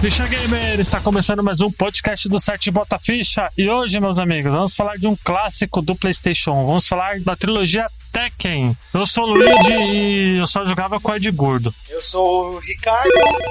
[0.00, 3.50] Ficha Gamer está começando mais um podcast do site Bota Ficha.
[3.58, 6.54] E hoje, meus amigos, vamos falar de um clássico do PlayStation.
[6.66, 8.76] Vamos falar da trilogia Tekken.
[8.94, 11.74] Eu sou o Luigi e eu só jogava com Ed Gordo.
[11.90, 13.10] Eu sou o Ricardo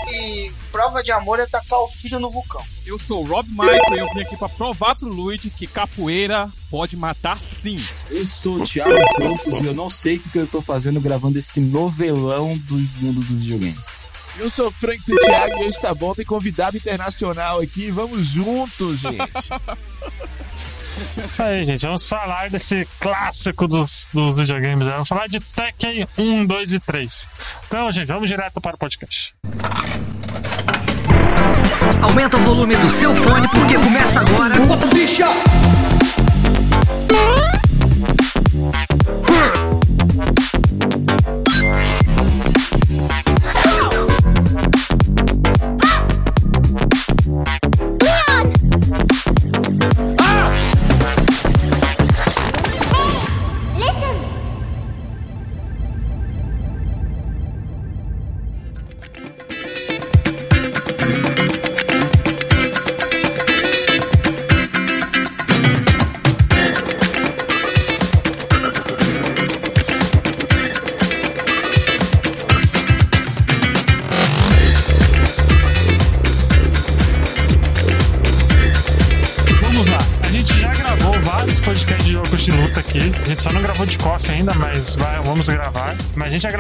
[0.09, 2.63] e prova de amor é tacar o filho no vulcão.
[2.85, 6.49] Eu sou o Rob Michael e eu vim aqui para provar pro Luigi que capoeira
[6.71, 7.77] pode matar sim.
[8.09, 11.37] Eu sou o Thiago Campos e eu não sei o que eu estou fazendo gravando
[11.37, 14.06] esse novelão do mundo dos videogames.
[14.39, 17.89] Eu sou o Frank Santiago e hoje tá bom, tem convidado internacional aqui.
[17.89, 19.17] Vamos juntos, gente.
[21.25, 21.85] Isso aí, gente.
[21.85, 24.85] Vamos falar desse clássico dos, dos videogames.
[24.85, 24.93] Né?
[24.93, 27.29] Vamos falar de Tekken 1, 2 e 3.
[27.67, 29.35] Então, gente, vamos direto para o podcast.
[32.01, 34.55] Aumenta o volume do seu fone porque começa agora.
[34.93, 35.27] Bicha!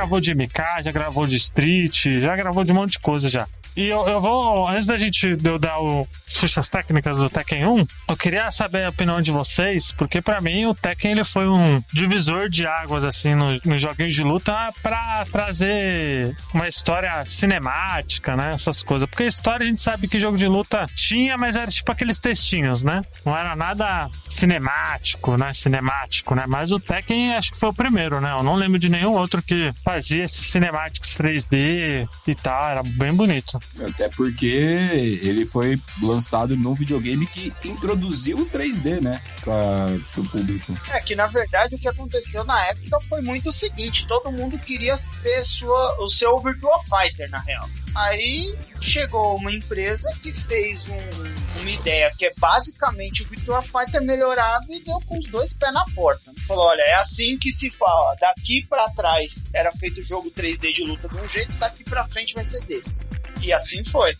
[0.07, 3.45] Gravou de MK, já gravou de Street, já gravou de um monte de coisa já.
[3.77, 7.67] E eu, eu vou, antes da gente eu dar o, as fichas técnicas do Tekken
[7.67, 11.47] 1, eu queria saber a opinião de vocês, porque pra mim o Tekken ele foi
[11.47, 18.35] um divisor de águas assim nos no joguinhos de luta pra trazer uma história cinemática,
[18.35, 18.55] né?
[18.55, 19.07] Essas coisas.
[19.07, 22.19] Porque a história a gente sabe que jogo de luta tinha, mas era tipo aqueles
[22.19, 23.03] textinhos, né?
[23.23, 25.53] Não era nada cinemático, né?
[25.53, 26.45] Cinemático, né?
[26.47, 28.31] Mas o Tekken acho que foi o primeiro, né?
[28.31, 32.63] Eu não lembro de nenhum outro que fazia esses cinemáticos 3D e tal.
[32.69, 33.59] Era bem bonito.
[33.81, 39.19] Até porque ele foi lançado num videogame que introduziu o 3D, né?
[39.41, 40.77] Pra, pro público.
[40.91, 44.57] É que na verdade o que aconteceu na época foi muito o seguinte: todo mundo
[44.59, 47.67] queria ter sua, o seu Virtua Fighter, na real.
[47.95, 54.01] Aí chegou uma empresa que fez um- uma ideia que é basicamente o Virtua Fighter
[54.01, 56.31] melhorado e deu com os dois pés na porta.
[56.47, 58.15] Falou: olha, é assim que se fala.
[58.15, 62.07] Daqui pra trás era feito o jogo 3D de luta de um jeito, daqui pra
[62.07, 63.05] frente vai ser desse.
[63.41, 64.11] E assim foi.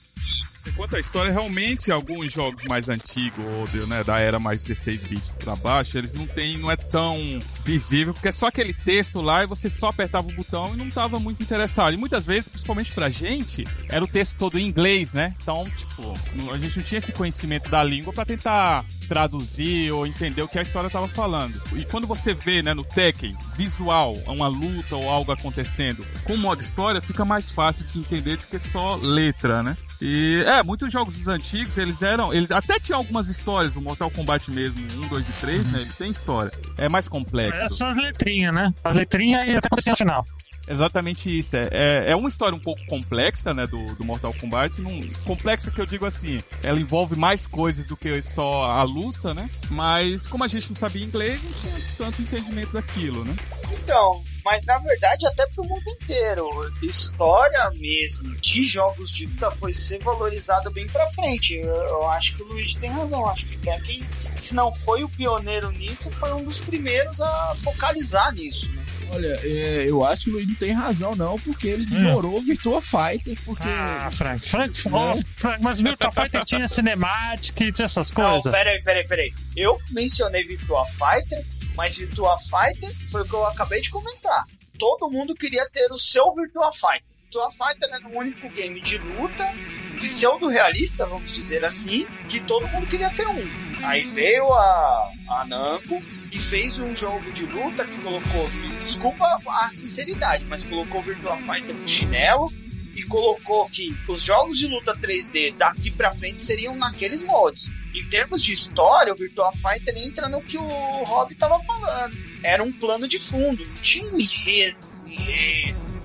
[0.76, 5.34] Quanto à história, realmente alguns jogos mais antigos, ou né, da era mais 16 bits
[5.40, 7.16] pra baixo, eles não tem, não é tão
[7.64, 10.90] visível, porque é só aquele texto lá e você só apertava o botão e não
[10.90, 11.94] tava muito interessado.
[11.94, 15.36] E muitas vezes, principalmente pra gente, era o texto todo em inglês, né?
[15.42, 16.14] Então, tipo,
[16.52, 20.60] a gente não tinha esse conhecimento da língua pra tentar traduzir ou entender o que
[20.60, 21.60] a história tava falando.
[21.76, 26.38] E quando você vê, né, no Tekken, visual, uma luta ou algo acontecendo com o
[26.38, 29.78] modo história, fica mais fácil de entender do que só letra, né?
[30.02, 32.34] E é, muitos jogos dos antigos, eles eram.
[32.34, 35.82] Eles até tinham algumas histórias, o Mortal Kombat mesmo, 1, 2 e 3, né?
[35.82, 36.52] Ele tem história.
[36.78, 37.70] É mais É complexo.
[37.76, 38.74] só as letrinhas, né?
[38.84, 40.26] As letrinhas e o que acontecia no final.
[40.70, 41.56] Exatamente isso.
[41.56, 44.82] É, é, é uma história um pouco complexa, né, do, do Mortal Kombat.
[44.82, 44.92] Não,
[45.24, 49.50] complexa que eu digo assim, ela envolve mais coisas do que só a luta, né?
[49.70, 53.34] Mas como a gente não sabia inglês, não tinha tanto entendimento daquilo, né?
[53.72, 56.48] Então, mas na verdade até pro mundo inteiro.
[56.82, 61.56] História mesmo de jogos de luta foi ser valorizada bem pra frente.
[61.56, 63.28] Eu, eu acho que o Luigi tem razão.
[63.28, 64.02] Acho que Tekken,
[64.38, 68.72] se não foi o pioneiro nisso, foi um dos primeiros a focalizar nisso.
[68.72, 68.86] Né?
[69.12, 72.42] Olha, é, eu acho que o Luiz não tem razão, não, porque ele ignorou o
[72.42, 73.68] Virtua Fighter, porque.
[73.68, 74.48] Ah, Frank.
[74.48, 78.52] Frank, oh, Frank mas Virtua Fighter tinha cinemática e tinha essas Não, coisas.
[78.52, 79.34] peraí, peraí, peraí.
[79.56, 81.46] Eu mencionei Virtua Fighter,
[81.78, 84.46] mas Virtua Fighter foi o que eu acabei de comentar.
[84.80, 87.04] Todo mundo queria ter o seu Virtua Fighter.
[87.22, 89.54] Virtua Fighter era o único game de luta
[90.00, 93.44] pseudo-realista, vamos dizer assim, que todo mundo queria ter um.
[93.84, 96.02] Aí veio a, a Namco
[96.32, 101.76] e fez um jogo de luta que colocou, desculpa a sinceridade, mas colocou Virtua Fighter
[101.76, 102.52] no chinelo
[102.96, 107.70] e colocou que os jogos de luta 3D daqui pra frente seriam naqueles modos.
[107.98, 112.16] Em termos de história, o Virtua Fighter entra no que o Rob tava falando.
[112.44, 114.78] Era um plano de fundo, não tinha um enredo.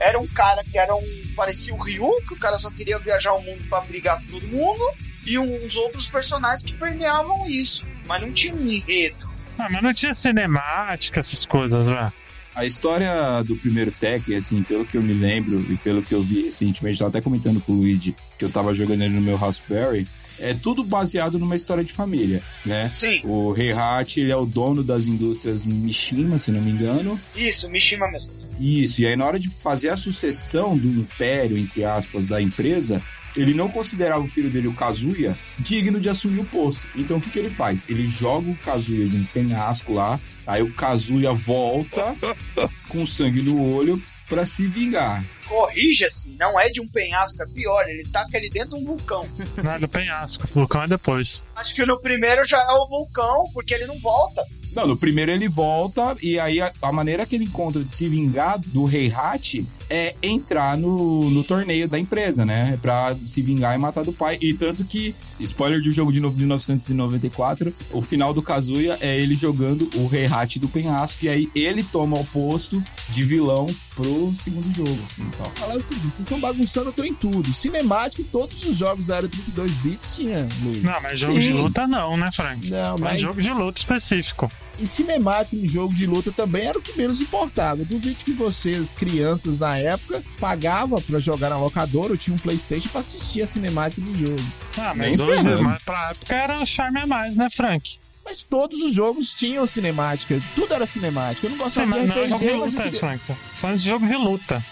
[0.01, 1.03] Era um cara que era um.
[1.37, 4.47] parecia o Ryu, que o cara só queria viajar o mundo pra brigar com todo
[4.49, 4.83] mundo,
[5.27, 7.87] e uns outros personagens que permeavam isso.
[8.07, 9.31] Mas não tinha um enredo.
[9.59, 12.13] Ah, mas não tinha cinemática, essas coisas, velho.
[12.55, 16.23] A história do primeiro Tekken, assim, pelo que eu me lembro e pelo que eu
[16.23, 19.37] vi recentemente, tava até comentando com o Luigi que eu tava jogando ele no meu
[19.37, 20.07] Raspberry,
[20.39, 22.89] é tudo baseado numa história de família, né?
[22.89, 23.21] Sim.
[23.25, 27.21] O Heihachi, ele é o dono das indústrias Mishima, se não me engano.
[27.37, 28.35] Isso, Mishima mesmo.
[28.61, 33.03] Isso, e aí na hora de fazer a sucessão do império, entre aspas, da empresa,
[33.37, 36.87] ele não considerava o filho dele, o Kazuya, digno de assumir o posto.
[36.95, 37.85] Então o que, que ele faz?
[37.89, 42.15] Ele joga o Kazuya de um penhasco lá, aí o Kazuya volta
[42.89, 45.25] com sangue no olho pra se vingar.
[45.53, 49.29] Corrija-se, não é de um penhasco, é pior, ele taca ele dentro de um vulcão.
[49.63, 51.45] Não é do penhasco, o vulcão é depois.
[51.55, 54.43] Acho que no primeiro já é o vulcão, porque ele não volta.
[54.75, 58.09] Não, no primeiro ele volta e aí a, a maneira que ele encontra de se
[58.09, 62.79] vingar do Heihachi é entrar no, no torneio da empresa, né?
[62.81, 64.39] Pra se vingar e matar do pai.
[64.41, 69.19] E tanto que, spoiler do jogo de novo de 1994, o final do Kazuya é
[69.19, 74.33] ele jogando o Heihachi do penhasco e aí ele toma o posto de vilão pro
[74.37, 75.51] segundo jogo, assim, tal.
[75.57, 77.53] Falar o seguinte, vocês estão bagunçando o trem tudo.
[77.53, 80.83] Cinemático, todos os jogos da era 32 bits tinha, Luiz.
[80.83, 81.53] Não, mas jogo de Sim.
[81.53, 82.69] luta não, né, Frank?
[82.71, 83.21] Não, Mas mas...
[83.21, 84.51] jogo de luta específico.
[84.79, 87.85] E cinemático em jogo de luta também era o que menos importava.
[87.85, 92.89] Duvido que vocês, crianças na época, pagavam pra jogar na locadora ou tinha um Playstation
[92.89, 94.43] pra assistir a cinemática do jogo.
[94.79, 95.63] Ah, Nem mas hoje, ferrando.
[95.63, 97.99] mas pra época era um charme a mais, né, Frank?
[98.25, 100.41] Mas todos os jogos tinham cinemática.
[100.55, 101.47] Tudo era cinemática.
[101.47, 103.01] Eu não gostava de não é jogo de RPG, mas luta, queria...
[103.01, 103.23] Frank.
[103.55, 104.65] Falando de jogo de luta.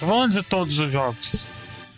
[0.00, 1.44] Tô falando de todos os jogos.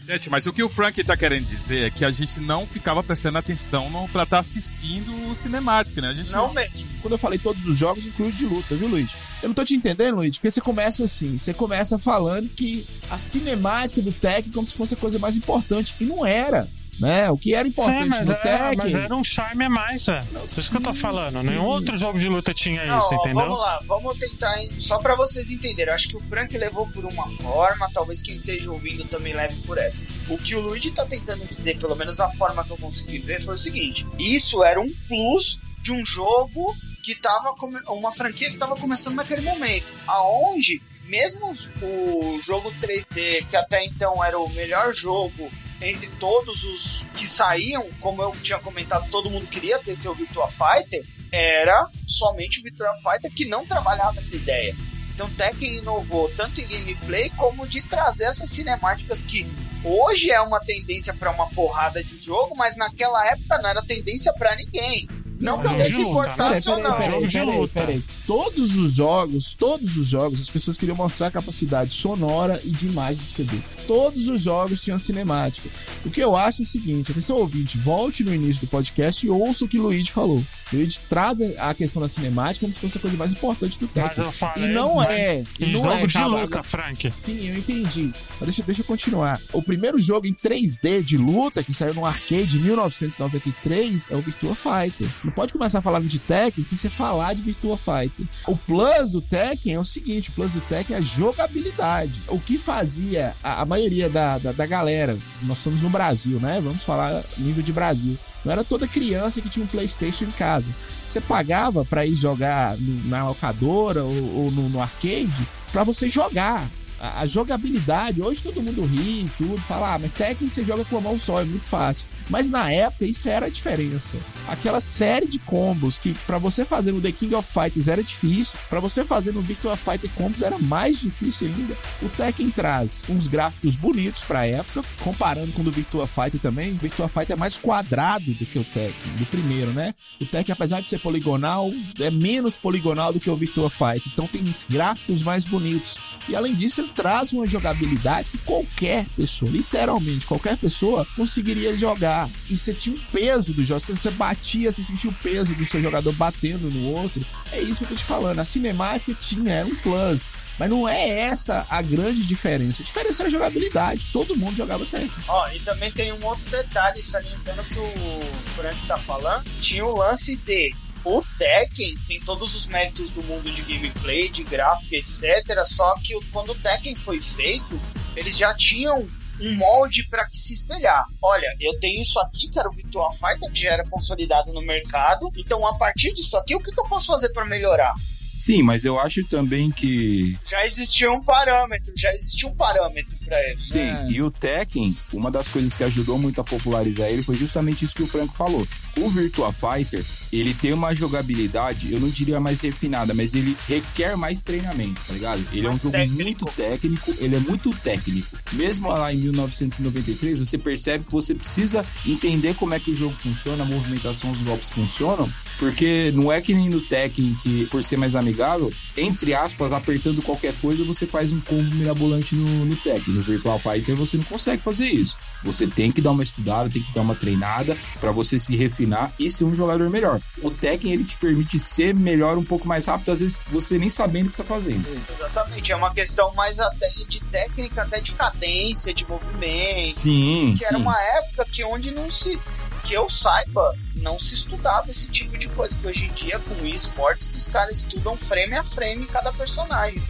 [0.07, 3.03] Gente, mas o que o Frank tá querendo dizer é que a gente não ficava
[3.03, 6.11] prestando atenção no, pra estar assistindo o cinemático, né?
[6.11, 6.87] A gente Não mesmo.
[7.03, 9.11] Quando eu falei todos os jogos, inclui os de luta, viu, Luiz?
[9.43, 13.19] Eu não tô te entendendo, Luiz, porque você começa assim, você começa falando que a
[13.19, 16.69] cinemática do Tekken é como se fosse a coisa mais importante, e não era,
[17.01, 17.31] né?
[17.31, 18.77] O que era importante Sim, mas no era, Tekken...
[18.77, 20.25] mas era um charme a mais, velho.
[20.27, 21.41] Por isso que eu tô falando.
[21.41, 21.49] sim.
[21.49, 23.35] Nenhum outro jogo de luta tinha Não, isso, ó, entendeu?
[23.37, 25.91] vamos lá, vamos tentar, hein, só pra vocês entenderem.
[25.91, 29.55] Eu acho que o Frank levou por uma forma, talvez quem esteja ouvindo também leve
[29.67, 30.07] por essa.
[30.29, 33.43] O que o Luigi tá tentando dizer, pelo menos a forma que eu consegui ver,
[33.43, 38.51] foi o seguinte: isso era um plus de um jogo que tava come- uma franquia
[38.51, 41.53] que tava começando naquele momento, aonde mesmo
[41.83, 45.49] o jogo 3D, que até então era o melhor jogo
[45.81, 50.49] entre todos os que saíam, como eu tinha comentado, todo mundo queria ter seu Virtua
[50.49, 54.75] Fighter, era somente o Virtua Fighter que não trabalhava essa ideia.
[55.15, 59.47] Então Tekken inovou tanto em gameplay como de trazer essas cinemáticas que
[59.83, 64.33] hoje é uma tendência para uma porrada de jogo, mas naquela época não era tendência
[64.35, 65.09] para ninguém.
[65.41, 67.03] Não que Não, alguém de se importasse ou não.
[67.03, 67.81] Jogo de luta.
[68.27, 72.87] Todos os jogos, todos os jogos, as pessoas queriam mostrar a capacidade sonora e de
[72.87, 73.59] imagem de CD.
[73.87, 75.69] Todos os jogos tinham cinemática.
[76.05, 79.31] O que eu acho é o seguinte, atenção ouvinte, volte no início do podcast e
[79.31, 80.43] ouça o que o Luigi falou.
[80.73, 83.87] O Luigi traz a questão da cinemática como se fosse a coisa mais importante do
[84.33, 84.71] falei.
[84.71, 85.45] E não é.
[85.61, 87.11] E não jogo é, de calma, luta, Frank.
[87.11, 88.13] Sim, eu entendi.
[88.41, 89.41] Mas deixa, deixa eu continuar.
[89.53, 94.21] O primeiro jogo em 3D de luta que saiu no arcade em 1993 é o
[94.21, 95.09] Virtua Fighter.
[95.23, 98.27] Não pode começar falando de Tekken sem você falar de Virtua Fighter.
[98.47, 102.23] O plus do Tekken é o seguinte: o plus do Tekken é a jogabilidade.
[102.29, 106.61] O que fazia a, a maioria da, da, da galera, nós estamos no Brasil, né?
[106.63, 108.17] Vamos falar nível de Brasil.
[108.45, 110.67] Não era toda criança que tinha um PlayStation em casa.
[111.07, 112.75] Você pagava pra ir jogar
[113.05, 116.67] na locadora ou, ou no, no arcade pra você jogar.
[117.01, 120.85] A, a jogabilidade, hoje todo mundo ri e tudo, fala, ah, mas Tekken você joga
[120.85, 122.07] com a mão só, é muito fácil.
[122.29, 124.19] Mas na época isso era a diferença.
[124.49, 128.59] Aquela série de combos que pra você fazer no The King of Fighters era difícil,
[128.69, 131.77] pra você fazer no Virtua Fighter combos era mais difícil ainda.
[132.03, 136.73] O Tekken traz uns gráficos bonitos pra época, comparando com o do Virtua Fighter também.
[136.73, 139.95] O Virtua Fighter é mais quadrado do que o Tekken, do primeiro, né?
[140.21, 144.03] O Tekken, apesar de ser poligonal, é menos poligonal do que o Virtua Fighter.
[144.13, 145.97] Então tem gráficos mais bonitos.
[146.29, 152.29] E além disso, traz uma jogabilidade que qualquer pessoa, literalmente qualquer pessoa, conseguiria jogar.
[152.51, 153.81] E você tinha o peso do jogo.
[153.81, 157.25] Você batia, você sentia o peso do seu jogador batendo no outro.
[157.53, 158.39] É isso que eu tô te falando.
[158.39, 160.27] A cinemática tinha, era um plus.
[160.59, 162.83] Mas não é essa a grande diferença.
[162.83, 164.07] A diferença era a jogabilidade.
[164.13, 165.11] Todo mundo jogava Tekken.
[165.29, 168.21] Ó, e também tem um outro detalhe, salientando que o
[168.57, 170.75] Frank tá falando, tinha o lance de
[171.07, 175.65] o Tekken tem todos os méritos do mundo de gameplay, de gráfico, etc.
[175.65, 177.81] Só que quando o Tekken foi feito,
[178.17, 179.07] eles já tinham
[179.41, 181.07] um molde para que se espelhar.
[181.23, 184.63] Olha, eu tenho isso aqui, que era o Virtua Fighter, que já era consolidado no
[184.63, 185.31] mercado.
[185.37, 187.95] Então, a partir disso aqui, o que, que eu posso fazer para melhorar?
[188.39, 190.37] Sim, mas eu acho também que.
[190.49, 193.59] Já existia um parâmetro, já existia um parâmetro pra ele.
[193.61, 194.07] Sim, É.
[194.11, 197.95] e o Tekken, uma das coisas que ajudou muito a popularizar ele foi justamente isso
[197.95, 198.67] que o Franco falou.
[198.99, 204.17] O Virtua Fighter, ele tem uma jogabilidade, eu não diria mais refinada, mas ele requer
[204.17, 205.47] mais treinamento, tá ligado?
[205.53, 206.23] Ele é um Mais jogo técnico.
[206.23, 208.39] muito técnico, ele é muito técnico.
[208.53, 213.15] Mesmo lá em 1993, você percebe que você precisa entender como é que o jogo
[213.15, 217.83] funciona, a movimentação, os golpes funcionam, porque não é que nem no Tekken, que por
[217.83, 222.77] ser mais amigável, entre aspas, apertando qualquer coisa, você faz um combo mirabolante no, no
[222.77, 223.15] Tekken.
[223.15, 225.17] No Virtual Fighter você não consegue fazer isso.
[225.45, 229.13] Você tem que dar uma estudada, tem que dar uma treinada pra você se refinar
[229.19, 230.21] e ser um jogador melhor.
[230.43, 233.91] O Tekken, ele te permite ser melhor um pouco mais rápido, às vezes você nem
[233.91, 234.87] sabendo o que tá fazendo.
[235.13, 239.95] Exatamente, é uma questão mais até de técnica, até de cadência, de movimento.
[239.95, 240.83] Sim, Que era sim.
[240.83, 242.39] uma época que onde não se.
[242.87, 245.77] Que eu saiba, não se estudava esse tipo de coisa.
[245.77, 250.01] Que hoje em dia, com esportes, os caras estudam frame a frame cada personagem.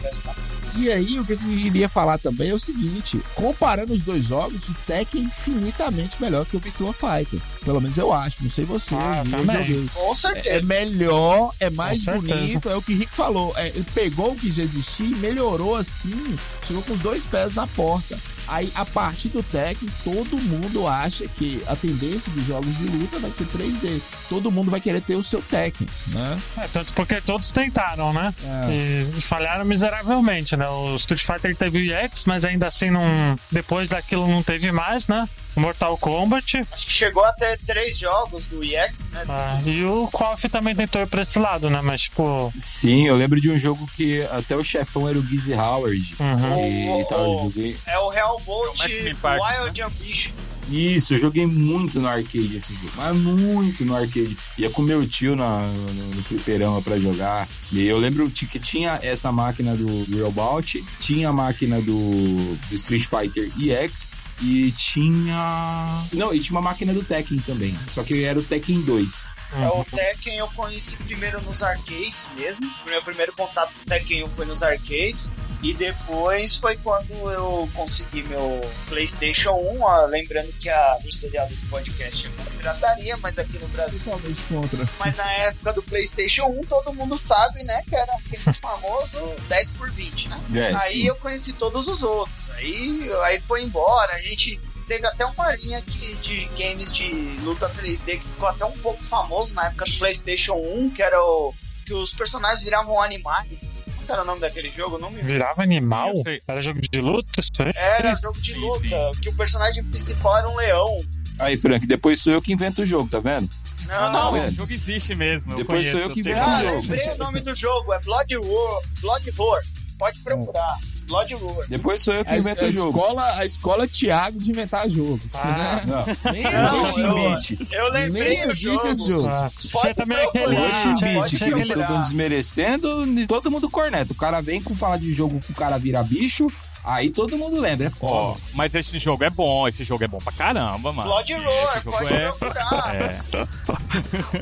[0.75, 4.69] E aí, o que eu queria falar também é o seguinte: comparando os dois jogos,
[4.69, 7.39] o Tekken é infinitamente melhor que o Virtua Fighter.
[7.65, 9.01] Pelo menos eu acho, não sei vocês.
[9.01, 9.23] Ah,
[9.67, 9.89] eu.
[9.93, 10.65] Com É certeza.
[10.67, 12.35] melhor, é mais certeza.
[12.35, 13.53] bonito, é o que o Rick falou.
[13.57, 16.35] É, ele pegou o que já existia e melhorou assim,
[16.67, 18.19] chegou com os dois pés na porta.
[18.47, 23.19] Aí, a partir do Tekken, todo mundo acha que a tendência dos jogos de luta
[23.19, 24.01] vai ser 3D.
[24.29, 26.39] Todo mundo vai querer ter o seu Tekken, né?
[26.57, 28.33] É, tanto porque todos tentaram, né?
[28.69, 30.67] E, e falharam miseravelmente, né?
[30.67, 33.37] O Street Fighter teve o EX, mas ainda assim não.
[33.51, 35.27] Depois daquilo não teve mais, né?
[35.57, 36.61] O Mortal Kombat.
[36.71, 39.25] Acho que chegou a ter três jogos do EX, né?
[39.27, 41.81] ah, e o KOF também tentou ir pra esse lado, né?
[41.81, 42.53] Mas, tipo.
[42.59, 46.15] Sim, eu lembro de um jogo que até o chefão era o Gizzy Howard.
[46.19, 46.63] Uhum.
[46.63, 47.43] E Oh, oh, tal, eu oh.
[47.45, 47.75] joguei.
[47.87, 50.31] É o Hellbolt É o Wild Ambition.
[50.69, 54.37] Isso, eu joguei muito no arcade esse jogo, mas muito no arcade.
[54.59, 57.47] Ia com meu tio na, no, no fliperama pra jogar.
[57.71, 62.75] E eu lembro que tinha essa máquina do Real Bout, tinha a máquina do, do
[62.75, 64.09] Street Fighter EX
[64.41, 66.03] e tinha.
[66.13, 67.77] Não, e tinha uma máquina do Tekken também.
[67.89, 69.27] Só que era o Tekken 2.
[69.53, 72.69] É o Tekken eu conheci primeiro nos arcades mesmo.
[72.85, 75.35] O meu primeiro contato com Tekken 1 foi nos arcades.
[75.61, 79.81] E depois foi quando eu consegui meu PlayStation 1.
[79.81, 83.99] ó, lembrando que a editorial desse podcast é uma pirataria, mas aqui no Brasil.
[84.03, 84.89] Totalmente contra.
[84.99, 87.81] Mas na época do PlayStation 1, todo mundo sabe, né?
[87.87, 90.39] Que era aquele famoso 10 por 20, né?
[90.53, 92.35] É, aí eu conheci todos os outros.
[92.55, 94.13] Aí, aí foi embora.
[94.13, 97.09] A gente teve até uma linha aqui de games de
[97.41, 101.19] luta 3D que ficou até um pouco famoso na época do PlayStation 1, que era
[101.21, 101.53] o.
[101.85, 103.87] que os personagens viravam animais.
[104.07, 104.97] Que era o nome daquele jogo?
[104.97, 106.15] Não me Virava animal?
[106.15, 106.39] Sim.
[106.47, 107.29] Era jogo de luta?
[107.41, 107.73] Isso aí?
[107.75, 108.79] Era jogo de Sim, luta,
[109.13, 109.21] sim.
[109.21, 111.03] que o personagem principal era um leão.
[111.39, 113.49] Aí, Frank, depois sou eu que invento o jogo, tá vendo?
[113.85, 114.39] Não, Não, é.
[114.39, 115.51] esse jogo existe mesmo.
[115.51, 116.65] Eu Depois conheço, sou eu que invento qual Ah, é.
[116.65, 116.81] jogo.
[116.81, 118.81] lembrei o nome do jogo, é Blood Roar.
[119.01, 119.61] Blood Roar.
[119.99, 120.77] Pode procurar.
[121.07, 121.67] Blood Roar.
[121.69, 122.97] Depois sou eu que A, invento a o jogo.
[122.99, 125.19] escola, a escola Thiago de inventar jogo.
[125.33, 125.81] Ah.
[125.85, 127.79] Não, Nem existe eu-.
[127.85, 129.27] Eu lembrei Nem existe esse jogo.
[129.27, 130.55] Ah, tinha também aquele.
[130.55, 134.11] tinha- Pode Beat, que aquele- estou desmerecendo, todo mundo corneta.
[134.11, 136.51] O cara vem com falar de jogo que o cara vira bicho,
[136.83, 138.39] aí todo mundo lembra, é foda.
[138.53, 141.09] mas esse jogo é bom, esse jogo é bom pra caramba, mano.
[141.09, 142.31] Blood Roar, pode é...
[142.31, 142.95] procurar.
[142.95, 143.19] é.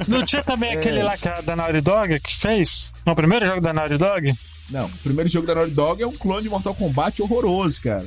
[0.08, 2.94] Não tinha também aquele lá que era da Naughty Dog que fez?
[3.06, 4.34] No primeiro jogo da Naughty Dog?
[4.70, 8.06] Não, o primeiro jogo da Naughty Dog é um clone de Mortal Kombat horroroso, cara.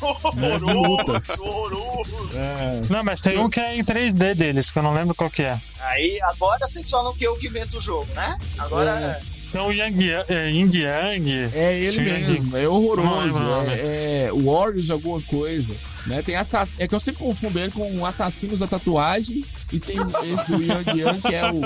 [0.00, 2.38] Horroroso, horroroso.
[2.38, 2.80] É.
[2.90, 5.42] Não, mas tem um que é em 3D deles, que eu não lembro qual que
[5.42, 5.58] é.
[5.80, 8.38] Aí, agora vocês falam que eu que invento o jogo, né?
[8.58, 9.18] Agora,
[9.54, 11.30] Então o Yang, é, Ying Yang.
[11.54, 13.20] É ele mesmo, é Não horroroso.
[13.20, 13.70] lembro o nome.
[13.70, 15.72] É, é Warriors alguma coisa.
[16.06, 16.20] Né?
[16.22, 16.74] Tem assass...
[16.76, 20.98] É que eu sempre confundo ele com Assassinos da Tatuagem e tem esse do Yang
[21.00, 21.60] Yang que é o.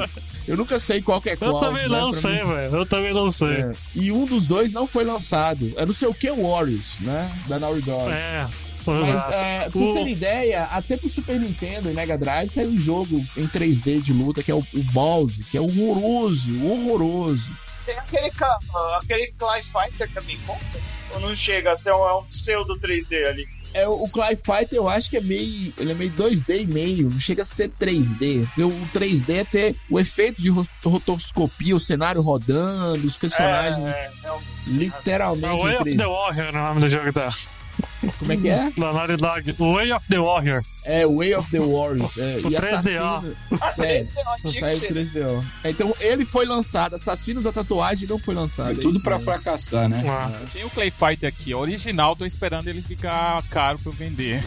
[0.47, 1.55] Eu nunca sei qual que é qual.
[1.55, 1.99] Eu também né?
[1.99, 2.77] não Pra sei, mim- velho.
[2.77, 3.49] Eu também não sei.
[3.49, 3.73] É.
[3.95, 5.73] E um dos dois não foi lançado.
[5.77, 7.31] É não sei o que Warriors, né?
[7.49, 8.11] Da Naughty Dog.
[8.13, 8.47] É.
[8.87, 9.33] Mas exato.
[9.33, 13.19] é, pra vocês terem ideia, até pro Super Nintendo e Mega Drive saiu um jogo
[13.37, 17.51] em 3D de luta que é o, o Balls, que é horroroso, horroroso.
[17.89, 18.31] Tem aquele,
[18.97, 20.79] aquele Clay Fighter também conta?
[21.15, 23.49] Ou não chega a ser um, é um pseudo 3D ali?
[23.75, 25.73] É, o Cry Fighter eu acho que é meio.
[25.79, 28.47] Ele é meio 2D e meio, não chega a ser 3D.
[28.47, 33.95] Porque o 3D é ter o efeito de ro- rotoscopia, o cenário rodando, os personagens
[33.97, 34.71] É, é, realmente.
[34.71, 35.97] literalmente É Way of 3D.
[35.99, 37.33] the Warrior é o nome do jogo da.
[38.19, 38.71] Como é que é?
[38.77, 39.53] Da Naughty Dog.
[39.59, 40.63] Way of the Warrior.
[40.89, 42.17] É Way of the Warriors.
[42.17, 42.65] É, O e 3DO.
[42.65, 43.37] Assassino.
[43.85, 44.95] É, só tinha saiu que ser.
[44.95, 45.45] 3DO.
[45.65, 46.95] É, então ele foi lançado.
[46.95, 48.67] Assassinos da Tatuagem não foi lançado.
[48.67, 49.21] Foi é tudo mesmo.
[49.21, 50.03] fracassar, né?
[50.09, 50.31] Ah.
[50.53, 54.43] Tem o Clay Fighter aqui, original, tô esperando ele ficar caro pra eu vender.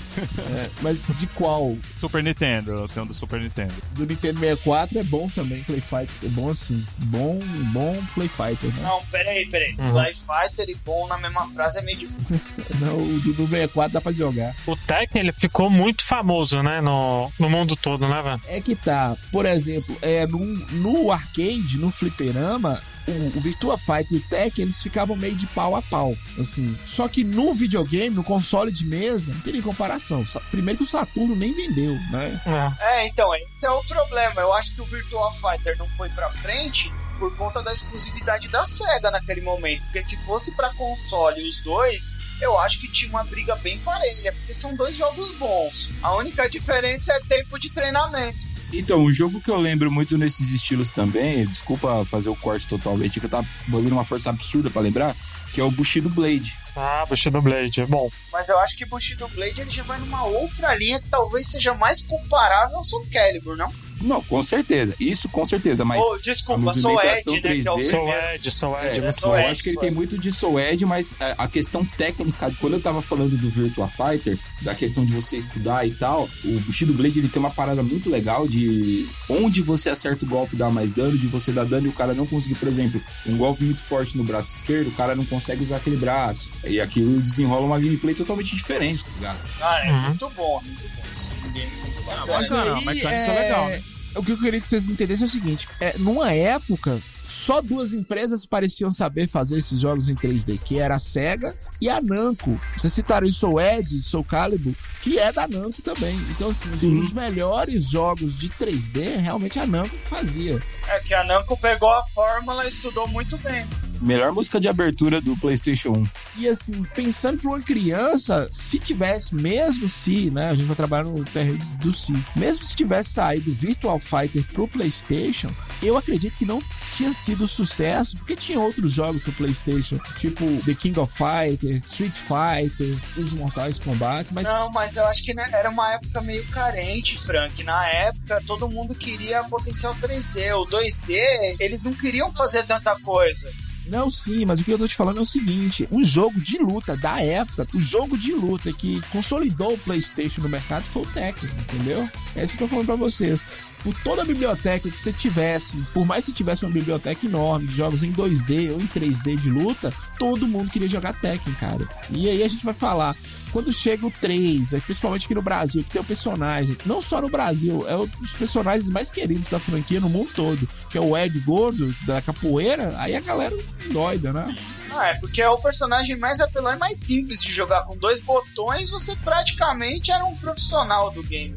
[0.51, 1.77] É, mas de qual?
[1.95, 3.73] Super Nintendo, eu tenho um do Super Nintendo.
[3.93, 6.09] Do Nintendo 64 é bom também, Play Fighter.
[6.23, 6.83] É bom assim.
[6.97, 7.37] Bom,
[7.71, 8.81] bom Play Fighter, né?
[8.83, 9.75] Não, peraí, peraí.
[9.77, 9.91] Uhum.
[9.91, 12.41] Play Fighter e bom na mesma frase é meio difícil.
[12.79, 14.55] Não, o do do 64 dá pra jogar.
[14.65, 16.30] O Tekken, ele ficou muito famoso,
[16.63, 16.81] né?
[16.81, 18.41] No, no mundo todo, né, velho?
[18.47, 24.13] É que tá, por exemplo, é, no, no arcade, no fliperama, o, o Virtua Fighter
[24.13, 26.77] e o Tekken, eles ficavam meio de pau a pau, assim.
[26.85, 30.23] Só que no videogame, no console de mesa, não tem nem comparação.
[30.49, 32.41] Primeiro que o Saturno nem vendeu, né?
[32.79, 32.85] É.
[32.85, 34.41] É, então, esse é o problema.
[34.41, 38.65] Eu acho que o Virtua Fighter não foi pra frente por conta da exclusividade da
[38.65, 39.83] SEGA naquele momento.
[39.83, 44.33] Porque se fosse pra console os dois, eu acho que tinha uma briga bem parelha,
[44.33, 45.91] porque são dois jogos bons.
[46.01, 48.49] A única diferença é tempo de treinamento.
[48.73, 53.19] Então, um jogo que eu lembro muito nesses estilos também, desculpa fazer o corte totalmente,
[53.19, 55.15] que eu tava botando uma força absurda pra lembrar,
[55.53, 56.55] que é o Bushido Blade.
[56.75, 57.85] Ah, Bushido Blade.
[57.85, 61.47] Bom, Mas eu acho que Bushido Blade ele já vai numa outra linha que talvez
[61.47, 63.71] seja mais comparável ao Soul Calibur, não?
[64.01, 64.95] Não, com certeza.
[64.99, 67.39] Isso com certeza, mas oh, desculpa, a Soul Ed, movimentação né?
[67.41, 67.83] Que é o 3D.
[67.83, 68.35] Soul primeiro.
[68.35, 69.37] Ed, Soul É, Ed, é Soul bom.
[69.37, 69.51] eu Ed.
[69.51, 72.81] acho que ele tem muito de Soul Edge, mas é, a questão técnica, quando eu
[72.81, 77.19] tava falando do Virtua Fighter, da questão de você estudar e tal, o Bushido Blade
[77.19, 81.17] ele tem uma parada muito legal de onde você acerta o golpe dá mais dano,
[81.17, 84.17] de você dar dano e o cara não conseguir, por exemplo, um golpe muito forte
[84.17, 86.49] no braço esquerdo, o cara não consegue usar aquele braço.
[86.65, 89.39] E aquilo desenrola uma gameplay totalmente diferente, tá ligado?
[89.61, 90.01] Ah, é Uhum.
[90.01, 91.01] muito bom, muito bom.
[91.15, 92.25] Esse game é muito bacana.
[92.27, 93.83] mas é- aí, mecânica legal, né?
[94.15, 96.99] O que eu queria que vocês entendessem é o seguinte: é, numa época,
[97.31, 101.89] só duas empresas pareciam saber fazer esses jogos em 3D, que era a SEGA e
[101.89, 102.59] a Namco.
[102.77, 106.13] Vocês citaram o Soul Edge, Soul Calibur, que é da Namco também.
[106.31, 106.99] Então, assim, Sim.
[106.99, 110.61] os melhores jogos de 3D, realmente a Namco fazia.
[110.89, 113.65] É que a Namco pegou a fórmula e estudou muito bem.
[114.01, 116.07] Melhor música de abertura do PlayStation 1.
[116.37, 121.03] E assim, pensando para uma criança, se tivesse, mesmo se, né, a gente vai trabalhar
[121.03, 125.51] no terreno do si, mesmo se tivesse saído Virtual Fighter pro PlayStation,
[125.83, 126.61] eu acredito que não
[126.95, 132.15] tinha sido sucesso, porque tinha outros jogos pro PlayStation, tipo The King of Fighter, Street
[132.15, 136.45] Fighter, os Mortais Kombat, mas Não, mas eu acho que né, era uma época meio
[136.47, 137.63] carente, Frank.
[137.63, 140.55] Na época, todo mundo queria potencial 3D.
[140.55, 143.51] O 2D, eles não queriam fazer tanta coisa.
[143.87, 146.57] Não, sim, mas o que eu tô te falando é o seguinte: um jogo de
[146.57, 151.07] luta da época, o jogo de luta que consolidou o PlayStation no mercado foi o
[151.07, 152.09] Tekken, entendeu?
[152.35, 153.43] É isso que eu tô falando pra vocês.
[153.83, 157.67] Por toda a biblioteca que você tivesse, por mais que você tivesse uma biblioteca enorme
[157.67, 161.87] de jogos em 2D ou em 3D de luta, todo mundo queria jogar Tekken, cara.
[162.11, 163.15] E aí a gente vai falar.
[163.51, 167.19] Quando chega o 3, é, principalmente aqui no Brasil, que tem o personagem, não só
[167.19, 171.01] no Brasil, é um dos personagens mais queridos da franquia no mundo todo, que é
[171.01, 173.53] o Ed Gordo, da capoeira, aí a galera
[173.91, 174.55] doida, né?
[174.93, 177.83] Ah, é porque é o personagem mais apelão e mais simples de jogar.
[177.83, 181.55] Com dois botões, você praticamente era um profissional do game.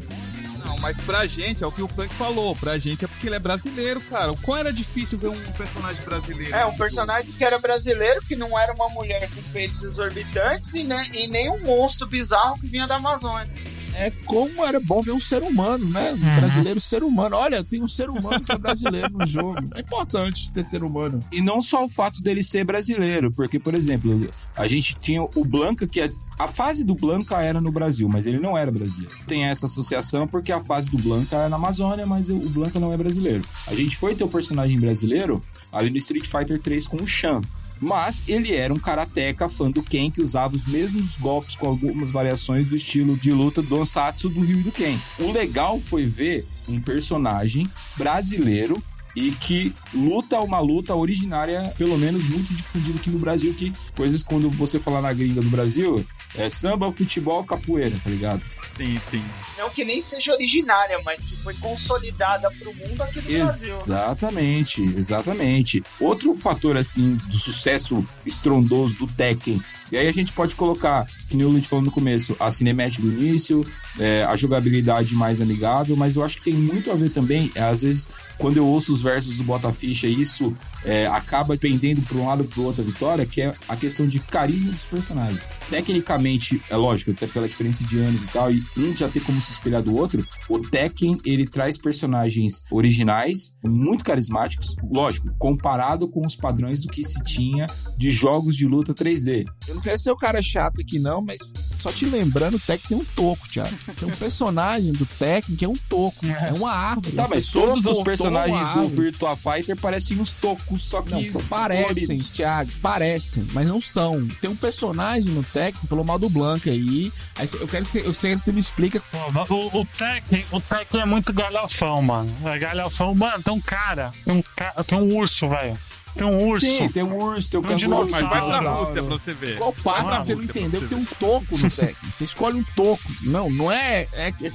[0.85, 3.38] Mas pra gente, é o que o Frank falou, pra gente é porque ele é
[3.38, 4.31] brasileiro, cara.
[4.33, 6.55] O quão era difícil ver um personagem brasileiro?
[6.55, 10.85] É, um personagem que era brasileiro, que não era uma mulher com peitos exorbitantes e,
[10.85, 13.51] né, e nem um monstro bizarro que vinha da Amazônia.
[13.96, 16.12] É como era bom ver um ser humano, né?
[16.12, 16.37] Um Uhum.
[16.40, 17.37] brasileiro ser humano.
[17.37, 19.54] Olha, tem um ser humano que é brasileiro no jogo.
[19.74, 21.20] É importante ter ser humano.
[21.30, 24.20] E não só o fato dele ser brasileiro, porque, por exemplo,
[24.57, 28.26] a gente tinha o Blanca, que é, a fase do Blanca era no Brasil, mas
[28.26, 29.14] ele não era brasileiro.
[29.26, 32.92] Tem essa associação porque a fase do Blanca é na Amazônia, mas o Blanca não
[32.92, 33.44] é brasileiro.
[33.66, 35.40] A gente foi ter o personagem brasileiro
[35.72, 37.40] ali no Street Fighter 3 com o Shan.
[37.85, 42.11] Mas ele era um karateca fã do Ken que usava os mesmos golpes com algumas
[42.11, 44.97] variações do estilo de luta do Ansatsu do Ryu e do Ken.
[45.18, 48.83] O legal foi ver um personagem brasileiro
[49.14, 54.23] e que luta uma luta originária, pelo menos muito difundida aqui no Brasil, que coisas
[54.23, 56.05] quando você falar na gringa do Brasil,
[56.37, 58.42] é samba, futebol, capoeira, tá ligado?
[58.66, 59.23] Sim, sim.
[59.57, 63.77] Não que nem seja originária, mas que foi consolidada pro mundo aqui no Brasil.
[63.77, 65.83] Exatamente, exatamente.
[66.01, 69.61] Outro fator, assim, do sucesso estrondoso do Tekken,
[69.92, 73.01] e aí a gente pode colocar, que nem o Luiz falou no começo, a cinemática
[73.01, 73.64] do início,
[73.99, 77.62] é, a jogabilidade mais amigável, mas eu acho que tem muito a ver também, é,
[77.62, 82.27] às vezes, quando eu ouço os versos do Botaficha, isso é, acaba pendendo para um
[82.27, 85.42] lado ou para outro a vitória, que é a questão de carisma dos personagens.
[85.70, 89.40] Tecnicamente, é lógico, até pela diferença de anos e tal, e um já ter como
[89.40, 96.24] se espelhar do outro, o Tekken, ele traz personagens originais, muito carismáticos, lógico, comparado com
[96.24, 99.46] os padrões do que se tinha de jogos de luta 3D.
[99.68, 102.88] Eu não quero ser o cara chato aqui, não, mas só te lembrando, o Tekken
[102.88, 103.74] tem um toco, Thiago.
[103.98, 106.27] Tem um personagem do Tekken que é um toco.
[106.27, 107.16] É uma árvore.
[107.16, 108.88] Tá, mas todos os uma personagens do.
[108.88, 112.31] Virtua Fighter parecem uns tocos, só que Não, parecem, coloridos.
[112.31, 114.27] Thiago, parecem, mas não são.
[114.40, 117.12] Tem um personagem no Tekken, você falou mal do Blanca aí.
[117.37, 119.01] aí eu quero que você, eu que você me explica.
[119.49, 122.29] O, o Tekken, o Tekken é muito galhofão, mano.
[122.47, 123.14] É galhofão.
[123.14, 124.73] Mano, tem um cara, tem um, ca...
[124.85, 125.79] tem um urso, velho.
[126.17, 126.67] Tem um urso.
[126.67, 128.09] Sim, tem um urso, tem um Um canguru.
[128.11, 128.71] Mas vai pra.
[128.75, 129.59] Rússia pra você ver.
[129.59, 132.11] Qual parte você não entendeu você que tem um toco no Tekken?
[132.11, 133.03] Você escolhe um toco.
[133.23, 134.09] Não, não é.
[134.12, 134.53] é que-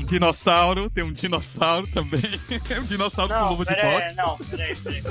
[0.00, 2.20] Um dinossauro, tem um dinossauro também.
[2.80, 4.16] um dinossauro com Não, luva de boxe.
[4.16, 5.02] não, peraí, peraí.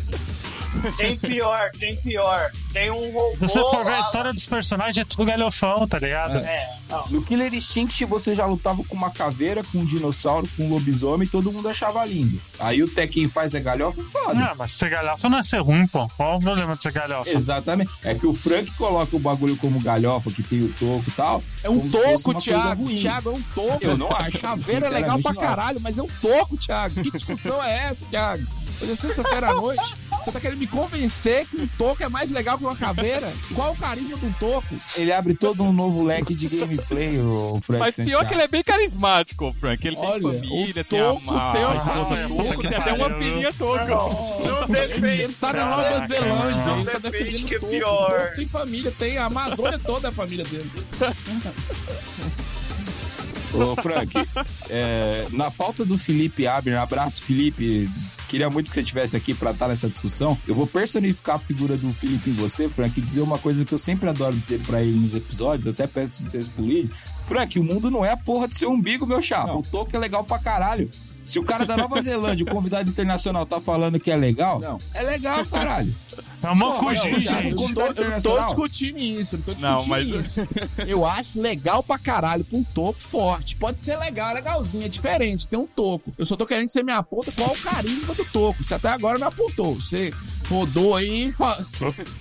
[0.98, 2.52] Tem pior, tem pior.
[2.72, 3.32] Tem um robô.
[3.34, 6.38] Se você for ver a história dos personagens, é tudo galhofão, tá ligado?
[6.38, 7.08] É, não.
[7.08, 11.28] No Killer Instinct você já lutava com uma caveira, com um dinossauro, com um lobisomem
[11.28, 12.40] e todo mundo achava lindo.
[12.60, 14.40] Aí o Tekken faz é galhofa, foda.
[14.40, 16.08] Ah, mas ser galhofa não é ser ruim, pô.
[16.16, 17.30] Qual o problema de ser galhofa?
[17.32, 17.92] Exatamente.
[18.04, 21.44] É que o Frank coloca o bagulho como galhofa, que tem o toco e tal.
[21.64, 22.86] É um toco, Thiago.
[22.86, 23.78] Thiago, é um toco.
[23.82, 24.38] Eu não acho.
[24.40, 26.96] Caveira é legal pra não caralho, mas é um toco, Thiago.
[27.02, 28.46] Que discussão é essa, Thiago?
[28.82, 29.94] Hoje é sexta-feira à noite.
[30.24, 33.30] Você tá querendo me convencer que um toco é mais legal que uma caveira?
[33.54, 34.68] Qual o carisma de um toco?
[34.96, 38.48] Ele abre todo um novo leque de gameplay, o Frank Mas pior que ele é
[38.48, 39.86] bem carismático, o Frank.
[39.86, 42.78] Ele Olha, tem família, o tem a, Toco a, tem uma- esposa Ah, Toco, tem
[42.78, 44.44] até uma filhinha Toco.
[44.46, 45.22] Não depende.
[45.24, 46.82] Ele tá na Nova Zelândia, mano.
[46.82, 47.72] ele tá Depende que é o toco.
[47.74, 48.32] pior.
[48.36, 50.72] Tem família, tem a Amazônia toda a família dele.
[53.54, 54.14] Ô, Frank,
[54.70, 57.90] é, na falta do Felipe Abner, abraço, Felipe.
[58.28, 60.38] Queria muito que você estivesse aqui pra estar nessa discussão.
[60.48, 63.74] Eu vou personificar a figura do Felipe em você, Frank, e dizer uma coisa que
[63.74, 66.92] eu sempre adoro dizer pra ele nos episódios, até peço licença pro Luigi.
[67.28, 69.56] Frank, o mundo não é a porra do seu umbigo, meu chapa.
[69.56, 70.88] O toco é legal pra caralho.
[71.26, 74.78] Se o cara da Nova Zelândia, o convidado internacional, tá falando que é legal, Não.
[74.94, 75.94] é legal, caralho.
[76.42, 77.26] É uma coisa, gente.
[77.28, 78.46] Eu tô, eu não tô internacional?
[78.46, 80.48] discutindo isso, não tô discutindo Não, mas- isso.
[80.88, 83.56] Eu acho legal pra caralho, com um toco forte.
[83.56, 86.14] Pode ser legal, é legalzinho, é diferente, tem um toco.
[86.18, 88.64] Eu só tô querendo que você me aponta qual o carisma do toco.
[88.64, 89.76] Você até agora não apontou.
[89.76, 90.12] Você
[90.50, 91.58] rodou aí e fa...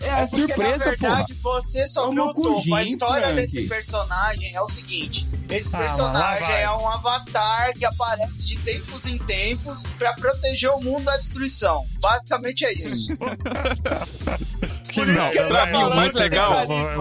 [0.00, 1.14] É a Porque, surpresa, na porra.
[1.16, 2.74] verdade, você só É viu o topo.
[2.74, 3.42] A história Frank.
[3.42, 9.06] desse personagem é o seguinte: esse Ah, personagem é um avatar que aparece de tempos
[9.06, 11.86] em tempos pra proteger o mundo da destruição.
[12.00, 13.08] Basicamente é isso.
[14.88, 16.90] Que não, que eu pra é mim, o mais legal- É muito.
[16.90, 16.96] É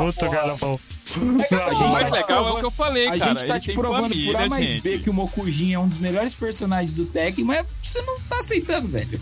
[1.86, 3.32] O mais legal é o que eu falei, A cara.
[3.32, 4.82] gente tá ele te tem provando família, por A mais gente.
[4.82, 8.40] B que o Mokujin é um dos melhores personagens do Tekken, mas você não tá
[8.40, 9.20] aceitando, velho.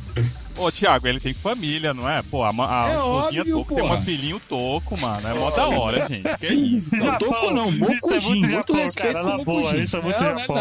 [0.58, 2.22] Ô, Thiago, ele tem família, não é?
[2.24, 3.96] Pô, a, a É esposinha óbvio, Toco tem porra.
[3.96, 5.28] uma filhinho Toco, mano.
[5.28, 6.38] É mó da hora, gente.
[6.38, 6.96] Que isso?
[6.98, 9.62] Não, Toco não, Isso é Mokujin, muito muito Japão, respeito cara, com na o boa,
[9.62, 9.84] Mokujin.
[9.84, 10.56] isso é muito não, não é Japão,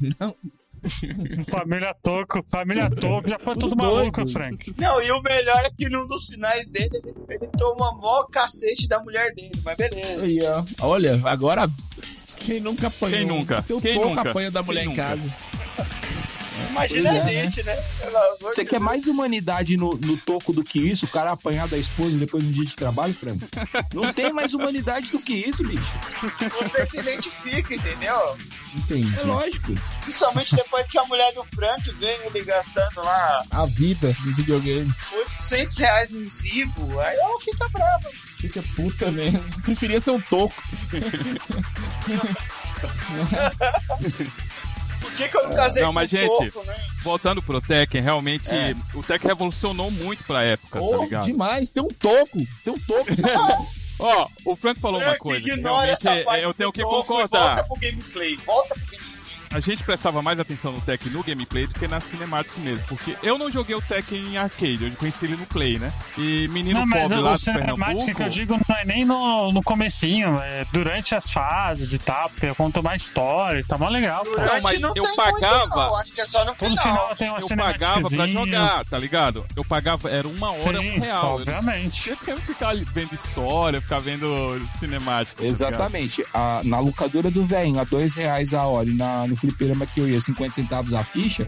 [0.00, 0.08] não.
[0.28, 0.34] não.
[1.48, 4.26] Família Toco, família Toco, já foi tudo maluco.
[4.26, 4.74] Frank.
[4.78, 8.88] Não, e o melhor é que num dos finais dele, ele, ele toma mó cacete
[8.88, 10.22] da mulher dele, mas beleza.
[10.22, 10.64] Aí, ó.
[10.86, 11.68] Olha, agora.
[12.38, 13.18] Quem nunca apanhou?
[13.18, 13.64] Quem nunca?
[13.82, 14.30] Quem nunca?
[14.30, 15.08] apanha da mulher Quem em nunca?
[15.08, 15.36] casa.
[16.68, 17.84] Imagina Pois é, a gente, né?
[18.04, 18.82] Amor Você quer Deus.
[18.82, 21.06] mais humanidade no, no toco do que isso?
[21.06, 23.38] O cara apanhar da esposa depois de um dia de trabalho, Frank?
[23.94, 25.98] Não tem mais humanidade do que isso, bicho.
[26.38, 28.36] Você se identifica, entendeu?
[28.74, 29.18] Entendi.
[29.18, 29.72] É lógico.
[30.02, 34.90] Principalmente depois que a mulher do Frank vê ele gastando lá A vida do videogame.
[35.12, 38.10] 800 reais no Zibo, aí ela fica brava.
[38.38, 39.40] Fica puta mesmo.
[39.62, 40.54] Preferia ser um toco.
[45.00, 46.74] Por que, que eu não casei Não, mas, gente, toco, né?
[47.02, 48.74] Voltando pro Tekken, realmente, É.
[48.94, 51.24] o Tekken revolucionou muito pra época, tá Oh, ligado?
[51.24, 51.70] demais.
[51.70, 52.38] Tem um toco.
[52.64, 53.06] Tem um toco.
[54.02, 56.82] Ó, o Frank falou uma Frank, coisa que ignora essa é- parte eu tenho que
[56.82, 57.56] concordar.
[57.56, 58.89] Volta pro gameplay, volta pro gameplay.
[59.52, 63.16] A gente prestava mais atenção no Tekken no gameplay do que na cinemática mesmo, porque
[63.20, 65.92] eu não joguei o Tekken em arcade, eu conheci ele no Play, né?
[66.16, 68.14] E menino Não, pobre lá do cinemática Pernambuco...
[68.14, 72.30] que eu digo não é nem no, no comecinho, é durante as fases e tal,
[72.30, 74.24] porque conta uma história e tá mó legal.
[74.24, 74.54] Cara.
[74.54, 75.96] Não, mas Durante eu pagava- muito, não.
[75.96, 76.84] Acho que é só no Todo final.
[76.84, 79.44] final tem uma Eu pagava pra jogar, tá ligado?
[79.56, 81.24] Eu pagava, era uma hora um Sim, real.
[81.24, 82.10] Eu obviamente.
[82.10, 85.42] não tinha que ficar ali vendo história, ficar vendo cinemática.
[85.42, 85.48] tá?
[85.48, 86.24] Exatamente.
[86.32, 90.00] A- na locadora do velhinho, a dois reais a hora, e na, no fliperama que
[90.00, 91.46] eu ia, 50 centavos a ficha,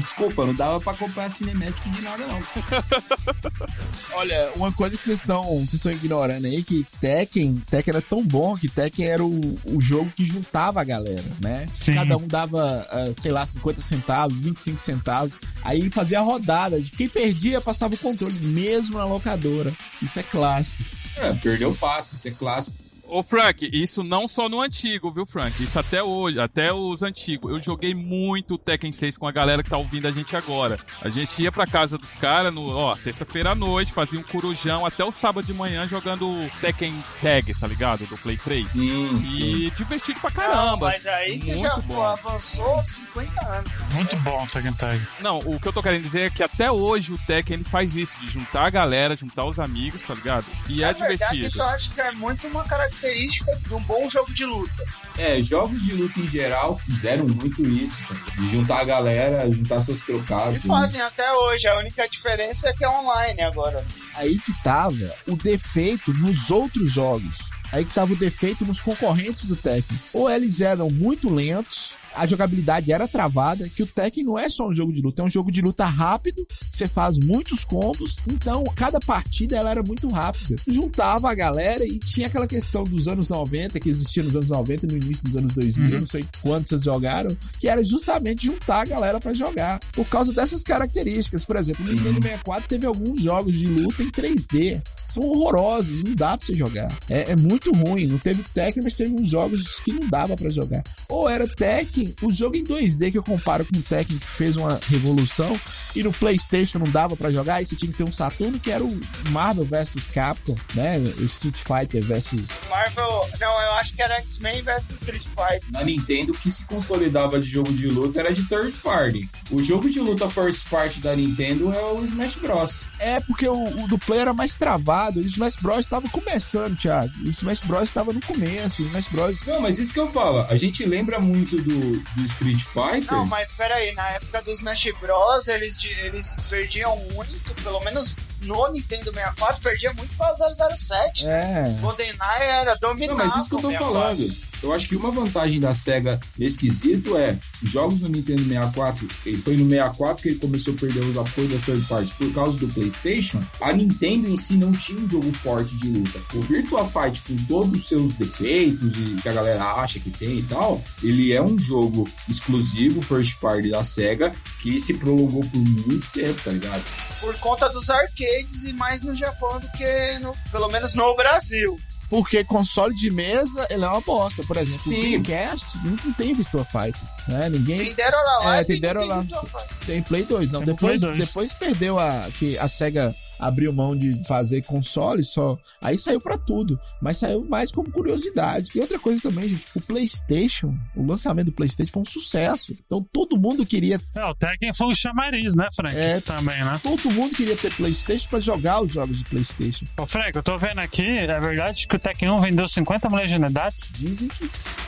[0.00, 2.42] desculpa, não dava pra comprar Cinematic de nada, não.
[4.14, 8.24] Olha, uma coisa que vocês estão vocês estão ignorando aí, que Tekken, Tekken era tão
[8.24, 11.66] bom que Tekken era o, o jogo que juntava a galera, né?
[11.72, 11.94] Sim.
[11.94, 15.34] Cada um dava, ah, sei lá, 50 centavos, 25 centavos.
[15.62, 16.80] Aí fazia a rodada.
[16.80, 19.72] De quem perdia, passava o controle, mesmo na locadora.
[20.00, 20.82] Isso é clássico.
[21.16, 22.83] É, perdeu o passe, isso é clássico.
[23.16, 25.62] Ô, Frank, isso não só no antigo, viu, Frank?
[25.62, 27.48] Isso até hoje, até os antigos.
[27.48, 30.80] Eu joguei muito Tekken 6 com a galera que tá ouvindo a gente agora.
[31.00, 34.84] A gente ia pra casa dos caras, no, ó, sexta-feira à noite, fazia um corujão
[34.84, 38.04] até o sábado de manhã jogando Tekken Tag, tá ligado?
[38.04, 38.72] Do Play 3.
[38.72, 40.86] Sim, E divertido pra Não, caramba.
[40.88, 42.02] mas aí você muito já bom.
[42.02, 43.70] avançou 50 anos.
[43.92, 45.00] Muito bom, Tekken Tag.
[45.20, 47.94] Não, o que eu tô querendo dizer é que até hoje o Tekken ele faz
[47.94, 50.46] isso, de juntar a galera, juntar os amigos, tá ligado?
[50.68, 51.46] E é verdade, divertido.
[51.46, 54.72] isso eu acho que é muito uma característica de um bom jogo de luta.
[55.18, 57.96] É, jogos de luta em geral fizeram muito isso.
[58.38, 60.62] De juntar a galera, juntar seus E trocados.
[60.62, 61.68] fazem até hoje.
[61.68, 63.84] A única diferença é que é online agora.
[64.14, 67.38] Aí que tava o defeito nos outros jogos.
[67.70, 69.98] Aí que tava o defeito nos concorrentes do Tekken.
[70.12, 74.68] Ou eles eram muito lentos, a jogabilidade era travada, que o Tekken não é só
[74.68, 78.64] um jogo de luta, é um jogo de luta rápido, você faz muitos combos, então
[78.76, 80.56] cada partida ela era muito rápida.
[80.66, 84.86] Juntava a galera e tinha aquela questão dos anos 90, que existia nos anos 90
[84.86, 88.46] e no início dos anos 2000, eu não sei quantos vocês jogaram, que era justamente
[88.46, 89.80] juntar a galera pra jogar.
[89.92, 94.10] Por causa dessas características, por exemplo, no Nintendo 64 teve alguns jogos de luta em
[94.10, 96.88] 3D, são horrorosos, não dá pra você jogar.
[97.08, 100.48] É, é muito ruim, não teve Tekken, mas teve uns jogos que não dava pra
[100.48, 100.82] jogar.
[101.08, 104.56] Ou era Tekken, o jogo em 2D que eu comparo com o Tekken que fez
[104.56, 105.58] uma revolução
[105.94, 108.70] e no PlayStation não dava pra jogar, aí você tinha que ter um Saturno que
[108.70, 110.98] era o Marvel vs Capcom, né?
[110.98, 112.32] O Street Fighter vs
[112.68, 113.28] Marvel.
[113.40, 115.62] Não, eu acho que era X-Men vs Street Fighter.
[115.70, 119.28] Na Nintendo, o que se consolidava de jogo de luta era de third party.
[119.50, 122.86] O jogo de luta first party da Nintendo é o Smash Bros.
[122.98, 125.20] É, porque o, o do Play era mais travado.
[125.20, 127.12] E o Smash Bros estava começando, Thiago.
[127.24, 128.82] O Smash Bros estava no começo.
[128.82, 129.42] O Smash Bros.
[129.46, 133.12] Não, mas isso que eu falo, a gente lembra muito do, do Street Fighter.
[133.12, 138.70] Não, mas peraí, na época dos Smash Bros, eles, eles perdiam muito, pelo menos no
[138.72, 141.26] Nintendo 64, perdia muito pra 007.
[141.28, 141.76] É.
[141.80, 143.16] GoldenEye era Não, dominado.
[143.18, 143.92] mas isso que eu tô o 64.
[143.92, 144.54] falando.
[144.62, 149.06] Eu acho que uma vantagem da SEGA nesse quesito é os jogos do Nintendo 64,
[149.26, 152.32] ele foi no 64 que ele começou a perder os apoios das third parties por
[152.32, 153.42] causa do PlayStation.
[153.60, 156.18] A Nintendo em si não tinha um jogo forte de luta.
[156.32, 160.38] O Virtua Fight, com todos os seus defeitos e que a galera acha que tem
[160.38, 165.58] e tal, ele é um jogo exclusivo, first party da SEGA, que se prolongou por
[165.60, 166.82] muito tempo, tá ligado?
[167.20, 171.78] Por conta dos arcades e mais no Japão do que, no, pelo menos no Brasil.
[172.08, 174.44] Porque console de mesa, ele é uma bosta.
[174.44, 175.16] Por exemplo, Sim.
[175.16, 177.00] o Dreamcast não, tem Virtua Fighter.
[177.26, 177.48] Né?
[177.48, 179.46] Ninguém Tem Dead or Alive É, tem Dead or
[179.86, 180.50] tem Play 2.
[180.50, 181.26] Não, Tem depois, Play 2.
[181.26, 182.28] depois perdeu a.
[182.38, 185.58] que a SEGA abriu mão de fazer console só.
[185.80, 186.78] Aí saiu pra tudo.
[187.00, 188.70] Mas saiu mais como curiosidade.
[188.74, 192.76] E outra coisa também, gente, o PlayStation, o lançamento do PlayStation foi um sucesso.
[192.86, 195.96] Então todo mundo queria É, o Tekken foi o chamariz, né, Frank?
[195.96, 196.20] É.
[196.20, 196.80] Também, né?
[196.82, 199.86] Todo mundo queria ter PlayStation pra jogar os jogos de PlayStation.
[199.98, 203.28] Ô, Frank, eu tô vendo aqui, é verdade que o Tekken 1 vendeu 50 milhões
[203.30, 203.92] de unidades?
[203.96, 204.38] Dizem que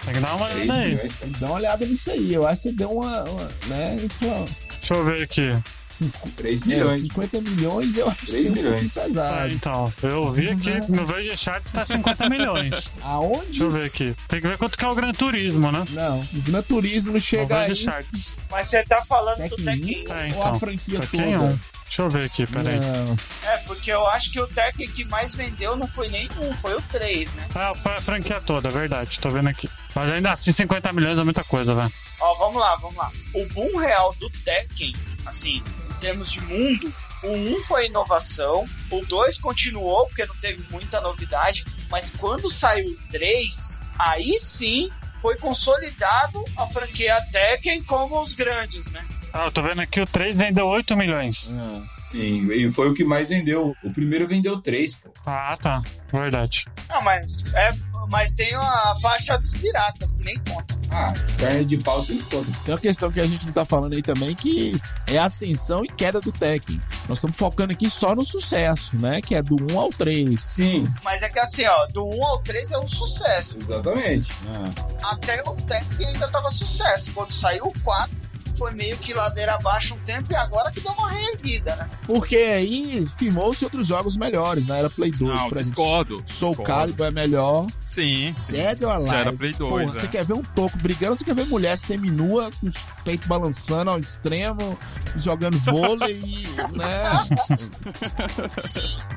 [0.05, 0.99] Tem que dar uma olhada aí.
[1.41, 2.33] dá uma olhada nisso aí.
[2.35, 4.45] Eu acho que você deu uma, uma né, uma,
[4.79, 5.53] Deixa eu ver aqui.
[5.97, 7.03] Cinco, 3 é, milhões.
[7.03, 8.97] 50 milhões eu acho que Três é pouquinho milhões.
[8.97, 9.53] Ah, pesado.
[9.53, 12.93] então, eu vi aqui, no Verde Charts tá 50 milhões.
[13.03, 13.47] Aonde?
[13.47, 14.15] Deixa eu ver aqui.
[14.29, 15.85] Tem que ver quanto que é o Gran Turismo, né?
[15.91, 18.41] Não, o Gran Turismo chega a Verde isso.
[18.51, 20.61] Mas você tá falando do Tekken Tekken 1 É, ou a então.
[20.61, 21.45] franquia Tekken toda?
[21.45, 21.59] 1.
[21.87, 22.81] Deixa eu ver aqui, peraí.
[22.81, 23.17] Não.
[23.45, 26.75] É, porque eu acho que o Tekken que mais vendeu não foi nem um, foi
[26.75, 27.47] o 3, né?
[27.55, 29.21] Ah, foi a franquia toda, é verdade.
[29.21, 29.71] Tô vendo aqui.
[29.95, 31.93] Mas ainda assim, 50 milhões é muita coisa, velho.
[32.21, 33.11] Ó, vamos lá, vamos lá.
[33.35, 34.93] O boom real do Tekken,
[35.27, 35.63] assim,
[35.97, 41.65] termos de mundo, o 1 foi inovação, o 2 continuou, porque não teve muita novidade,
[41.91, 48.93] mas quando saiu o 3, aí sim foi consolidado a franquia Tekken como os grandes,
[48.93, 49.05] né?
[49.33, 51.57] Ah, eu tô vendo aqui o 3 vendeu 8 milhões.
[52.11, 53.75] Sim, e foi o que mais vendeu.
[53.83, 55.13] O primeiro vendeu 3, pô.
[55.27, 55.83] Ah, tá.
[56.13, 56.65] Verdade.
[56.89, 57.73] Não, mas, é,
[58.09, 60.77] mas tem a faixa dos piratas, que nem conta.
[60.90, 62.47] Ah, perna de pau sem conta.
[62.64, 65.85] Tem uma questão que a gente não tá falando aí também, que é a ascensão
[65.85, 66.81] e queda do Tekken.
[67.09, 69.21] Nós estamos focando aqui só no sucesso, né?
[69.21, 70.40] Que é do 1 ao 3.
[70.40, 73.59] Sim, Mas é que assim, ó, do 1 ao 3 é um sucesso.
[73.61, 74.33] exatamente.
[75.03, 77.12] até o Tekken ainda tava sucesso.
[77.12, 78.26] Quando saiu o 4,
[78.57, 81.88] foi meio que ladeira abaixo um tempo e agora que deu uma reerguida, né?
[82.07, 84.79] Porque aí firmou-se outros jogos melhores, né?
[84.79, 85.59] Era Play 2, Não, por exemplo.
[85.59, 86.25] discordo.
[86.27, 86.62] Soul discordo.
[86.73, 87.66] Calibur é melhor.
[87.85, 88.53] Sim, sim.
[88.53, 89.11] Dead or Alive.
[89.11, 89.87] Já era Play 2, Porra, é.
[89.87, 93.90] você quer ver um toco brigando, você quer ver mulher seminua, com os peitos balançando
[93.90, 94.79] ao extremo,
[95.16, 96.21] jogando vôlei,
[96.73, 97.19] né?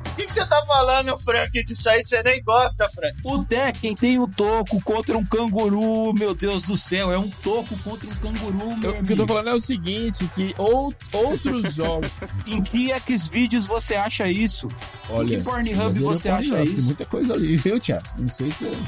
[0.10, 2.04] O que, que você tá falando, Frank, disso aí?
[2.04, 3.16] Você nem gosta, Frank.
[3.24, 7.78] O Tekken tem um toco contra um canguru, meu Deus do céu, é um toco
[7.78, 9.26] contra um canguru, meu Eu, o amigo.
[9.30, 12.10] Falando é o seguinte, que ou, outros jogos...
[12.46, 14.68] Em que Xvideos você acha isso?
[15.08, 16.86] Olha, que Pornhub é você Pornhub, acha Tem isso?
[16.86, 18.06] muita coisa ali, viu, Thiago?
[18.18, 18.70] Não sei se...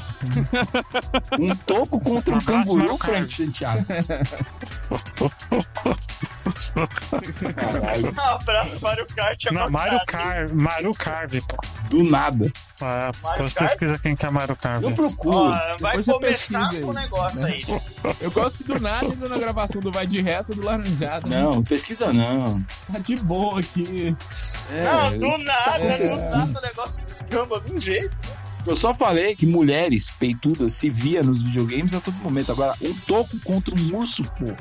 [1.39, 3.31] Um toco contra um canguru, Mario Kart.
[3.31, 3.53] Frank.
[7.55, 9.45] Caralho, Abraço Mario Kart.
[9.45, 9.99] é Não, Mario.
[10.07, 11.57] Car, Mario Carve, pô.
[11.89, 12.51] do nada.
[12.81, 13.69] É, Mario depois Kart?
[13.69, 14.85] pesquisa quem que é Mario Carve.
[14.85, 15.37] Eu procuro.
[15.37, 17.63] Ó, vai começar pesquisa com o negócio aí.
[18.19, 21.27] Eu gosto que do nada, indo na gravação do Vai de Reto do Laranjado.
[21.29, 21.41] né?
[21.41, 22.61] Não, pesquisa não.
[22.91, 24.15] Tá de boa aqui.
[24.71, 26.37] É, Não, do nada, do acontecendo.
[26.37, 28.11] nada o negócio descamba de um jeito.
[28.65, 32.51] Eu só falei que mulheres peitudas se via nos videogames a todo momento.
[32.51, 34.53] Agora, um toco contra um urso, pô.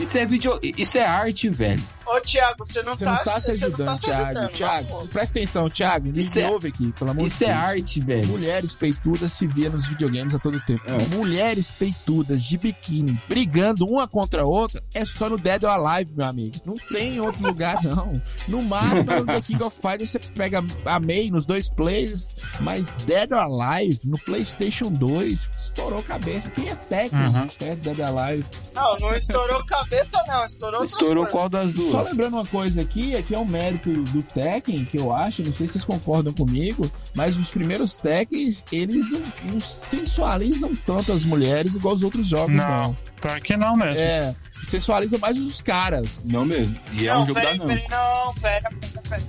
[0.00, 0.58] Isso é video...
[0.62, 1.82] Isso é arte, velho.
[2.06, 4.24] Ô, Thiago, você não, Você tá, não tá se você não ajudando, tá se Thiago.
[4.24, 4.50] ajudando.
[4.52, 6.08] Thiago, presta atenção, Thiago.
[6.08, 7.58] Me Isso é- ouve aqui, pelo amor Isso de é Deus.
[7.58, 8.26] arte, velho.
[8.28, 10.82] Mulheres peitudas se via nos videogames a todo tempo.
[10.86, 11.16] É.
[11.16, 16.12] Mulheres peitudas de biquíni brigando uma contra a outra é só no Dead or Alive,
[16.16, 16.56] meu amigo.
[16.64, 18.12] Não tem em outro lugar, não.
[18.48, 22.90] No máximo, no The King of Fighters você pega a May nos dois players, mas
[23.06, 26.50] Dead or Alive no PlayStation 2 estourou a cabeça.
[26.50, 27.14] Quem é técnico?
[27.36, 27.48] Uhum.
[27.60, 28.44] É Dead or Alive.
[28.74, 30.44] Não, não estourou cabeça, não.
[30.44, 34.84] Estourou Estourou qual das Só lembrando uma coisa aqui, aqui é um mérito do Tekken,
[34.84, 39.22] que eu acho, não sei se vocês concordam comigo, mas os primeiros Tekkens, eles não,
[39.44, 42.64] não sensualizam tanto as mulheres igual os outros jogos, não.
[42.64, 43.98] Não, pior que não mesmo.
[43.98, 46.24] É, sensualizam mais os caras.
[46.26, 46.76] Não mesmo.
[46.92, 47.66] E é não, um jogo da peraí, não.
[47.66, 48.70] peraí, não, pera,
[49.08, 49.22] pera,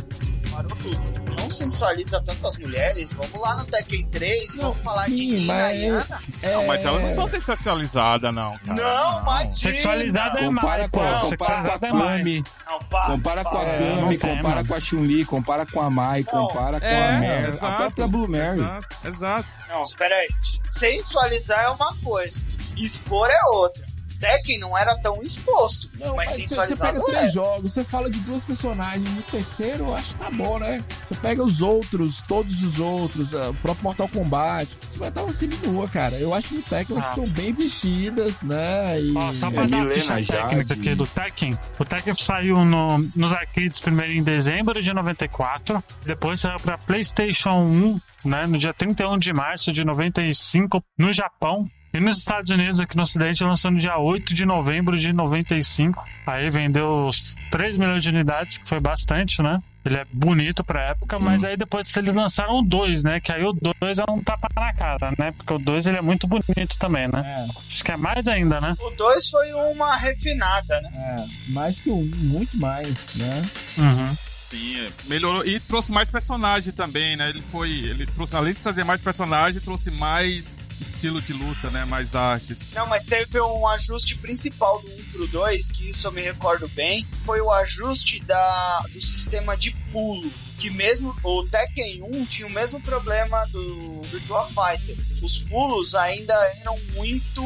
[0.63, 1.25] tudo.
[1.39, 3.11] Não sensualiza tanto as mulheres.
[3.13, 6.19] Vamos lá no Tekken 3 e Não, vamos falar sim, de Nina mas- e Ana.
[6.41, 8.81] É, Não, mas elas não são sexualizadas, não, cara.
[8.81, 12.25] Não, mas Sexualizada é mais, com, a, compara Sexualizada com é a mais.
[12.25, 13.61] Não, compara com a.
[13.63, 16.89] É, não Kami, compara com a Chun-Li, compara com a Mai, Não, compara com a
[16.89, 17.75] É, a exato.
[17.77, 18.59] própria Blue Mary.
[18.61, 19.47] Exato, exato.
[19.69, 20.27] Não, espera aí.
[20.69, 22.43] Sensualizar é uma coisa.
[22.77, 23.85] Expor é outra.
[24.25, 25.89] Tekken não era tão exposto.
[25.99, 27.03] Não, mas mas você, pega é.
[27.03, 30.83] três jogos, você fala de duas personagens, no terceiro eu acho que tá bom, né?
[31.03, 35.23] Você pega os outros, todos os outros, ah, o próprio Mortal Kombat, você vai estar
[35.23, 36.15] uma seminua, cara.
[36.15, 37.09] Eu acho que no Tekken elas Ah.
[37.09, 38.99] estão bem vestidas, né?
[38.99, 39.13] E...
[39.15, 41.57] Ó, só É, pra dar uma Milena ficha técnica aqui do Tekken.
[41.79, 45.83] O Tekken saiu no, nos arcades primeiro em dezembro de 94.
[46.05, 51.67] Depois saiu pra PlayStation 1, né, no dia 31 de março de 95, no Japão.
[51.95, 56.05] E nos Estados Unidos, aqui no Ocidente, lançou no dia 8 de novembro de 95.
[56.27, 59.61] Aí vendeu os 3 milhões de unidades, que foi bastante, né?
[59.85, 63.21] Ele é bonito pra época, mas aí depois eles lançaram o 2, né?
[63.21, 65.31] Que aí o 2 é um tapa na cara, né?
[65.31, 67.33] Porque o 2 ele é muito bonito também, né?
[67.37, 68.75] É, Acho que é mais ainda, né?
[68.77, 70.91] O 2 foi uma refinada, né?
[70.95, 73.41] é, mais que um, muito mais, né?
[73.77, 74.34] Uhum.
[74.55, 74.91] É.
[75.07, 75.45] melhorou.
[75.45, 77.29] E trouxe mais personagem também, né?
[77.29, 77.69] Ele foi.
[77.69, 81.85] Ele trouxe, além de trazer mais personagem, trouxe mais estilo de luta, né?
[81.85, 82.71] Mais artes.
[82.73, 86.67] Não, mas teve um ajuste principal do 1 pro 2, que isso eu me recordo
[86.69, 90.31] bem, foi o ajuste da, do sistema de pulo.
[90.57, 94.95] Que mesmo o Tekken 1 tinha o mesmo problema do Virtua Fighter.
[95.21, 97.41] Os pulos ainda eram muito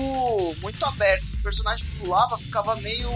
[0.61, 1.33] muito abertos.
[1.33, 3.09] O personagem pulava ficava meio.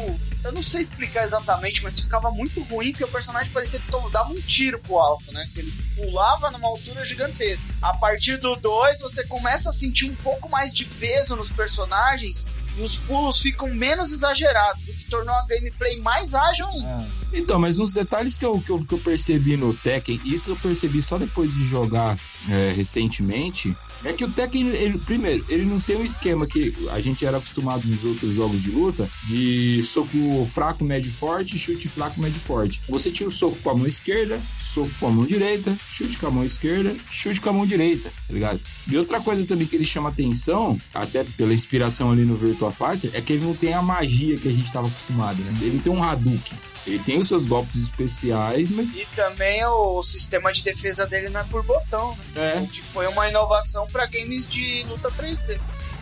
[0.43, 4.31] Eu não sei explicar exatamente, mas ficava muito ruim porque o personagem parecia que dava
[4.31, 5.47] um tiro pro alto, né?
[5.53, 7.73] Que ele pulava numa altura gigantesca.
[7.81, 12.49] A partir do 2, você começa a sentir um pouco mais de peso nos personagens
[12.77, 17.07] e os pulos ficam menos exagerados, o que tornou a gameplay mais ágil ainda.
[17.31, 17.37] É.
[17.37, 20.55] Então, mas uns detalhes que eu, que eu, que eu percebi no Tekken, isso eu
[20.55, 22.17] percebi só depois de jogar
[22.49, 26.99] é, recentemente, é que o Tekken, ele, primeiro, ele não tem um esquema que a
[26.99, 32.19] gente era acostumado nos outros jogos de luta, de soco fraco, médio forte, chute fraco,
[32.19, 32.81] médio forte.
[32.89, 36.27] Você tira o soco com a mão esquerda, soco com a mão direita, chute com
[36.27, 38.59] a mão esquerda, chute com a mão direita, tá ligado?
[38.89, 43.11] E outra coisa também que ele chama atenção, até pela inspiração ali no Virtua Fighter,
[43.13, 45.53] é que ele não tem a magia que a gente estava acostumado, né?
[45.61, 46.57] Ele tem um Hadouken.
[46.85, 51.39] Ele tem os seus golpes especiais, mas E também o sistema de defesa dele não
[51.39, 52.63] é por botão, né?
[52.63, 55.57] é, que foi uma inovação para games de luta 3D.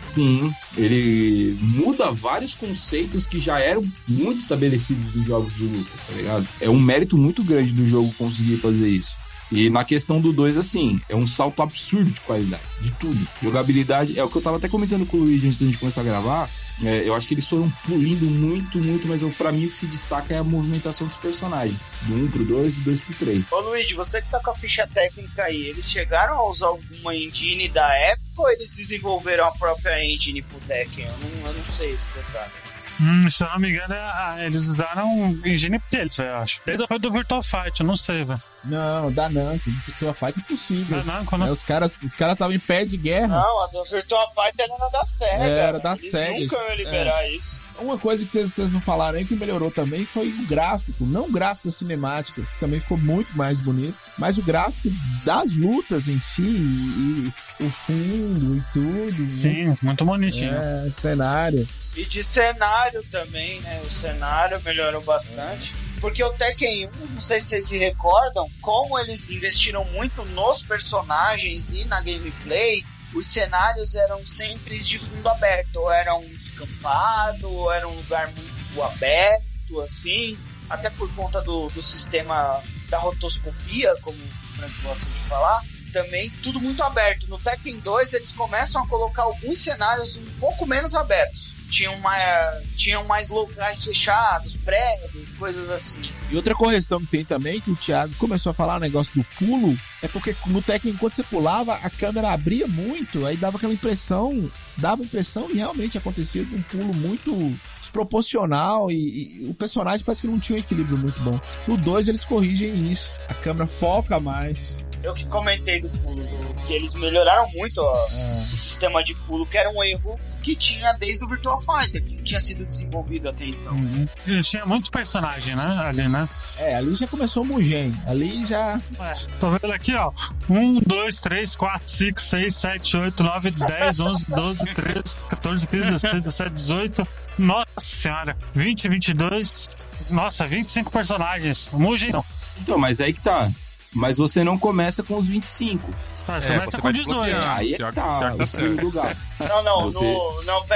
[0.08, 6.14] sim, ele muda vários conceitos que já eram muito estabelecidos nos jogos de luta, tá
[6.14, 6.48] ligado?
[6.60, 9.16] É um mérito muito grande do jogo conseguir fazer isso.
[9.52, 13.28] E na questão do 2, assim, é um salto absurdo de qualidade, de tudo.
[13.42, 16.00] Jogabilidade, é o que eu tava até comentando com o Luigi antes da gente começar
[16.00, 16.48] a gravar.
[16.82, 19.86] é, eu acho que eles foram pulindo muito, muito, mas pra mim o que se
[19.86, 21.82] destaca é a movimentação dos personagens.
[22.02, 23.52] Do 1 pro 2 e do 2 pro 3.
[23.52, 27.14] Ô Luigi, você que tá com a ficha técnica aí, eles chegaram a usar alguma
[27.14, 31.04] engine da época ou eles desenvolveram a própria engine pro Tekken?
[31.04, 32.71] Eu não, eu não sei esse detalhe.
[33.02, 36.60] Hum, se eu não me engano, é- ah, eles usaram engine deles, velho, eu acho.
[36.64, 38.40] Desde foi do Virtual Fight, eu não sei, velho.
[38.64, 40.98] Não, da Namco, Virtua Fight é impossível.
[40.98, 41.46] Não, não, quando...
[41.46, 43.26] É, os caras os estavam em pé de guerra.
[43.40, 45.44] Não, a do Virtua Fighter era da SEGA.
[45.44, 47.60] Era da eles SEGA, nunca iam liberar isso.
[47.78, 51.04] Uma coisa que vocês, não falaram aí que melhorou também foi o gráfico.
[51.06, 54.88] Não o gráfico das cinemáticas, que também ficou muito mais bonito, mas o gráfico
[55.24, 59.30] das lutas em si, e, e o fundo e tudo.
[59.30, 60.54] Sim, muito bonitinho.
[60.54, 61.66] É, cenário.
[61.96, 63.80] E de cenário também, né?
[63.84, 65.74] O cenário melhorou bastante.
[66.00, 70.62] Porque o Tekken 1, não sei se vocês se recordam, como eles investiram muito nos
[70.62, 72.82] personagens e na gameplay,
[73.14, 78.30] os cenários eram sempre de fundo aberto, ou era um descampado, ou era um lugar
[78.32, 80.38] muito aberto, assim,
[80.68, 86.30] até por conta do, do sistema da rotoscopia, como o Frank gosta de falar, também
[86.42, 87.28] tudo muito aberto.
[87.28, 91.51] No Tekken 2 eles começam a colocar alguns cenários um pouco menos abertos.
[91.72, 96.02] Tinham mais, tinham mais locais fechados, prédios, coisas assim.
[96.30, 99.24] E outra correção que tem também, que o Thiago começou a falar, o negócio do
[99.38, 103.72] pulo, é porque no Tekken, enquanto você pulava, a câmera abria muito, aí dava aquela
[103.72, 107.32] impressão, dava impressão e realmente acontecia um pulo muito
[107.80, 111.40] desproporcional e, e, o personagem parece que não tinha um equilíbrio muito bom.
[111.66, 114.84] No 2 eles corrigem isso, a câmera foca mais.
[115.02, 116.22] Eu que comentei do pulo,
[116.66, 118.46] que eles melhoraram muito ó, é.
[118.52, 122.16] o sistema de pulo, que era um erro que tinha desde o Virtua Fighter, que
[122.22, 123.74] tinha sido desenvolvido até então.
[123.74, 124.06] Uhum.
[124.26, 125.64] E tinha muitos personagens, né?
[125.86, 126.28] Ali, né?
[126.58, 127.96] É, ali já começou homogêneo.
[128.06, 128.80] Ali já.
[129.00, 130.12] É, tô vendo aqui, ó.
[130.48, 135.90] 1, 2, 3, 4, 5, 6, 7, 8, 9, 10, 11, 12, 13, 14, 15,
[135.90, 137.08] 16, 17, 18.
[137.38, 138.36] Nossa senhora.
[138.54, 139.68] 20, 22.
[140.10, 141.70] Nossa, 25 personagens.
[141.72, 142.24] Homogêneo.
[142.60, 143.50] Então, mas aí que tá.
[143.94, 145.92] Mas você não começa com os 25.
[146.26, 147.36] Ah, você é, começa você com 18.
[147.46, 148.92] Aí é que tá, tá certo.
[149.40, 150.04] Não, não, você...
[150.04, 150.66] no, no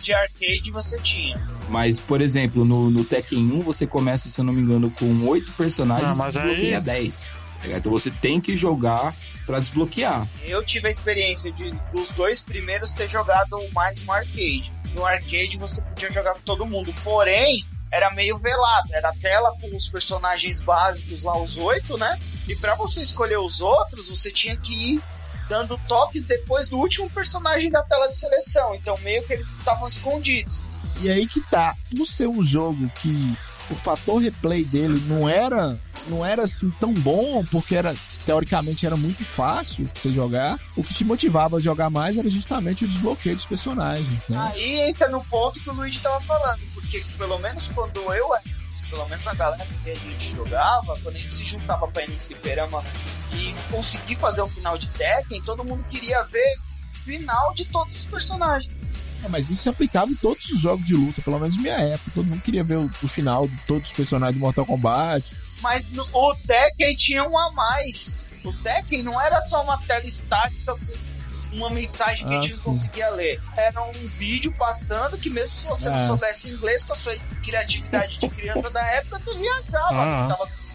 [0.00, 1.40] de arcade você tinha.
[1.68, 5.26] Mas, por exemplo, no, no Tekken 1 você começa, se eu não me engano, com
[5.26, 6.82] 8 personagens ah, mas e desbloqueia aí...
[6.82, 7.30] 10.
[7.64, 10.26] Então você tem que jogar para desbloquear.
[10.44, 14.70] Eu tive a experiência de dos dois primeiros ter jogado mais no arcade.
[14.94, 19.54] No arcade você podia jogar com todo mundo, porém era meio velado, era a tela
[19.60, 22.18] com os personagens básicos lá, os oito, né?
[22.46, 25.02] E para você escolher os outros, você tinha que ir
[25.48, 28.74] dando toques depois do último personagem da tela de seleção.
[28.74, 30.54] Então, meio que eles estavam escondidos.
[31.00, 31.74] E aí que tá.
[31.96, 33.36] Por ser um jogo que
[33.70, 35.78] o fator replay dele não era
[36.08, 37.94] não era assim tão bom, porque era
[38.24, 40.58] teoricamente era muito fácil você jogar.
[40.76, 44.52] O que te motivava a jogar mais era justamente o desbloqueio dos personagens, né?
[44.52, 48.28] Aí entra no ponto que o Luigi estava falando, porque pelo menos quando eu
[48.90, 52.10] pelo menos a galera que a gente jogava, quando a gente se juntava pra ir
[52.10, 52.82] no fliperama
[53.34, 56.56] e conseguir fazer um final de Tekken, todo mundo queria ver
[56.94, 58.86] o final de todos os personagens.
[59.24, 61.80] É, mas isso se aplicava em todos os jogos de luta, pelo menos na minha
[61.80, 62.10] época.
[62.14, 65.32] Todo mundo queria ver o, o final de todos os personagens de Mortal Kombat.
[65.60, 68.24] Mas no, o Tekken tinha um a mais.
[68.44, 72.54] O Tekken não era só uma tela estática com uma mensagem que ah, a gente
[72.54, 72.58] sim.
[72.58, 73.40] não conseguia ler.
[73.56, 75.90] Era um vídeo passando que mesmo se você é.
[75.90, 80.22] não soubesse inglês, com a sua criatividade de criança da época, você viajava ah.
[80.22, 80.68] que tava acontecendo.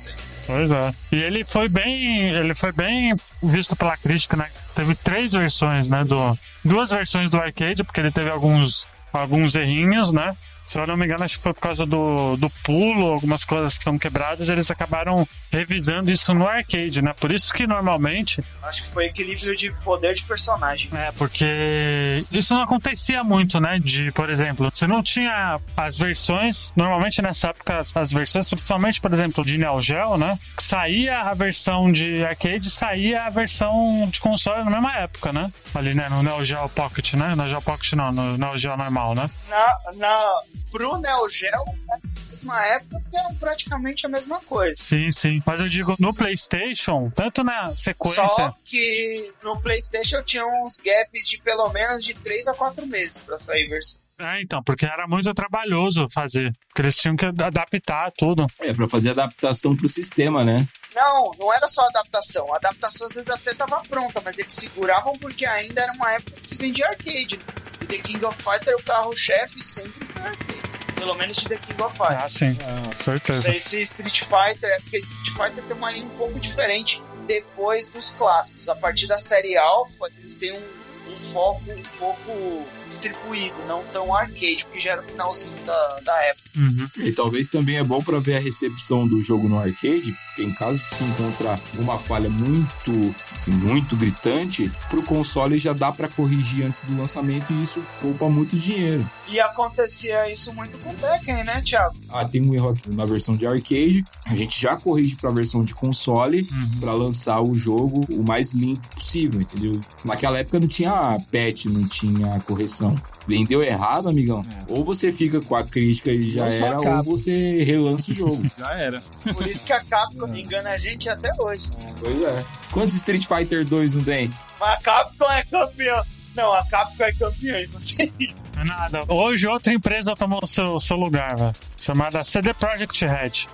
[0.46, 0.94] Pois é.
[1.12, 2.30] E ele foi bem.
[2.30, 4.50] Ele foi bem visto pela crítica, né?
[4.76, 6.04] Teve três versões, né?
[6.04, 10.36] Do, duas versões do arcade, porque ele teve alguns, alguns errinhos, né?
[10.64, 13.78] Se eu não me engano, acho que foi por causa do, do pulo, algumas coisas
[13.78, 17.14] que são quebradas, eles acabaram revisando isso no arcade, né?
[17.20, 18.44] Por isso que normalmente.
[18.64, 20.90] Acho que foi equilíbrio de poder de personagem.
[20.94, 23.78] É, porque isso não acontecia muito, né?
[23.80, 29.14] De, por exemplo, você não tinha as versões, normalmente nessa época, as versões, principalmente, por
[29.14, 30.40] exemplo, de Neo Geo, né?
[30.60, 35.52] Saía a versão de arcade, saía a versão de console na mesma época, né?
[35.76, 36.10] Ali, né?
[36.10, 37.30] No Neo Geo Pocket, né?
[37.30, 39.30] No Neo Geo Pocket não, no Neo Geo normal, né?
[39.50, 40.40] Na, na,
[40.74, 42.00] pro Neo Geo, né,
[42.42, 44.76] na época que eram praticamente a mesma coisa.
[44.82, 45.42] Sim, sim.
[45.46, 48.28] Mas eu digo, no PlayStation, tanto na sequência.
[48.28, 53.22] Só que no PlayStation tinha uns gaps de pelo menos de 3 a 4 meses
[53.22, 54.03] para sair versão.
[54.20, 56.54] É, então, porque era muito trabalhoso fazer.
[56.68, 58.48] Porque eles tinham que adaptar tudo.
[58.60, 60.68] É, pra fazer adaptação pro sistema, né?
[60.96, 62.54] Não, não era só adaptação.
[62.54, 66.40] A adaptação às vezes até tava pronta, mas eles seguravam porque ainda era uma época
[66.40, 67.40] que se vendia arcade.
[67.82, 70.74] E The King of Fighter, o carro-chefe sempre foi arcade.
[70.96, 72.24] Pelo menos de The King of Fighter.
[72.24, 72.58] Ah, sim.
[72.62, 73.40] Ah, certeza.
[73.40, 77.02] Não sei se Street Fighter, é porque Street Fighter tem uma linha um pouco diferente
[77.26, 78.70] depois dos clássicos.
[78.70, 80.64] A partir da série Alpha, eles têm um,
[81.12, 86.24] um foco um pouco distribuído, não tão arcade, porque já era o finalzinho da, da
[86.24, 86.50] época.
[86.56, 86.86] Uhum.
[86.98, 90.80] E talvez também é bom para ver a recepção do jogo no arcade, Em caso
[90.80, 96.66] de se encontrar uma falha muito, assim, muito gritante, pro console já dá para corrigir
[96.66, 99.06] antes do lançamento e isso poupa muito dinheiro.
[99.28, 101.96] E acontecia isso muito com o Tekken, né, Thiago?
[102.10, 105.34] Ah, tem um erro aqui na versão de arcade, a gente já corrige para a
[105.34, 106.80] versão de console Uhum.
[106.80, 109.80] para lançar o jogo o mais limpo possível, entendeu?
[110.04, 110.92] Naquela época não tinha
[111.32, 112.96] patch, não tinha correção.
[113.26, 114.42] Vendeu errado, amigão?
[114.68, 118.44] Ou você fica com a crítica e já era, ou você relança o jogo.
[118.58, 119.02] Já era.
[119.34, 121.70] Por isso que a Capcom engana a gente até hoje.
[122.02, 122.46] pois é.
[122.72, 124.32] Quantos Street Fighter 2 não tem?
[124.60, 126.02] Mas a Capcom é campeã.
[126.36, 128.52] Não, a Capcom é campeã e vocês.
[128.56, 129.02] Não é nada.
[129.08, 131.54] Hoje outra empresa tomou o seu, seu lugar, velho.
[131.80, 133.48] Chamada CD Projekt Red.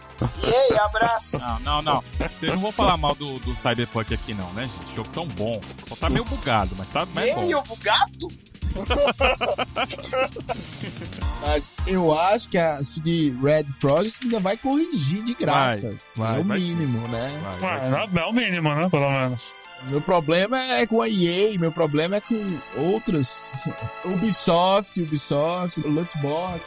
[0.44, 1.38] E aí, abraço.
[1.40, 2.04] Não, não, não.
[2.30, 4.96] Vocês não vão falar mal do, do Cyberpunk aqui, não, né, gente?
[4.96, 5.60] Jogo tão bom.
[5.88, 7.48] Só tá meio bugado, mas tá mas é bom.
[7.50, 8.28] E o Bugato?
[11.42, 15.96] Mas eu acho que a CD Red Project ainda vai corrigir de graça.
[16.16, 16.76] vai, é o vai sim.
[16.76, 17.58] mínimo, né?
[17.60, 18.18] Vai, vai sim.
[18.18, 18.90] é o mínimo, né?
[18.90, 19.56] Pelo menos.
[19.84, 23.50] Meu problema é com a EA, meu problema é com outras.
[24.04, 26.62] Ubisoft, Ubisoft, Lootbox.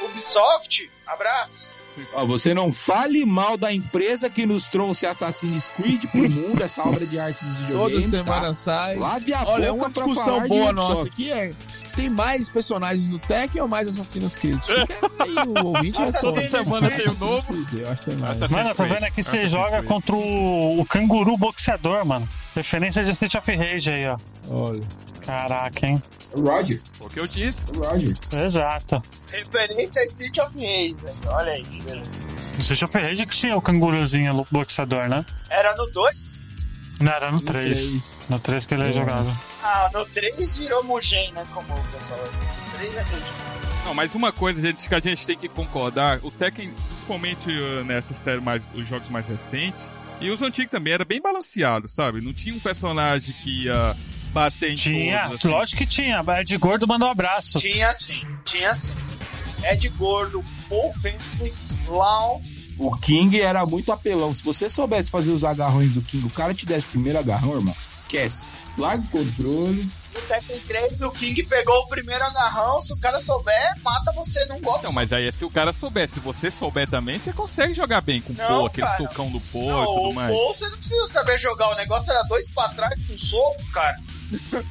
[0.00, 0.88] Ubisoft?
[1.06, 1.81] Abraço.
[2.14, 6.82] Ó, você não fale mal da empresa que nos trouxe Assassin's Creed pro mundo, essa
[6.82, 8.04] obra de arte dos Toda videogames.
[8.06, 8.52] semana tá?
[8.54, 8.94] sai.
[8.96, 11.52] Lave a Olha, boca uma pra discussão boa nossa aqui é:
[11.94, 14.60] tem mais personagens no Tekken ou mais Assassin's Creed?
[14.62, 16.20] Fica aí o ouvinte responde.
[16.20, 17.42] Toda semana tem um novo.
[17.66, 17.84] Creed.
[17.84, 19.84] Assassin's Mano, eu tô vendo aqui você joga Creed.
[19.86, 22.28] contra o, o canguru boxeador, mano.
[22.54, 24.16] Referência de Street of Rage aí, ó.
[24.50, 24.80] Olha.
[25.24, 26.02] Caraca, hein?
[26.36, 27.66] Roger, Foi o que eu disse.
[27.76, 28.14] Roger.
[28.32, 29.02] Exato.
[29.30, 30.94] Referência a Street of Rage.
[30.94, 31.16] velho.
[31.26, 32.10] Olha aí, beleza.
[32.56, 35.24] No Street of Rage que tinha o canguruzinho boxeador, né?
[35.50, 36.32] Era no 2?
[37.00, 37.64] Não, era no No 3.
[37.78, 38.26] três.
[38.30, 39.32] No 3 que ele jogava.
[39.62, 41.44] Ah, no 3 virou Mugen, né?
[41.52, 42.20] Como o pessoal.
[42.20, 43.04] No 3 é.
[43.84, 47.84] Não, mas uma coisa gente, que a gente tem que concordar, o Tekken, principalmente uh,
[47.84, 52.20] nessa série mais, os jogos mais recentes, e os antigos também, era bem balanceado, sabe?
[52.20, 53.96] Não tinha um personagem que ia
[54.32, 55.48] bater em Tinha, todos, assim.
[55.48, 56.24] lógico que tinha.
[56.40, 57.58] Ed Gordo mandou um abraço.
[57.58, 58.96] Tinha sim, tinha sim.
[59.64, 62.40] Ed Gordo, Paul Fênix, Lau.
[62.78, 64.32] O King era muito apelão.
[64.34, 67.54] Se você soubesse fazer os agarrões do King, o cara te desse o primeiro agarrão,
[67.54, 68.46] irmão, esquece.
[68.76, 69.88] Larga o controle.
[70.14, 72.80] No Tekken 3, o King pegou o primeiro agarrão.
[72.80, 74.84] Se o cara souber, mata você num golpe.
[74.84, 78.20] Não, mas aí se o cara souber, se você souber também, você consegue jogar bem
[78.20, 78.98] com o Pô, aquele cara.
[78.98, 80.34] socão do Pô Não, e tudo o mais.
[80.34, 81.68] Paul, você não precisa saber jogar.
[81.72, 83.96] O negócio era dois pra trás com soco, cara.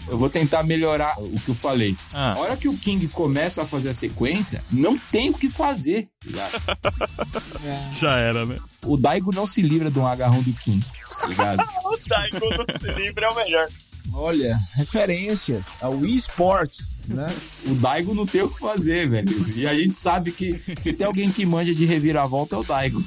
[0.08, 1.96] Eu vou tentar melhorar o que eu falei.
[2.14, 2.34] Ah.
[2.34, 6.08] A hora que o King começa a fazer a sequência, não tem o que fazer.
[6.22, 7.96] tá ligado?
[7.96, 8.58] Já era, né?
[8.86, 10.86] O Daigo não se livra de um agarrão do King.
[11.20, 11.64] Tá ligado?
[11.92, 13.68] O Daigo não se livra é o melhor.
[14.14, 17.26] Olha, referências ao Wii Sports, né?
[17.66, 19.28] O Daigo não tem o que fazer, velho.
[19.56, 23.04] E a gente sabe que se tem alguém que manja de reviravolta é o Daigo.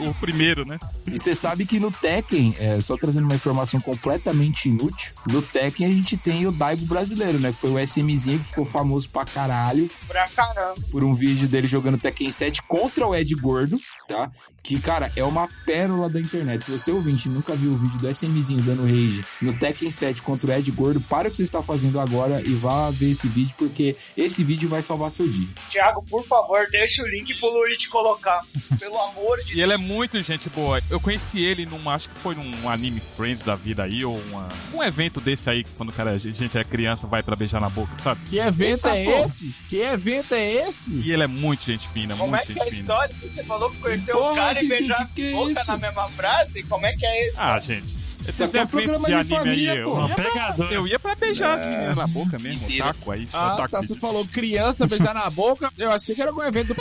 [0.00, 0.76] O primeiro, né?
[1.06, 5.86] E você sabe que no Tekken, é, só trazendo uma informação completamente inútil, no Tekken
[5.86, 7.52] a gente tem o Daigo brasileiro, né?
[7.52, 10.74] Que foi o SMzinho que ficou famoso pra caralho Pra caramba.
[10.90, 13.78] por um vídeo dele jogando Tekken 7 contra o Ed Gordo,
[14.08, 14.30] tá?
[14.62, 16.64] Que, cara, é uma pérola da internet.
[16.64, 20.50] Se você ouvinte nunca viu o vídeo do SMzinho dando rage no Tekken 7 contra
[20.50, 23.54] o Ed Gordo, para o que você está fazendo agora e vá ver esse vídeo,
[23.56, 25.48] porque esse vídeo vai salvar seu dia.
[25.70, 28.42] Thiago, por favor, deixa o link pro Luigi colocar.
[28.78, 30.80] Pelo amor de E ele é muito gente boa.
[30.90, 34.48] Eu conheci ele num, acho que foi num anime Friends da vida aí, ou uma-
[34.74, 37.68] um evento desse aí, quando o cara, a gente é criança, vai pra beijar na
[37.70, 38.20] boca, sabe?
[38.28, 39.24] Que evento Eita, é porra.
[39.26, 39.54] esse?
[39.68, 40.90] Que evento é esse?
[40.92, 42.80] E ele é muito gente fina, Como é muito que é gente a fina.
[42.80, 43.14] história?
[43.22, 45.76] Você falou que conheceu Porra, o cara que- e beijar que- que a boca na
[45.76, 46.62] mesma frase?
[46.64, 47.36] Como é que é isso?
[47.38, 48.08] Ah, gente.
[48.28, 50.02] Aqui é um programa de de anime família, aí, eu pô.
[50.06, 50.72] ia, pra, Pegador.
[50.72, 52.84] eu ia pra beijar as meninas na boca mesmo, Mentira.
[52.90, 53.68] otaku aí, Ah, otaku.
[53.70, 55.72] tá, você falou criança beijar na boca.
[55.78, 56.80] Eu achei que era algum evento do.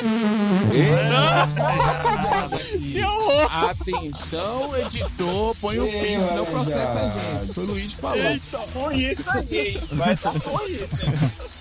[2.70, 3.70] Que horror!
[3.70, 7.54] Atenção, editor, põe o Ei, pin, senão mano, processa a gente.
[7.54, 8.18] Foi o Luiz que falou.
[8.18, 9.82] Eita, foi isso aí, hein?
[9.94, 11.06] Vai foi isso?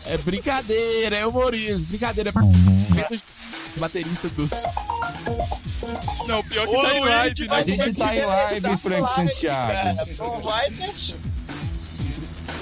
[0.07, 1.87] É brincadeira, é humorismo.
[1.87, 2.33] Brincadeira.
[3.77, 4.49] Baterista do.
[6.27, 7.57] Não, pior que Ô, tá em live, né?
[7.57, 9.72] A gente tá em live, Tá Frank Santiago.
[9.72, 10.07] cara.
[10.18, 11.16] Não vai deixar.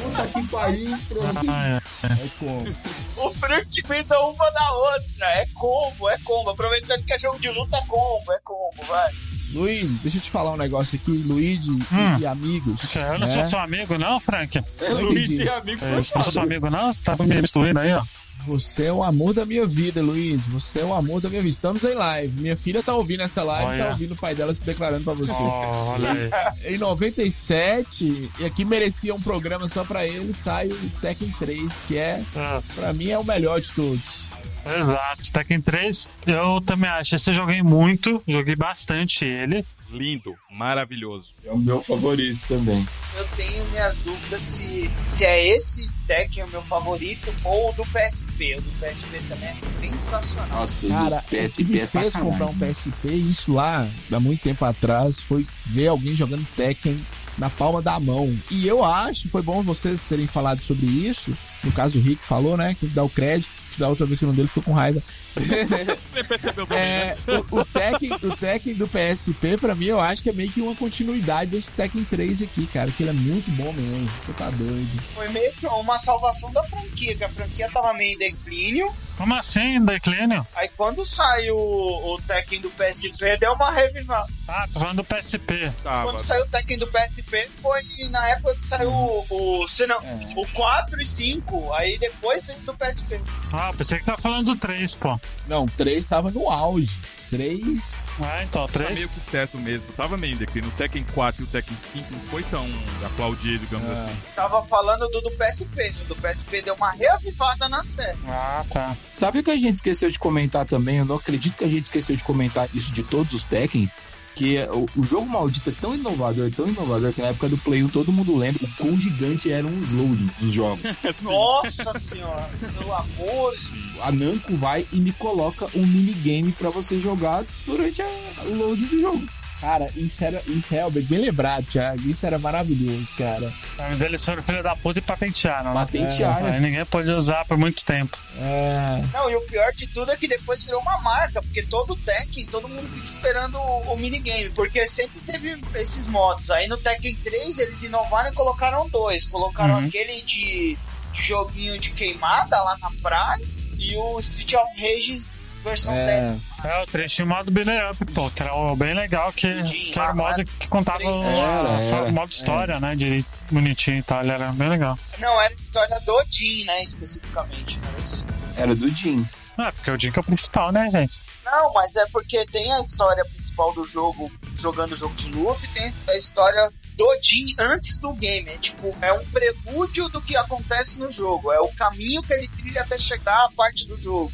[0.02, 1.40] Puta que pariu, pronto.
[1.48, 2.06] Ah, é.
[2.06, 2.76] É como?
[3.16, 5.26] O Frank venda uma da outra.
[5.26, 6.50] É combo, é combo.
[6.50, 9.10] Aproveitando que é jogo de luta, é combo, é combo, vai.
[9.52, 11.10] Luiz, deixa eu te falar um negócio aqui.
[11.26, 12.18] Luigi Hum.
[12.20, 12.80] e amigos.
[12.94, 13.30] Eu não né?
[13.32, 14.58] sou seu amigo, não, Frank?
[14.58, 15.42] É Luigi entendi.
[15.44, 16.92] e amigos Eu não sou seu amigo, não?
[16.92, 18.02] Você tá me misturando aí, ó.
[18.46, 20.40] Você é o amor da minha vida, Luiz.
[20.48, 21.52] Você é o amor da minha vida.
[21.54, 22.40] Estamos em live.
[22.40, 23.84] Minha filha tá ouvindo essa live, Olha.
[23.84, 25.32] tá ouvindo o pai dela se declarando pra você.
[25.32, 26.74] Oh, olha aí.
[26.74, 31.98] Em 97, e aqui merecia um programa só pra ele, sai o Tekken 3, que
[31.98, 34.24] é, Ah, pra mim, é o melhor de todos.
[34.66, 35.32] Exato.
[35.32, 37.14] Tekken 3, eu também acho.
[37.14, 39.64] Esse eu joguei muito, joguei bastante ele.
[39.94, 41.34] Lindo, maravilhoso.
[41.44, 42.86] É o meu favorito também.
[43.16, 47.84] Eu tenho minhas dúvidas se, se é esse Tekken o meu favorito ou o do
[47.84, 48.56] PSP.
[48.56, 50.60] O do PSP também é sensacional.
[50.60, 52.92] Nossa, Cara, o o que PSP me é fez comprar um sacanagem.
[52.92, 56.98] PSP, isso lá, há muito tempo atrás, foi ver alguém jogando Tekken
[57.38, 58.30] na palma da mão.
[58.50, 61.36] E eu acho, foi bom vocês terem falado sobre isso.
[61.64, 62.74] No caso, o Rick falou, né?
[62.78, 63.50] Que dá o crédito.
[63.76, 65.02] Da outra vez que o nome dele ficou com raiva.
[65.98, 67.16] Você percebeu também, É, né?
[67.50, 70.60] o, o, Tekken, o Tekken do PSP, pra mim, eu acho que é meio que
[70.60, 72.88] uma continuidade desse Tekken 3 aqui, cara.
[72.92, 74.06] Que ele é muito bom mesmo.
[74.22, 75.02] Você tá doido.
[75.12, 78.88] Foi meio que uma salvação da franquia, que a franquia tava meio em declínio.
[79.16, 80.44] Como assim, declínio?
[80.56, 84.26] Aí quando saiu o, o Tekken do PSP, deu uma revivada.
[84.48, 85.72] Ah, tô falando do PSP.
[85.82, 86.12] Tava.
[86.12, 90.20] Quando saiu o Tekken do PSP, foi na época que saiu o, o, não, É.
[90.36, 91.53] o 4 e 5.
[91.74, 93.20] Aí depois veio do PSP.
[93.52, 95.18] Ah, pensei que tava falando do 3, pô.
[95.46, 96.90] Não, 3 tava no auge.
[97.30, 98.04] 3.
[98.20, 98.94] Ah, então, Tá 3.
[98.94, 99.90] meio que certo mesmo.
[99.92, 100.70] Tava meio em declínio.
[100.70, 102.64] O Tekken 4 e o Tekken 5 não foi tão
[103.04, 103.92] aplaudido, digamos É.
[103.92, 104.16] assim.
[104.36, 105.94] Tava falando do do PSP.
[106.02, 108.18] O do PSP deu uma reavivada na série.
[108.28, 108.96] Ah, tá.
[109.10, 110.98] Sabe o que a gente esqueceu de comentar também?
[110.98, 113.92] Eu não acredito que a gente esqueceu de comentar isso de todos os Tekkens.
[114.34, 117.58] Que é- o, o jogo maldito é tão inovador, tão inovador, que na época do
[117.58, 120.80] Play 1 todo mundo lembra o quão gigante eram os loadings dos jogos.
[121.22, 127.00] Nossa senhora, pelo amor de A Namco vai e me coloca um minigame pra você
[127.00, 128.06] jogar durante a
[128.46, 129.24] o load do jogo.
[129.64, 130.42] Cara, isso era.
[130.46, 132.06] Isso é bem lembrado, Thiago.
[132.08, 133.50] Isso era maravilhoso, cara.
[133.78, 135.80] Mas eles foram filho da puta e patentearam, né?
[135.80, 136.46] Patentearam.
[136.46, 138.16] Aí ninguém pôde usar por muito tempo.
[138.38, 139.02] É.
[139.12, 142.46] Não, e o pior de tudo é que depois virou uma marca, porque todo Tekken,
[142.46, 146.50] todo mundo fica esperando o, o minigame, porque sempre teve esses modos.
[146.50, 149.24] Aí no Tekken 3 eles inovaram e colocaram dois.
[149.26, 149.86] Colocaram Uhum.
[149.86, 150.76] aquele de,
[151.12, 153.40] de joguinho de queimada lá na praia
[153.78, 156.36] e o Street of Rages versão É.
[156.64, 159.62] É, o 3 tinha o modo Banner Up, pô, que era o bem legal, que,
[159.64, 162.94] que era o modo que contava o modo história, né?
[162.94, 164.94] Direito, bonitinho e tal, ele era bem legal.
[164.94, 165.20] 10.
[165.20, 167.78] Não, era a história do Jin, né, especificamente.
[167.78, 168.26] Não, era isso.
[168.56, 169.26] Era do Jim.
[169.56, 171.20] Ah, porque o Jink é o principal, né, gente?
[171.44, 175.60] Não, mas é porque tem a história principal do jogo, jogando o jogo de luta,
[175.64, 178.48] e tem a história do Jin antes do game.
[178.48, 181.52] É tipo, é um prelúdio do que acontece no jogo.
[181.52, 184.32] É o caminho que ele trilha até chegar à parte do jogo.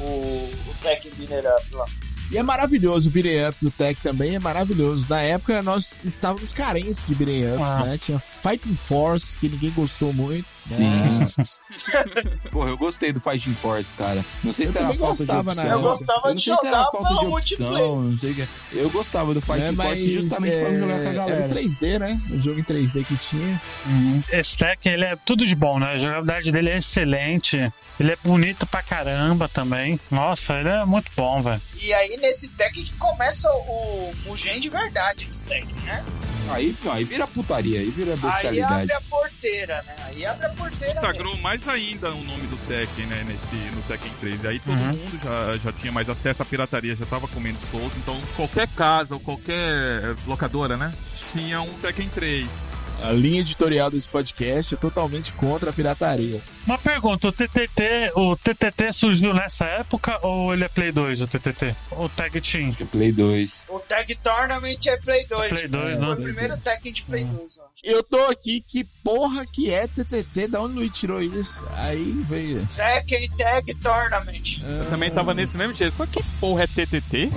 [0.00, 1.86] O, o Tekken Binner Up lá.
[2.30, 5.06] E é maravilhoso o beat'em up do Tech também, é maravilhoso.
[5.08, 7.84] Na época nós estávamos carentes de beat'em ups, Ah.
[7.84, 7.98] né?
[7.98, 10.44] Tinha Fighting Force, que ninguém gostou muito.
[10.68, 10.88] Sim.
[10.90, 12.30] né?
[12.50, 14.24] Porra, eu gostei do Fighting Force, cara.
[14.44, 15.64] Não sei Eu se era falta de gostava opção.
[15.70, 17.74] Eu gostava Eu não de sei se era jogar falta pelo de multiplayer.
[17.74, 18.48] opção, não sei o que.
[18.72, 21.46] Eu gostava do Fighting É, mas Force justamente pra é, jogar com a era galera.
[21.46, 22.20] o 3D, né?
[22.30, 23.60] O jogo em 3D que tinha.
[24.30, 25.86] Esse Tekken, ele é tudo de bom, né?
[25.92, 27.72] A jogabilidade dele é excelente.
[27.98, 29.98] Ele é bonito pra caramba também.
[30.10, 31.60] Nossa, ele é muito bom, velho.
[31.80, 36.04] E aí nesse Tekken que começa o Mugen de verdade dos Tekken, né?
[36.50, 38.74] Aí, não, aí vira putaria, aí vira Aí bestialidade.
[38.74, 39.96] abre a porteira, né?
[40.06, 40.94] Aí abre a porteira.
[40.94, 44.44] Consagrou mais ainda o nome do Tekken, né, nesse, no Tekken 3.
[44.44, 44.86] E aí todo Uhum.
[44.88, 47.92] mundo já, já tinha mais acesso à pirataria, já tava comendo solto.
[47.98, 50.92] Então qualquer casa ou qualquer locadora, né,
[51.32, 52.68] tinha um Tekken 3.
[53.02, 56.40] A linha editorial desse podcast é totalmente contra a pirataria.
[56.66, 61.26] Uma pergunta, o TTT, o TTT surgiu nessa época ou ele é Play 2, o
[61.26, 61.74] TTT?
[61.92, 62.72] O Tag Team?
[62.90, 63.66] Play 2.
[63.68, 65.48] O Tag Tournament é Play 2.
[65.48, 66.12] Play 2, Foi né?
[66.12, 67.68] o primeiro Tekken de Play 2, eu acho.
[67.84, 70.48] Eu tô aqui, que porra que é TTT?
[70.48, 71.64] Da onde o Luiz tirou isso?
[71.74, 72.68] Aí veio.
[72.76, 74.62] Tekken Tag Tournament.
[74.68, 75.94] Eu também tava nesse mesmo jeito.
[75.94, 77.30] Só que porra é TTT?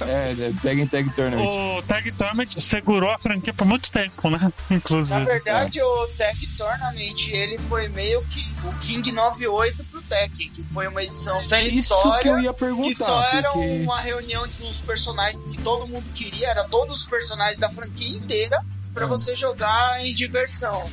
[0.00, 1.46] É, é Tag Tag Tournament.
[1.78, 4.52] O Tag Tournament segurou a franquia por muito tempo, né?
[4.70, 5.24] Na Inclusive.
[5.24, 10.86] verdade, o Tag Tournament, ele foi meio que o King 98 pro Tekken, que foi
[10.88, 12.22] uma edição sem Isso história.
[12.22, 13.04] que eu ia Que perguntar.
[13.04, 13.82] só era porque...
[13.82, 18.16] uma reunião entre os personagens que todo mundo queria, era todos os personagens da franquia
[18.16, 18.58] inteira
[18.94, 20.88] pra você jogar em diversão.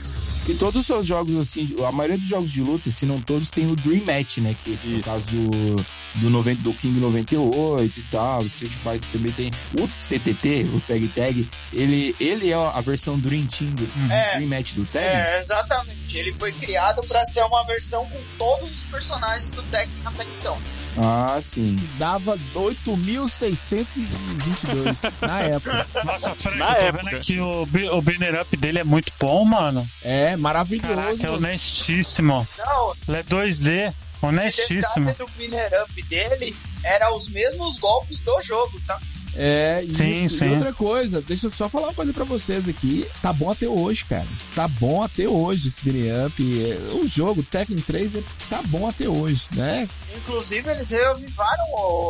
[0.46, 3.52] Que todos os seus jogos, assim, a maioria dos jogos de luta, se não todos,
[3.52, 4.56] tem o Dream Match, né?
[4.64, 5.76] Que no caso do,
[6.16, 9.52] do, 90, do King 98 e tal, Street Fighter também tem.
[9.80, 14.38] O TTT, o Tag Tag, ele, ele é a versão Dream Team do É.
[14.38, 15.06] Dream Match do Tag.
[15.06, 16.18] É, exatamente.
[16.18, 20.58] Ele foi criado pra ser uma versão com todos os personagens do Tekken até então.
[20.98, 21.78] Ah, sim.
[21.98, 25.88] Dava 8.622 na época.
[26.04, 27.04] Nossa, Frank, Na eu tô época.
[27.04, 27.62] vendo aqui o,
[27.98, 29.88] o banner up dele é muito bom, mano.
[30.04, 30.94] É, maravilhoso.
[30.96, 32.48] Caraca, é honestíssimo.
[32.58, 35.06] Não, Ele é 2D, o honestíssimo.
[35.08, 39.00] detalhe do Binner Up dele era os mesmos golpes do jogo, tá?
[39.36, 40.40] É, Sim, isso.
[40.40, 40.46] sim.
[40.46, 43.08] E outra coisa, deixa eu só falar uma coisa pra vocês aqui.
[43.22, 44.28] Tá bom até hoje, cara.
[44.54, 46.62] Tá bom até hoje esse beat'em up.
[46.72, 49.88] É, O jogo Tekken 3 é- tá bom até hoje, né?
[50.18, 51.64] Inclusive, eles reavivaram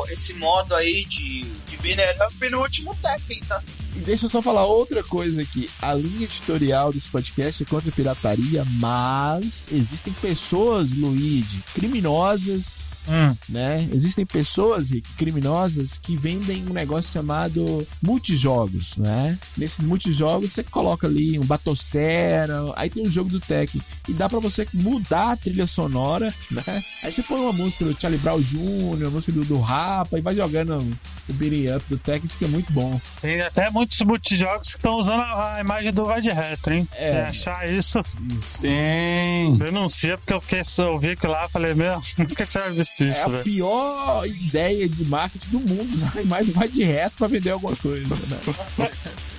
[0.10, 3.62] esse modo aí de, de beat'em up no último Tekken, tá?
[3.96, 5.70] E deixa eu só falar outra coisa aqui.
[5.82, 13.36] A linha editorial desse podcast é contra a pirataria, mas existem pessoas, Luigi, criminosas, Hum.
[13.49, 13.89] né?
[13.91, 19.38] Existem pessoas criminosas que vendem um negócio chamado multijogos, né?
[19.58, 23.82] Nesses multijogos você coloca ali um Batocera, aí tem o jogo do Tekken
[24.12, 26.84] e dá pra você mudar a trilha sonora, né?
[27.01, 28.59] Aí você põe uma música do Charlie Brown Jr.,
[29.03, 30.80] uma música do, do Rapa e vai jogando
[31.30, 32.99] o beating up do Tekken, fica muito bom.
[33.22, 36.88] Tem até muitos multijogos que estão usando a, a imagem do Vai de Retro, hein?
[36.93, 37.09] É.
[37.12, 37.22] É.
[37.28, 37.99] achar isso,
[38.62, 39.53] Tem.
[39.53, 43.22] denuncia, porque eu, fiquei, eu vi aquilo lá falei, meu, nunca tinha visto É isso,
[43.22, 43.43] a velho.
[43.43, 47.51] pior ideia de marketing do mundo, usar a imagem do vai de reto pra vender
[47.51, 48.39] alguma coisa, né?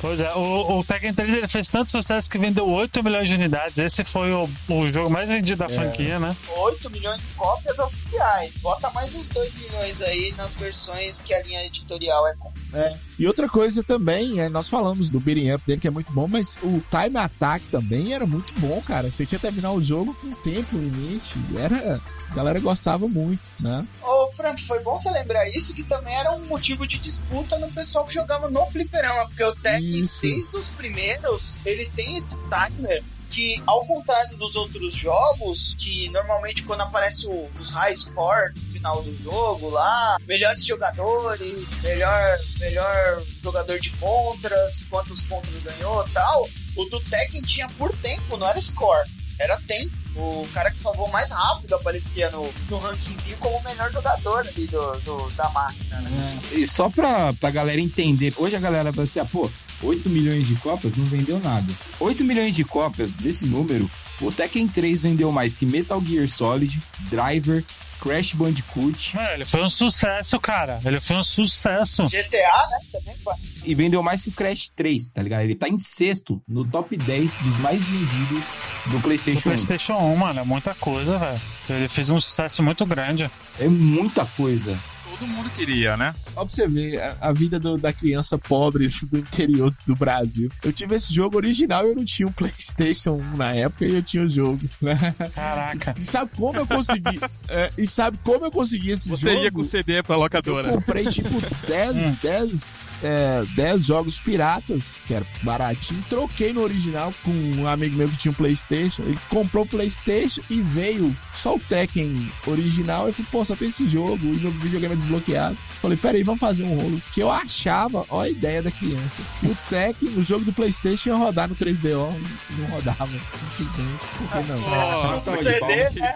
[0.00, 3.34] Pois é, o, o Tekken 3 ele fez tanto sucesso que vendeu 8 milhões de
[3.34, 3.78] unidades.
[3.78, 6.34] Esse foi o, o jogo mais vendido da franquia, né?
[6.56, 8.52] 8 milhões de cópias oficiais.
[8.60, 12.52] Bota mais uns 2 milhões aí nas versões que a linha editorial é com.
[12.74, 12.96] É.
[13.18, 16.26] E outra coisa também, é, nós falamos do beating up dele que é muito bom,
[16.26, 19.10] mas o time attack também era muito bom, cara.
[19.10, 21.34] Você tinha que terminar o jogo com tempo limite.
[21.56, 22.00] Era,
[22.32, 23.86] a galera gostava muito, né?
[24.02, 27.70] Ô, Frank, foi bom você lembrar isso, que também era um motivo de disputa no
[27.72, 33.02] pessoal que jogava no fliperama, porque o Tekken, desde os primeiros, ele tem esse timer
[33.30, 38.62] que, ao contrário dos outros jogos, que normalmente quando aparece o- os high score no
[38.72, 46.46] final do jogo lá, melhores jogadores, melhor, melhor jogador de contras, quantos pontos ganhou tal,
[46.76, 49.08] o do Tekken tinha por tempo, não era score,
[49.38, 50.01] era tempo.
[50.14, 54.66] O cara que salvou mais rápido aparecia no, no rankingzinho como o melhor jogador ali
[54.66, 56.38] do, do- da máquina, né?
[56.52, 59.50] E só pra, pra galera entender, hoje a galera vai assim, ah, pô,
[59.82, 61.72] 8 milhões de cópias não vendeu nada.
[61.98, 63.90] 8 milhões de cópias desse número,
[64.20, 67.64] o Tekken 3 vendeu mais que Metal Gear Solid, Driver,
[68.02, 70.80] Crash Bandicoot Mano, ele foi um sucesso, cara.
[70.84, 72.02] Ele foi um sucesso.
[72.04, 72.78] GTA, né?
[72.90, 73.36] Também pá.
[73.64, 75.42] e vendeu mais que o Crash 3, tá ligado?
[75.42, 78.44] Ele tá em sexto no top 10 dos mais vendidos
[78.86, 79.42] do Do PlayStation 1.
[79.42, 81.40] PlayStation 1, mano, é muita coisa, velho.
[81.70, 83.30] Ele fez um sucesso muito grande.
[83.60, 84.76] É muita coisa.
[85.22, 86.12] Todo mundo queria, né?
[86.34, 90.48] Você ver a, a vida do- da criança pobre do interior do Brasil.
[90.64, 93.94] Eu tive esse jogo original e eu não tinha um PlayStation 1 na época e
[93.94, 94.60] eu tinha o jogo.
[94.82, 94.96] né?
[95.32, 95.94] Caraca.
[95.96, 97.20] E sabe como eu consegui?
[97.48, 99.44] é, e sabe como eu consegui esse Você jogo?
[99.44, 100.68] ia com CD pra Eu locadora.
[100.70, 101.28] comprei tipo
[101.68, 106.04] 10, 10, é, 10 jogos piratas, que era baratinho.
[106.08, 109.02] Troquei no original com um amigo meu que tinha um PlayStation.
[109.02, 112.12] Ele comprou o PlayStation e veio só o Tekken
[112.46, 113.06] original.
[113.06, 115.56] Eu falei, pô, só tem esse jogo e meu videogame é desbloqueado.
[115.80, 117.02] Falei, peraí, vamos fazer um rolo.
[117.12, 119.22] Que eu achava, ó a ideia da criança.
[119.44, 122.20] O Tekken, no jogo do PlayStation, ia rodar no 3DO,
[122.58, 124.04] não rodava simplesmente.
[124.18, 124.60] Por que não?
[124.60, 126.14] Nossa, O CD, né?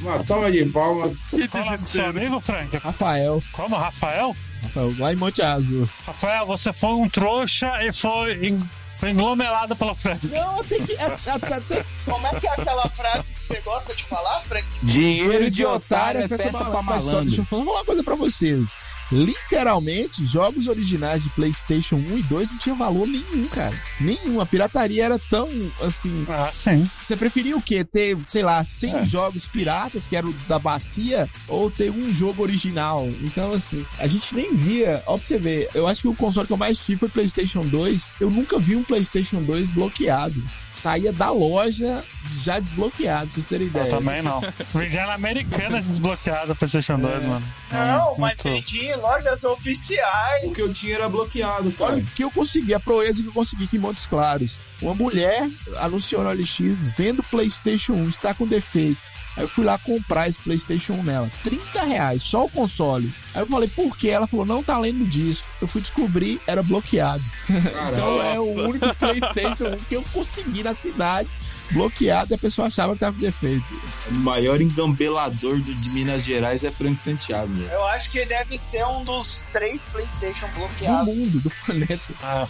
[0.00, 1.12] Uma salva de palmas.
[1.30, 2.10] Que o do seu desespero.
[2.10, 2.76] amigo, Frank?
[2.78, 3.76] Rafael, Como?
[3.76, 4.34] Rafael?
[4.62, 5.88] Rafael, lá em Monte Azul.
[6.06, 8.58] Rafael, você foi um trouxa e foi,
[8.98, 10.26] foi englomerado pelo Frank.
[10.28, 10.92] Não, tem que.
[10.92, 14.66] É, é, tem Como é que é aquela frase que você gosta de falar, Frank?
[14.82, 17.24] Dinheiro de otário é festa pra Mas só, malandro.
[17.26, 18.76] deixa eu falar uma coisa pra vocês.
[19.12, 23.76] Literalmente, jogos originais de PlayStation 1 e 2 não tinha valor nenhum, cara.
[24.00, 24.40] Nenhum.
[24.40, 25.48] A pirataria era tão
[25.82, 26.24] assim.
[26.28, 26.88] Ah, sim.
[27.02, 27.84] Você preferia o quê?
[27.84, 29.04] Ter, sei lá, 100 É.
[29.04, 33.06] jogos piratas, que era o da bacia, ou ter um jogo original?
[33.22, 35.02] Então, assim, a gente nem via.
[35.06, 37.60] Ó, pra você ver, eu acho que o console que eu mais tive foi PlayStation
[37.60, 38.12] 2.
[38.20, 40.40] Eu nunca vi um PlayStation 2 bloqueado.
[40.76, 42.02] Saía da loja
[42.42, 43.90] já desbloqueado, pra vocês terem Eu ideia.
[43.90, 44.40] também não.
[44.74, 47.46] Vendia na americana desbloqueada o PlayStation 2, mano.
[47.70, 50.44] Não, Hum, mas vendi em lojas oficiais.
[50.44, 51.92] O que eu tinha era bloqueado, cara.
[51.94, 54.60] Olha o que eu consegui, a proeza que eu consegui aqui em Montes Claros.
[54.82, 58.98] Uma mulher anunciou no OLX, vendo PlayStation 1, está com defeito.
[59.36, 61.30] Aí eu fui lá comprar esse PlayStation 1 nela.
[61.42, 63.12] 30 reais, só o console.
[63.34, 64.08] Aí eu falei, por quê?
[64.10, 65.46] Ela falou, não tá lendo o disco.
[65.60, 67.22] Eu fui descobrir, era bloqueado.
[67.50, 71.32] Então é o único PlayStation 1 que eu consegui na cidade.
[71.72, 73.64] Bloqueado e a pessoa achava que tava com defeito.
[74.10, 77.68] O maior engambelador do- de Minas Gerais é Frank Santiago, né?
[77.72, 81.14] Eu acho que deve ser um dos três PlayStation Do bloqueados.
[81.14, 82.14] mundo, do planeta.
[82.22, 82.46] Ah,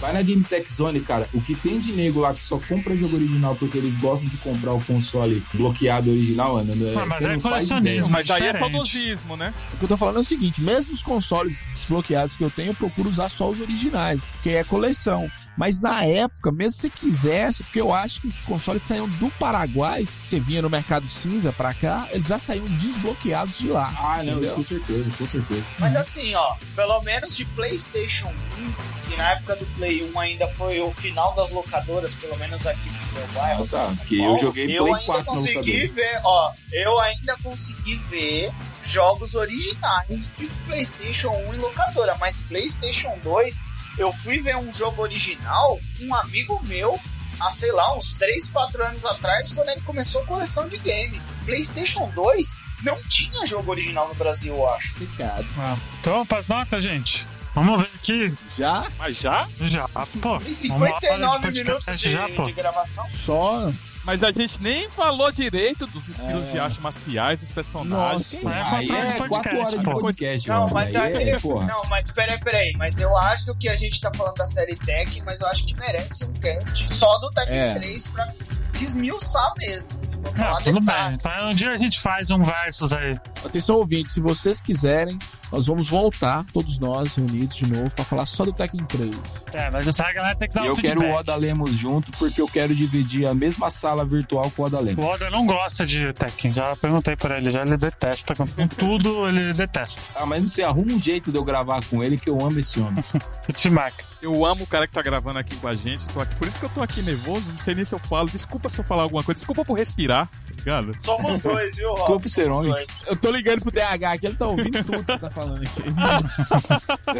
[0.00, 1.28] Vai na Game Tech Zone, cara.
[1.34, 4.36] O que tem de nego lá que só compra jogo original porque eles gostam de
[4.38, 6.72] comprar o console bloqueado original, mano.
[6.88, 8.10] é- Ah, mas é colecionismo.
[8.10, 8.70] Mas aí é diferente.
[8.72, 9.52] saudosismo, né?
[9.74, 12.70] O que eu tô falando é o seguinte: mesmo os consoles desbloqueados que eu tenho,
[12.70, 15.30] eu procuro usar só os originais, porque é coleção.
[15.56, 19.30] Mas na época, mesmo se você quisesse, porque eu acho que os consoles saíam do
[19.32, 23.92] Paraguai, você vinha no mercado cinza pra cá, eles já saíam desbloqueados de lá.
[23.98, 25.64] Ah, não, com certeza, com certeza.
[25.78, 30.48] Mas assim, ó, pelo menos de PlayStation 1, que na época do Play 1 ainda
[30.48, 33.64] foi o final das locadoras, pelo menos aqui no meu bairro.
[33.64, 37.00] Ah, tá, São que eu joguei eu Play ainda 4 na consegui ver, ó, eu
[37.00, 38.50] ainda consegui ver
[38.82, 43.64] jogos originais de PlayStation 1 em locadora, mas PlayStation 2,
[44.00, 46.98] eu fui ver um jogo original, um amigo meu,
[47.38, 51.20] há sei lá, uns 3, 4 anos atrás, quando ele começou a coleção de game.
[51.44, 54.94] PlayStation 2 não tinha jogo original no Brasil, eu acho.
[54.94, 55.46] Complicado.
[55.58, 57.26] Ah, Então vamos pras notas, gente.
[57.54, 58.34] Vamos ver aqui.
[58.56, 58.86] Já?
[58.96, 59.46] Mas já?
[59.58, 60.00] Já, pô.
[60.00, 62.46] Tem Vamos lá, 59 hora de minutos de, já, pô.
[62.46, 63.06] de gravação.
[63.10, 63.70] Só.
[64.04, 68.42] Mas a gente nem falou direito dos estilos de arte marciais, dos personagens.
[68.42, 68.48] Nossa.
[68.48, 70.74] É Aí controle é 4 podcast, horas de podcast, Não, mano.
[70.74, 71.38] mas Aí é.
[71.42, 72.72] Não, mas peraí, peraí.
[72.78, 75.76] Mas eu acho que a gente tá falando da série Tech, mas eu acho que
[75.78, 77.74] merece um cast só do Tech É.
[77.74, 78.26] 3 pra
[78.72, 79.86] desmiuçar mesmo.
[79.98, 81.08] assim, Não, tudo detalhes.
[81.08, 81.14] bem.
[81.32, 83.18] Então um dia a gente faz um versus aí.
[83.44, 85.18] Atenção, ouvintes, se vocês quiserem,
[85.50, 89.46] nós vamos voltar, todos nós reunidos de novo, pra falar só do Tekken 3.
[89.52, 91.12] É, mas essa galera tem que dar E um eu quero feedback.
[91.12, 94.78] o Oda Lemos junto, porque eu quero dividir a mesma sala virtual com o Oda
[94.78, 95.04] O Lemos.
[95.04, 98.34] Oda não gosta de Tekken, já perguntei pra ele, já ele detesta.
[98.36, 100.02] Com tudo ele detesta.
[100.14, 102.58] Ah, mas não sei, arruma um jeito de eu gravar com ele, que eu amo
[102.58, 103.02] esse homem.
[103.48, 103.94] O T-Mac.
[104.22, 106.06] Eu amo o cara que tá gravando aqui com a gente.
[106.08, 107.50] tô aqui- por isso que eu tô aqui nervoso.
[107.50, 108.28] Não sei nem se eu falo.
[108.28, 109.36] Desculpa se eu falar alguma coisa.
[109.36, 110.94] Desculpa por respirar, tá ligado?
[111.02, 111.98] Somos dois, viu, Rob?
[111.98, 112.86] Desculpa ser homem.
[113.06, 115.82] Eu tô ligando pro DH aqui, ele tá ouvindo tudo que você tá falando aqui.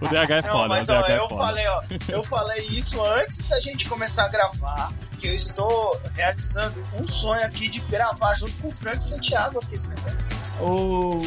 [0.00, 0.68] O DH é Não, foda.
[0.68, 1.44] mas ó, DH é eu foda.
[1.46, 6.82] falei, ó, eu falei isso antes da gente começar a gravar, que eu estou realizando
[7.00, 10.33] um sonho aqui de gravar junto com o Frank Santiago aqui esse negócio.
[10.60, 11.20] Ô,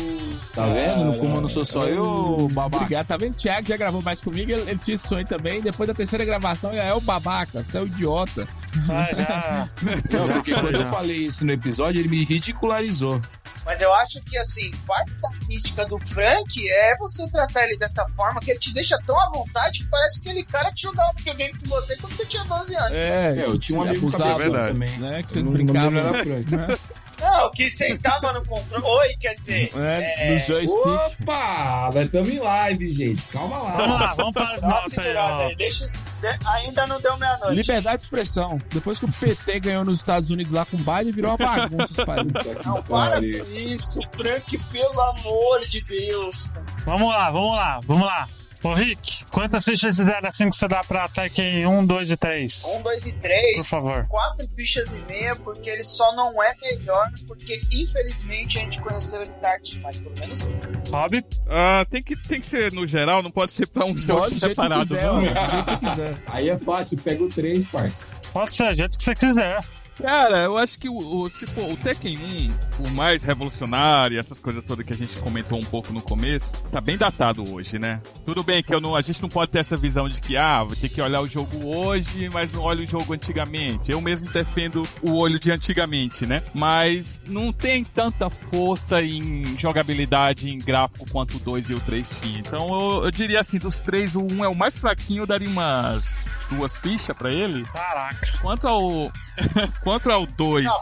[0.58, 1.18] Tá vendo?
[1.20, 2.78] Como não sou só eu, babaca.
[2.84, 3.34] Obrigado, tá vendo?
[3.34, 5.62] O Thiago já gravou mais comigo, ele, ele tinha esse sonho também.
[5.62, 8.48] Depois da terceira gravação, já é o babaca, você é o idiota.
[8.90, 9.70] Ah, já.
[10.18, 10.84] Não, porque Já, quando já.
[10.84, 13.22] eu falei isso no episódio, ele me ridicularizou.
[13.64, 18.08] Mas eu acho que, assim, parte da mística do Frank é você tratar ele dessa
[18.16, 21.54] forma que ele te deixa tão à vontade que parece aquele cara que jogava videogame
[21.60, 22.92] com você quando você tinha 12 anos.
[22.94, 24.70] É, É, eu tinha um amigo é verdade.
[24.70, 24.98] também.
[24.98, 25.22] né?
[25.22, 26.00] Que vocês brincavam.
[26.00, 26.48] era Frank.
[27.20, 28.84] Não, que sentava no controle.
[28.86, 29.70] Oi, quer dizer.
[29.76, 30.38] É, É.
[30.68, 31.92] Opa!
[31.94, 33.28] Nós estamos em live, gente.
[33.30, 34.00] Calma Vamos lá.
[34.00, 35.50] lá, vamos para as notas aí, ó.
[35.56, 37.56] deixa, de- ainda não deu meia-noite.
[37.56, 38.60] Liberdade de expressão.
[38.72, 42.24] Depois que o PT ganhou nos Estados Unidos lá com Biden, virou uma bagunça esse.
[42.66, 46.54] Não, para com isso, Frank, pelo amor de Deus.
[46.86, 48.28] Vamos lá, vamos lá, vamos lá.
[48.68, 52.18] Ô Rick, quantas fichas de 0 a 5 você dá pra Tekken 1, 2 e
[52.18, 52.64] 3?
[52.66, 53.56] Um, dois e três.
[53.56, 54.08] Por favor.
[54.08, 59.22] Quatro fichas e meia, porque ele só não é melhor, porque infelizmente a gente conheceu
[59.22, 60.92] ele tarde demais, pelo menos um.
[60.92, 61.26] Rob?
[61.48, 64.82] Ah, tem, que, tem que ser no geral, não pode ser pra um jogo separado,
[64.84, 65.16] quiser, não.
[65.16, 66.18] ó, do jeito que quiser.
[66.28, 68.06] Aí é fácil, pega o 3, parça.
[68.34, 69.62] Pode ser, do jeito que você quiser.
[70.02, 72.50] Cara, eu acho que o, o- se for o Tekken 1,
[72.84, 76.80] por mais revolucionário, essas coisas todas que a gente comentou um pouco no começo, tá
[76.80, 78.00] bem datado hoje, né?
[78.24, 80.76] Tudo bem que não, a gente não pode ter essa visão de que, ah, vou
[80.76, 83.92] ter que olhar o jogo hoje, mas não olho o jogo antigamente.
[83.92, 86.44] Eu mesmo defendo o olho de antigamente, né?
[86.54, 92.08] Mas não tem tanta força em jogabilidade, em gráfico, quanto o 2 e o 3
[92.22, 92.40] tinha.
[92.40, 92.68] Então
[92.98, 96.26] eu, eu diria assim, dos três, o 1 é o mais fraquinho, eu daria umas
[96.50, 97.64] duas fichas pra ele.
[97.66, 98.32] Caraca.
[98.42, 99.12] Quanto ao.
[99.84, 100.66] Quanto ao 2.
[100.66, 100.74] Tá.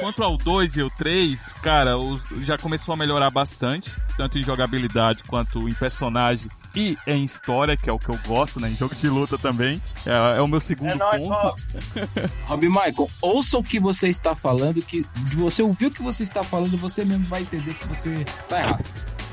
[0.00, 4.42] Quanto ao 2 e o 3, cara, os, já começou a melhorar bastante, tanto em
[4.42, 8.68] jogabilidade quanto em personagem e em história, que é o que eu gosto, né?
[8.68, 9.80] Em jogo de luta também.
[10.06, 11.40] É, é o meu segundo É nóis, ponto.
[11.40, 11.60] Rob.
[12.46, 16.22] Rob Michael, ouça o que você está falando, que de você ouvir o que você
[16.22, 18.84] está falando, você mesmo vai entender que você tá errado.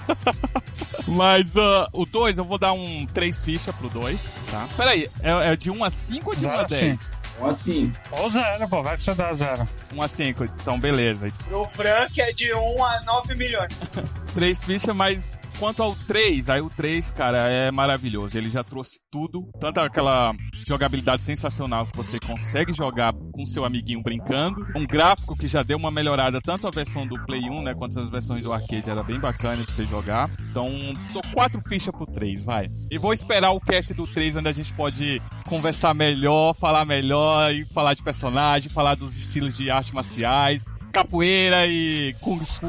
[1.07, 4.67] Mas ah, o 2, eu vou dar um 3 fichas pro 2, tá?
[4.77, 7.21] Peraí, é, é de 1 a 5 ou de 1 a Zero a 10?
[7.41, 9.67] Então, assim, Ou zero, pô, vai que você dá zero.
[9.93, 11.31] 1 a 5, então beleza.
[11.51, 13.81] O Frank é de 1 a 9 milhões.
[14.35, 18.35] Três fichas, mas quanto ao 3, aí o 3, cara, é maravilhoso.
[18.35, 20.33] Ele já trouxe tudo, tanto aquela
[20.65, 25.77] jogabilidade sensacional que você consegue jogar com seu amiguinho brincando, um gráfico que já deu
[25.77, 29.03] uma melhorada, tanto a versão do Play 1, né, quanto as versões do arcade, era
[29.03, 30.31] bem bacana de você jogar.
[30.49, 30.67] Então,
[31.13, 32.65] dou quatro fichas pro 3, vai.
[32.89, 37.53] E vou esperar o cast do 3, onde a gente pode conversar melhor, falar melhor,
[37.53, 42.67] e falar de personagem, falar dos estilos de artes marciais, capoeira e kung fu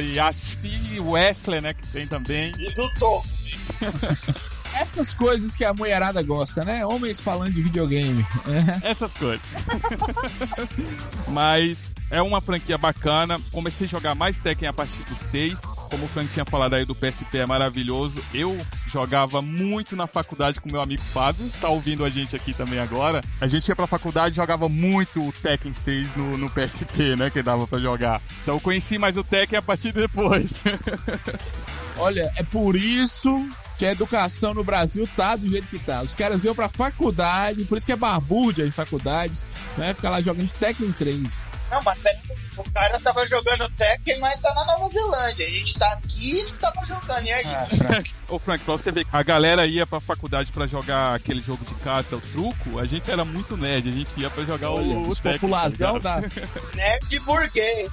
[0.00, 0.18] e
[0.94, 2.52] e wrestler, né, que tem também.
[2.58, 3.26] E do topo.
[4.74, 6.84] Essas coisas que a mulherada gosta, né?
[6.84, 8.24] Homens falando de videogame.
[8.82, 9.46] Essas coisas.
[11.28, 13.38] Mas é uma franquia bacana.
[13.50, 15.60] Comecei a jogar mais Tekken a partir do 6.
[15.62, 18.22] Como o Frank tinha falado aí do PSP, é maravilhoso.
[18.32, 21.50] Eu jogava muito na faculdade com meu amigo Fábio.
[21.60, 23.20] Tá ouvindo a gente aqui também agora.
[23.40, 27.30] A gente ia pra faculdade e jogava muito o Tekken 6 no, no PSP, né?
[27.30, 28.20] Que dava pra jogar.
[28.42, 30.64] Então eu conheci mais o Tekken a partir de depois.
[31.98, 33.34] Olha, é por isso
[33.82, 36.02] que a educação no Brasil tá do jeito que tá.
[36.02, 39.44] Os caras iam pra faculdade, por isso que é barbúrdia em faculdades,
[39.76, 39.92] né?
[39.92, 41.20] Ficar lá jogando Tekken 3.
[41.68, 42.16] Não, mas peraí,
[42.58, 45.48] o cara tava jogando Tekken, mas tá na Nova Zelândia.
[45.48, 47.26] A gente tá aqui e tava jogando.
[47.26, 47.44] E aí?
[48.28, 51.74] Ô Frank, pra você ver, a galera ia pra faculdade pra jogar aquele jogo de
[51.82, 55.06] carta, o truco, a gente era muito nerd, a gente ia pra jogar Olha, o,
[55.06, 55.40] o os Tekken.
[55.40, 56.28] populazão tá da
[56.76, 57.90] Nerd burguês.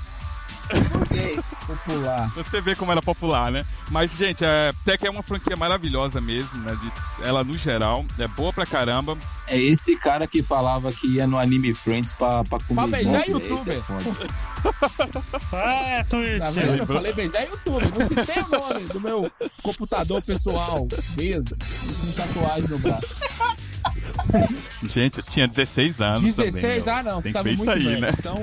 [1.65, 2.31] Popular.
[2.35, 3.65] Você vê como era popular, né?
[3.91, 6.75] Mas, gente, é, Tekken é uma franquia maravilhosa mesmo, né?
[6.75, 9.17] De, ela, no geral, é boa pra caramba.
[9.47, 12.75] É esse cara que falava que ia no Anime Friends pra, pra comer.
[12.75, 13.77] Pra beijar bosta, youtuber.
[13.77, 13.89] esse
[15.55, 15.99] é.
[15.99, 16.39] É, Twitch.
[16.39, 16.77] Tá vendo?
[16.77, 17.93] Eu falei beijar YouTube.
[17.97, 19.31] Não citei o nome do meu
[19.61, 20.87] computador pessoal
[21.17, 21.57] mesmo.
[21.57, 23.07] Com tatuagem no braço.
[24.83, 26.85] Gente, eu tinha 16 anos 16?
[26.85, 26.99] também.
[26.99, 27.15] ah, não.
[27.15, 27.99] Você Tem que tava ver muito isso aí, velho.
[28.01, 28.09] né?
[28.17, 28.35] Então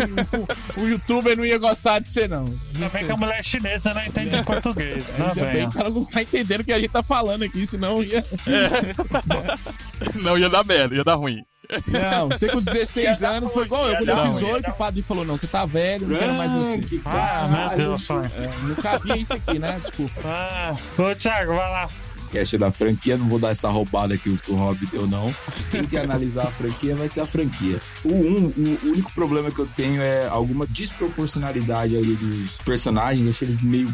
[0.76, 2.44] o, o youtuber não ia gostar de você, não.
[2.44, 3.06] Também 16.
[3.06, 5.04] que a mulher chinesa não entende português.
[5.18, 5.70] Não, Ainda bem bem.
[5.70, 8.24] que ela não tá entendendo o que a gente tá falando aqui, senão ia.
[10.16, 11.42] Não, ia dar merda, ia dar ruim.
[11.86, 13.96] Não, você com 16 anos foi igual eu.
[13.96, 16.16] Quando eu fiz ruim, ia 8, dar o padre falou: não, você tá velho, não
[16.18, 16.78] quero mais você.
[16.78, 18.30] Que Ah, meu Deus, sonho.
[18.36, 19.80] É, não cabia isso aqui, né?
[19.82, 20.20] Desculpa.
[20.24, 21.88] Ah, ô, Thiago, vai lá.
[22.36, 25.34] Cast da franquia, não vou dar essa roubada que o, Rob deu, não.
[25.70, 27.80] Quem quer analisar a franquia vai ser a franquia.
[28.04, 33.44] O, um, o único problema que eu tenho é alguma desproporcionalidade ali dos personagens, deixa
[33.46, 33.88] eles meio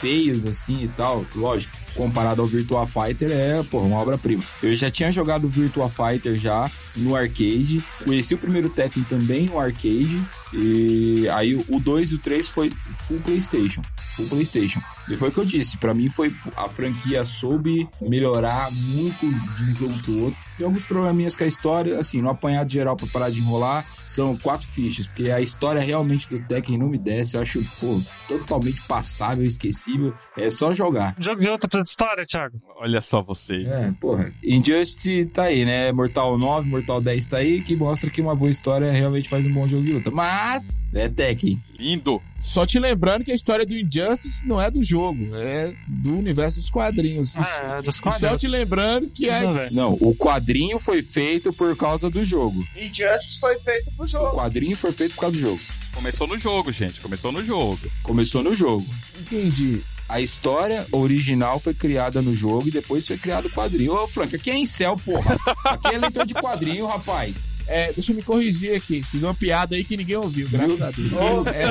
[0.00, 1.26] feios assim e tal.
[1.34, 4.44] Lógico, comparado ao Virtua Fighter, é, pô, uma obra-prima.
[4.62, 9.58] Eu já tinha jogado Virtua Fighter já no arcade, conheci o primeiro Tekken também no
[9.58, 10.20] arcade,
[10.52, 13.82] e aí o 2 e o 3 foi full PlayStation.
[14.16, 14.80] Full PlayStation.
[15.08, 19.26] E foi o que eu disse, pra mim foi a franquia soube melhorar muito
[19.56, 20.38] de um jogo pro outro.
[20.56, 24.36] Tem alguns probleminhas com a história, assim, no apanhado geral pra parar de enrolar, são
[24.36, 28.82] quatro fichas, porque a história realmente do Tekken não me desce, eu acho, pô, totalmente
[28.86, 31.14] passável, esquecível, é só jogar.
[31.18, 32.60] Jogo de outra história, Thiago.
[32.80, 33.64] Olha só você.
[33.66, 34.32] É, porra.
[34.42, 35.92] Injustice tá aí, né?
[35.92, 39.52] Mortal 9, Mortal 10 tá aí, que mostra que uma boa história realmente faz um
[39.52, 40.10] bom jogo de luta.
[40.10, 41.62] Mas, é Tekken.
[41.78, 42.22] Lindo.
[42.40, 46.58] Só te lembrando que a história do Injustice não é do jogo, é do universo
[46.60, 47.34] dos quadrinhos.
[47.34, 48.40] E- É, dos e só quadrinhos.
[48.40, 49.68] te lembrando que é.
[49.70, 52.66] Não, o quadrinho foi feito por causa do jogo.
[52.76, 54.36] E Just foi feito pro O jogo.
[54.36, 55.60] quadrinho foi feito por causa do jogo.
[55.94, 57.00] Começou no jogo, gente.
[57.00, 57.78] Começou no jogo.
[58.02, 58.86] Começou no jogo.
[59.20, 59.82] Entendi.
[60.08, 63.92] A história original foi criada no jogo e depois foi criado o quadrinho.
[63.92, 65.36] Ô, Frank, aqui é em céu, porra.
[65.64, 67.36] Aqui é leitor de quadrinho, rapaz.
[67.66, 69.02] É, deixa eu me corrigir aqui.
[69.02, 71.12] Fiz uma piada aí que ninguém ouviu, graças a Deus.
[71.48, 71.66] É,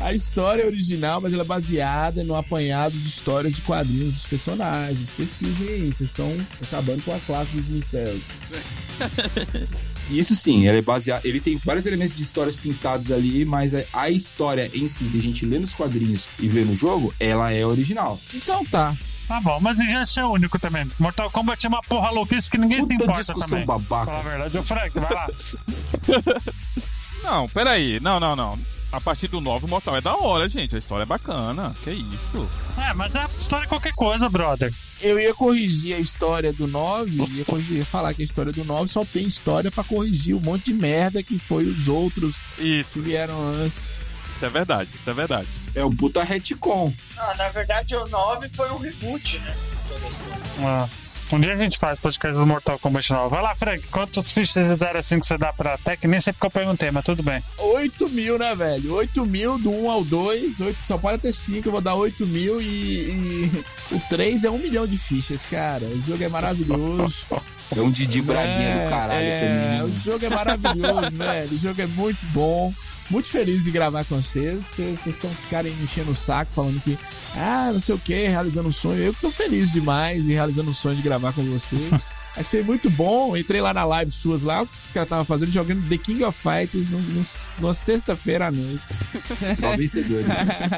[0.00, 4.26] a história é original, mas ela é baseada no apanhado de histórias de quadrinhos dos
[4.26, 5.10] personagens.
[5.10, 6.28] Pesquisem aí, vocês estão
[6.62, 8.22] acabando com a classe dos incels.
[10.10, 11.24] Isso sim, ele é baseado.
[11.24, 15.18] Ele tem vários elementos de histórias pinçados ali, mas a- a história em si, que
[15.18, 18.18] a gente lê nos quadrinhos e vê no jogo, ela é original.
[18.34, 18.94] Então tá.
[19.26, 20.88] Tá bom, mas esse é o único também.
[21.00, 23.66] Mortal Kombat é uma porra louquice que ninguém se Puta importa discussão também.
[23.66, 24.06] babaca.
[24.06, 24.58] Fala a verdade.
[24.58, 25.26] Ô, Frank, vai lá.
[27.24, 27.98] Não, peraí.
[28.00, 28.56] Não, não, não.
[28.96, 30.74] A partir do novo Mortal é da hora, gente.
[30.74, 31.76] A história é bacana.
[31.84, 32.48] Que isso?
[32.78, 34.72] É, mas é história de qualquer coisa, brother.
[35.02, 38.64] Eu ia corrigir a história do 9, ia, corrigir, ia falar que a história do
[38.64, 42.80] 9 só tem história pra corrigir um monte de merda que foi os outros que
[42.80, 43.02] Isso.
[43.02, 44.06] vieram antes.
[44.30, 44.90] Isso é verdade.
[44.96, 45.48] Isso é verdade.
[45.74, 46.90] É o puta retcon.
[47.18, 49.54] Ah, na verdade, o 9 foi um reboot, né?
[50.60, 50.88] Ah,
[51.32, 53.28] um dia a gente faz podcast do Mortal Kombat 9.
[53.28, 53.82] Vai lá, Frank.
[53.88, 56.06] Quantos fichas de 0 a 5 você dá pra Tech?
[56.06, 57.42] Nem sei porque eu perguntei, mas tudo bem.
[57.58, 58.94] 8 mil, né, velho?
[58.94, 62.26] 8 mil do 1 ao 2, 8, só pode ter 5, eu vou dar 8
[62.26, 65.84] mil e, e o 3 é 1 milhão de fichas, cara.
[65.84, 67.24] O jogo é maravilhoso.
[67.76, 69.82] É um Didi Braguinha do caralho é, também.
[69.82, 71.52] O jogo é maravilhoso, velho.
[71.52, 72.72] O jogo é muito bom.
[73.10, 74.64] Muito feliz de gravar com vocês.
[74.66, 76.98] Vocês vocês estão ficarem enchendo o saco, falando que,
[77.36, 79.00] ah, não sei o que, realizando um sonho.
[79.00, 81.90] Eu que tô feliz demais e realizando o sonho de gravar com vocês.
[82.34, 83.34] Vai ser muito bom.
[83.36, 86.22] Entrei lá na live suas lá, o que os caras estavam fazendo, jogando The King
[86.24, 87.24] of Fighters no, no-
[87.60, 88.82] numa sexta-feira à noite.
[89.58, 90.26] Só vencedores.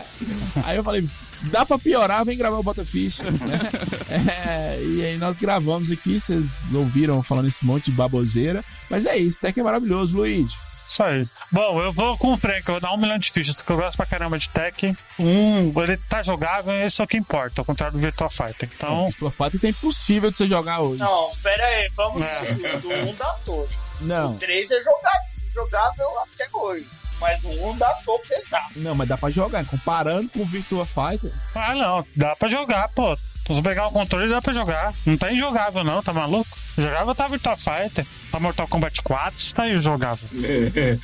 [0.64, 1.04] Aí eu falei,
[1.50, 3.24] dá pra piorar, vem gravar o Bota Ficha.
[3.24, 3.70] né?
[4.08, 8.64] É, e aí nós gravamos aqui, vocês ouviram falando esse monte de baboseira.
[8.88, 10.54] Mas é isso, até que é maravilhoso, Luigi.
[10.88, 11.28] Isso aí.
[11.52, 13.76] Bom, eu vou com o Frank, eu vou dar um milhão de fichas, que eu
[13.76, 14.96] gosto pra caramba de tech.
[15.18, 18.68] Um, ele tá jogável e isso é o que importa, ao contrário do Virtua Fighter.
[18.74, 21.02] Então, Virtua Fighter é impossível de você jogar hoje.
[21.02, 22.26] Não, pera aí, vamos É.
[22.46, 22.84] ser justos.
[22.84, 23.68] O 1 datou.
[24.00, 25.20] Não, O 3 é jogável,
[25.54, 26.86] jogável até hoje.
[27.20, 28.66] Mas o 1 datou pesado.
[28.76, 29.64] não, mas dá pra jogar.
[29.66, 33.16] Comparando com o Virtua Fighter, ah não, dá pra jogar, pô.
[33.16, 34.92] Se pegar o controle, dá pra jogar.
[35.06, 36.56] Não tá injogável, não, tá maluco?
[36.76, 40.28] Jogável tá Virtua Fighter, tá Mortal Kombat 4, isso tá aí jogável.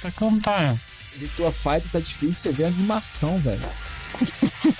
[0.02, 0.74] É como tá,
[1.16, 3.68] Virtua Fighter tá difícil você ver a animação, velho.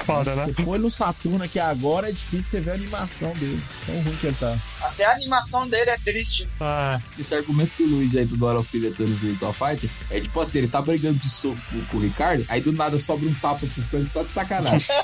[0.05, 0.47] Foda, né?
[0.47, 3.61] Você põe no Saturno aqui agora, é difícil você ver a animação dele.
[3.87, 4.57] Tão ruim que ele tá.
[4.82, 6.49] Até a animação dele é triste.
[6.61, 10.41] Ah, Esse argumento que o Luiz aí toda hora alfinetando o Virtual Fighter é tipo
[10.41, 11.57] assim, ele tá brigando de soco
[11.91, 14.80] com, o Ricardo, aí do nada sobra um tapa pro Frank só de sacanagem.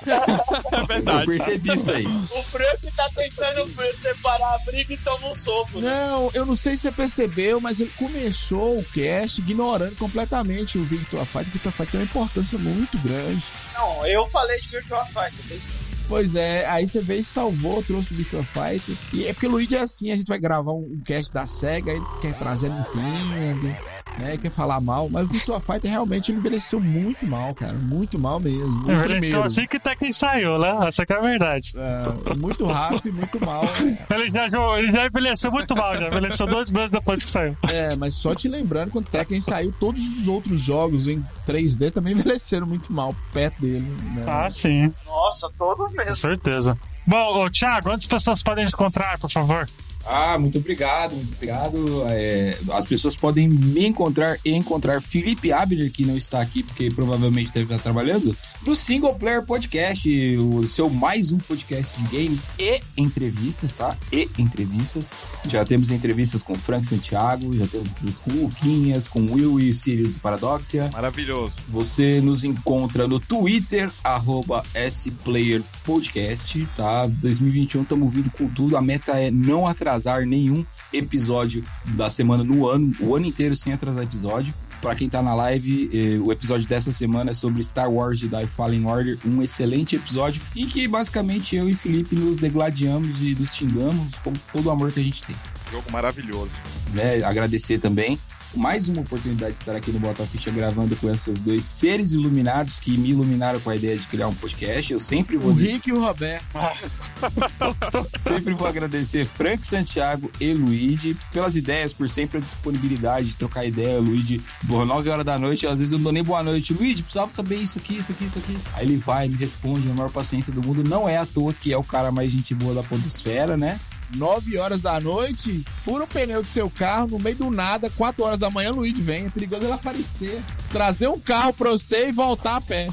[0.73, 1.27] É Eu verdade.
[1.27, 2.07] percebi isso aí.
[2.07, 5.81] O Frank tá tentando separar a briga e toma um soco.
[5.81, 5.91] né?
[6.07, 10.85] Não, eu não sei se você percebeu, mas ele começou o cast ignorando completamente o
[10.85, 11.49] Virtua Fighter.
[11.49, 13.43] O Virtua Fighter tem uma importância muito grande.
[13.81, 15.59] Não, eu falei de Virtua Fighter.
[16.07, 18.95] Pois é, aí você veio e salvou, trouxe o Virtua Fighter.
[19.15, 21.47] E é porque o Luigi é assim, a gente vai gravar um, um cast da
[21.47, 23.77] SEGA, ele quer trazer a Nintendo,
[24.19, 24.37] né?
[24.37, 27.73] Quer falar mal, mas o Virtua Fighter realmente envelheceu muito mal, cara.
[27.75, 28.87] Muito mal mesmo.
[28.87, 30.77] O envelheceu assim que Tekken saiu, né?
[30.87, 31.73] Essa que é a verdade.
[31.77, 33.65] é, muito rápido e muito mal.
[33.83, 33.99] né?
[34.11, 37.57] Ele já, jogou- ele já envelheceu muito mal, já envelheceu dois meses depois que saiu.
[37.71, 41.93] É, mas só te lembrando, quando o Tekken saiu, todos os outros jogos em 3D
[41.93, 43.81] também envelheceram muito mal perto dele.
[44.15, 44.25] Né?
[44.27, 46.17] Ah, sim, Nossa, todos com mesmo.
[46.17, 46.77] certeza.
[47.07, 49.69] Bom, Thiago, onde as pessoas podem encontrar, por favor?
[50.07, 52.03] Ah, muito obrigado, muito obrigado.
[52.07, 56.91] É, as pessoas podem me encontrar e encontrar Felipe Abner, que não está aqui porque
[56.91, 58.37] provavelmente deve estar trabalhando,
[58.67, 63.97] no Single Player Podcast, o seu mais um podcast de games e entrevistas, tá?
[64.13, 65.11] E entrevistas.
[65.47, 69.61] Já temos entrevistas com Frank Santiago, já temos entrevistas com o Luquinhas, com o Will
[69.61, 70.91] e Sirius do Paradoxia.
[70.93, 71.61] Maravilhoso.
[71.69, 77.07] Você nos encontra no Twitter, arroba SPlayerPodcast, tá?
[77.07, 78.77] 2021 estamos vindo com tudo.
[78.77, 83.73] A meta é não atrasar nenhum episódio da semana no ano, o ano inteiro sem
[83.73, 84.53] atrasar episódio.
[84.81, 88.47] Pra quem tá na live, eh, o episódio dessa semana é sobre Star Wars Jedi
[88.47, 93.55] Fallen Order, um excelente episódio em que basicamente eu e Felipe nos degladiamos e nos
[93.55, 95.37] xingamos com todo o amor que a gente tem
[95.71, 96.63] Jogo maravilhoso.
[96.95, 98.19] né, agradecer também
[98.55, 102.77] mais uma oportunidade de estar aqui no Bota Ficha gravando com esses dois seres iluminados
[102.77, 104.93] que me iluminaram com a ideia de criar um podcast.
[104.93, 106.45] Eu sempre vou, O Rick e o Roberto.
[108.23, 113.65] sempre vou agradecer Frank Santiago e Luigi pelas ideias, por sempre a disponibilidade de trocar
[113.65, 114.01] ideia.
[114.01, 116.73] Luigi, por 9 horas da noite, às vezes eu não dou nem boa noite.
[116.73, 118.59] Luigi, precisava saber isso aqui, isso aqui, isso aqui.
[118.75, 120.83] Aí ele vai, me responde, a maior paciência do mundo.
[120.83, 123.79] Não é à toa que é o cara mais gente boa da Podosfera, né?
[124.17, 128.25] 9 horas da noite, fura o pneu do seu carro, no meio do nada, 4
[128.25, 129.27] horas da manhã, o Luigi vem.
[129.27, 130.41] É perigoso ele aparecer.
[130.71, 132.89] Trazer um carro pra você e voltar a pé.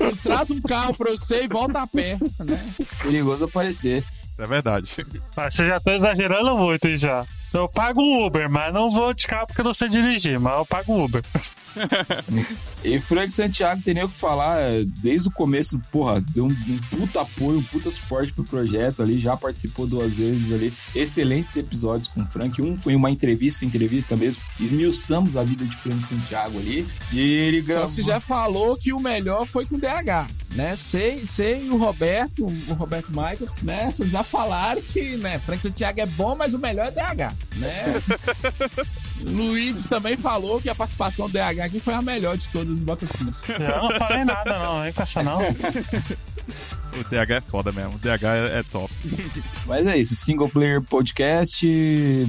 [0.00, 2.72] Ele traz um carro pra você e volta a pé, né?
[3.02, 4.04] Perigoso aparecer.
[4.30, 4.90] Isso é verdade.
[5.36, 7.26] Ah, você já tá exagerando muito já.
[7.52, 10.56] Eu pago um Uber, mas não vou de carro porque eu não sei dirigir, mas
[10.56, 11.22] eu pago um Uber.
[12.82, 16.48] E Frank Santiago tem nem o que falar, é, desde o começo, porra, deu um,
[16.48, 20.72] um puta apoio, um puta suporte pro projeto ali, já participou duas vezes ali.
[20.94, 22.60] Excelentes episódios com o Frank.
[22.62, 24.42] Um foi uma entrevista, entrevista mesmo.
[24.58, 26.86] Esmiuçamos a vida de Frank Santiago ali.
[27.12, 27.88] E ele Só gravou.
[27.88, 30.74] que você já falou que o melhor foi com o DH, né?
[30.74, 33.90] Sei, sei o Roberto, o Roberto Michael, né?
[33.90, 35.38] Vocês já falaram que, né?
[35.38, 38.02] Frank Santiago é bom, mas o melhor é DH, né?
[39.20, 42.84] Luiz também falou que a participação do DH aqui foi a melhor de todas no
[42.84, 43.52] Bota Ficha.
[43.62, 45.40] Eu não falei nada, não, nem com essa não.
[46.92, 47.94] O DH é foda mesmo.
[47.94, 48.92] O DH é, é top.
[49.66, 51.66] Mas é isso, Single Player Podcast.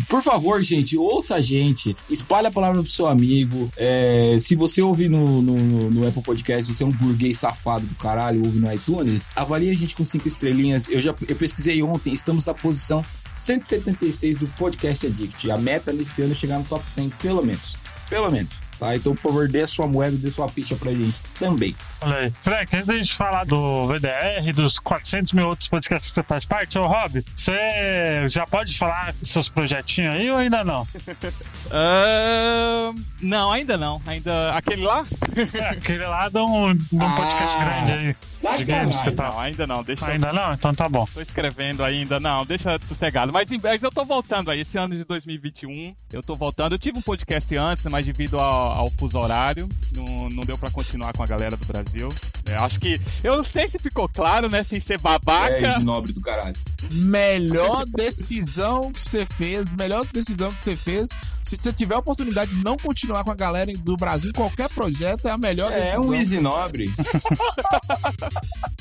[0.08, 1.96] Por favor, gente, ouça a gente.
[2.10, 3.72] Espalhe a palavra pro seu amigo.
[3.76, 7.96] É, se você ouve no, no, no Apple Podcast, você é um burguês safado do
[7.96, 10.88] caralho, ouve no iTunes, avalie a gente com cinco estrelinhas.
[10.88, 13.04] Eu já eu pesquisei ontem, estamos na posição
[13.34, 15.50] 176 do Podcast Addict.
[15.50, 17.76] A meta nesse ano é chegar no top 100, pelo menos.
[18.10, 18.61] Pelo menos.
[18.82, 18.96] Tá?
[18.96, 21.76] Então, por favor, dê a sua moeda, dê sua ficha pra gente também.
[22.02, 22.34] Olha aí.
[22.42, 26.46] Frank, antes da gente falar do VDR, dos 400 mil outros podcasts que você faz
[26.46, 30.88] parte, ô Rob, você já pode falar seus projetinhos aí ou ainda não?
[31.72, 34.02] Ahn, não, ainda não.
[34.08, 34.56] Ainda.
[34.56, 35.06] Aquele lá?
[35.54, 38.16] É, aquele lá de um, de um podcast grande aí.
[38.58, 39.40] De games que Não, tal.
[39.40, 39.84] ainda não.
[39.84, 40.14] Deixa eu.
[40.14, 40.54] Ainda não?
[40.54, 41.06] Então tá bom.
[41.14, 43.32] Tô escrevendo ainda, não, deixa sossegado.
[43.32, 46.74] Mas, em- mas eu tô voltando aí, esse ano de 2021, eu tô voltando.
[46.74, 50.70] Eu tive um podcast antes, mas devido ao, ao fuso horário, não, não deu pra
[50.72, 52.10] continuar com a galera do Brasil.
[52.46, 55.56] É, acho que, eu não sei se ficou claro, né, sem ser babaca.
[55.56, 56.56] É, nobre do caralho.
[56.92, 61.10] melhor decisão que você fez, melhor decisão que você fez.
[61.44, 64.70] Se você tiver a oportunidade de não continuar com a galera do Brasil em qualquer
[64.70, 66.92] projeto, é a melhor É um easy nobre.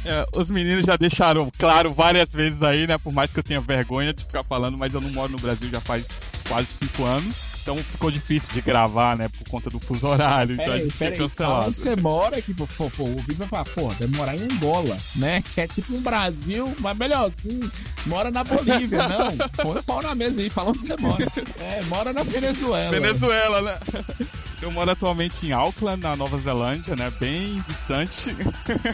[0.03, 2.97] É, os meninos já deixaram claro várias vezes aí, né?
[2.97, 5.69] Por mais que eu tenha vergonha de ficar falando, mas eu não moro no Brasil
[5.71, 7.51] já faz quase cinco anos.
[7.61, 9.29] Então ficou difícil de gravar, né?
[9.29, 10.55] Por conta do fuso horário.
[10.55, 11.67] Então a Peraí, gente tinha cancelado.
[11.67, 14.43] onde você mora, que pô, pô, pô, o Vitor vai falar, pô, deve morar em
[14.43, 15.43] Angola, né?
[15.55, 17.61] Que é tipo um Brasil, mas melhor assim,
[18.07, 19.37] mora na Bolívia, não.
[19.63, 21.27] Põe o pau na mesa aí, fala onde você mora.
[21.61, 22.50] É, mora na Venezuela.
[22.91, 23.79] Venezuela, né?
[24.61, 27.11] Eu moro atualmente em Auckland, na Nova Zelândia, né?
[27.19, 28.37] Bem distante.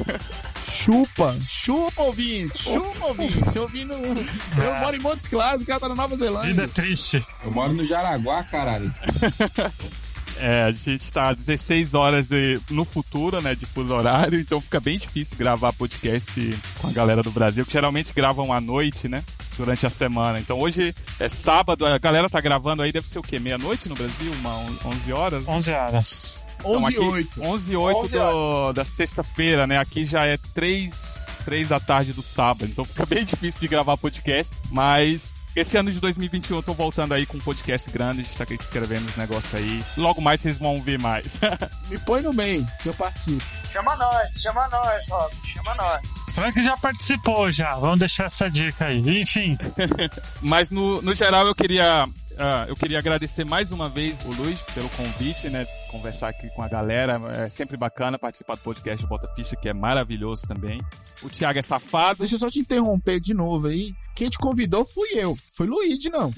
[0.71, 3.57] Chupa, chupa, ouvinte, chupa, ouvinte.
[3.57, 6.51] Eu, ouvindo, eu moro em Montes Claros, o cara tá na Nova Zelândia.
[6.51, 7.27] Vida triste.
[7.43, 8.93] Eu moro no Jaraguá, caralho.
[10.39, 14.79] É, a gente tá 16 horas de- no futuro, né, de fuso horário, então fica
[14.81, 16.33] bem difícil gravar podcast
[16.81, 19.25] com a galera do Brasil, que geralmente gravam à noite, né,
[19.57, 20.39] durante a semana.
[20.39, 23.39] Então hoje é sábado, a galera tá gravando aí, deve ser o quê?
[23.39, 24.31] Meia-noite no Brasil?
[24.41, 25.49] Uma on- 11 horas?
[25.49, 26.45] 11 horas.
[26.59, 27.43] Então, 11 e aqui, 8.
[27.43, 28.75] 11 e 8 11 do- horas.
[28.75, 29.79] da sexta-feira, né?
[29.79, 33.97] Aqui já é 3, 3 da tarde do sábado, então fica bem difícil de gravar
[33.97, 38.25] podcast, mas esse ano de 2021 eu tô voltando aí com um podcast grande, a
[38.25, 39.83] gente tá escrevendo os negócios aí.
[39.97, 41.41] Logo mais vocês vão ver mais.
[41.89, 43.45] Me põe no meio, que eu participo.
[43.73, 46.03] Chama nós, chama nós, Rob, chama nós.
[46.29, 47.75] Será que já participou já?
[47.77, 49.21] Vamos deixar essa dica aí.
[49.23, 49.57] Enfim,
[50.41, 52.07] Mas no, no geral eu queria.
[52.39, 55.67] Ah, eu queria agradecer mais uma vez o Luiz pelo convite, né?
[55.91, 57.21] Conversar aqui com a galera.
[57.45, 60.83] É sempre bacana participar do podcast do Bota Ficha, que é maravilhoso também.
[61.23, 62.19] O Thiago é safado.
[62.19, 63.95] Deixa eu só te interromper de novo aí.
[64.15, 65.37] Quem te convidou fui eu.
[65.57, 66.33] Foi Luigi, não.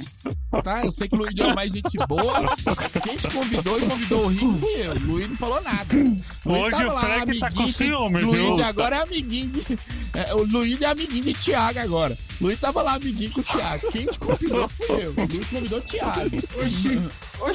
[0.62, 0.84] Tá?
[0.84, 2.40] Eu sei que o Luigi é mais gente boa.
[2.40, 4.92] Mas quem te convidou e convidou o Rico fui eu.
[4.92, 5.94] O Luigi não falou nada.
[6.44, 8.64] Hoje tava o lá, Frank tá com ciúme, Luigi viu?
[8.64, 9.78] agora é amiguinho de.
[10.14, 12.16] é, o Luigi é amiguinho de Thiago agora.
[12.40, 13.90] O Luigi tava lá amiguinho com o Thiago.
[13.90, 15.10] Quem te convidou fui eu.
[15.10, 16.30] O Luigi convidou o Thiago.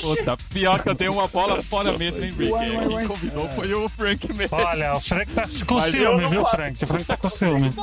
[0.02, 2.52] Puta, pior que eu dei uma bola fora mesmo, hein, Rick?
[2.98, 4.56] Quem convidou foi o Frank mesmo.
[4.58, 6.46] olha, o Frank tá com Mas eu ciúme, não viu.
[6.46, 6.84] Frank?
[6.84, 7.74] O Frank tá com ciúme.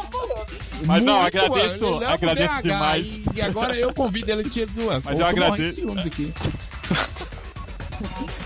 [0.86, 3.20] Mas não, Muito, agradeço- agradeço BH, demais.
[3.34, 5.00] E agora eu convido ele a te zoar.
[5.04, 5.80] Mas eu de agradeço.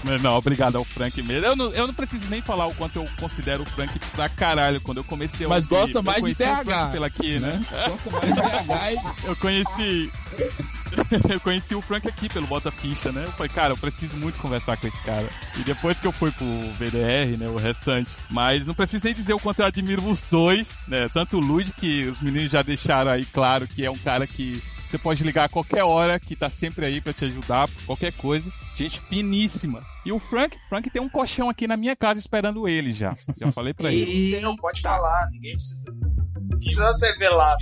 [0.03, 1.47] Mas não, obrigado ao Frank mesmo.
[1.47, 4.81] Eu não, eu não preciso nem falar o quanto eu considero o Frank pra caralho.
[4.81, 7.63] Quando eu comecei a Mas ouvir- gosta eu mais de TH, Frank pela aqui, né?
[7.89, 8.11] Gosta
[8.67, 10.11] mais de e Eu conheci.
[11.31, 13.25] eu conheci o Frank aqui pelo Bota Ficha, né?
[13.25, 15.29] Eu falei, cara, eu preciso muito conversar com esse cara.
[15.59, 16.45] E depois que eu fui pro
[16.79, 17.49] VDR, né?
[17.49, 18.11] O restante.
[18.31, 21.09] Mas não preciso nem dizer o quanto eu admiro os dois, né?
[21.09, 24.63] Tanto o Luigi, que os meninos já deixaram aí claro que é um cara que
[24.85, 28.53] você pode ligar a qualquer hora, que tá sempre aí pra te ajudar, qualquer coisa.
[28.77, 29.85] Gente finíssima.
[30.05, 33.15] E o Frank, Frank tem um colchão aqui na minha casa esperando ele já.
[33.37, 34.31] Já falei pra ele.
[34.31, 35.91] Você não pode falar, ninguém precisa.
[36.61, 37.57] Precisa ser velado.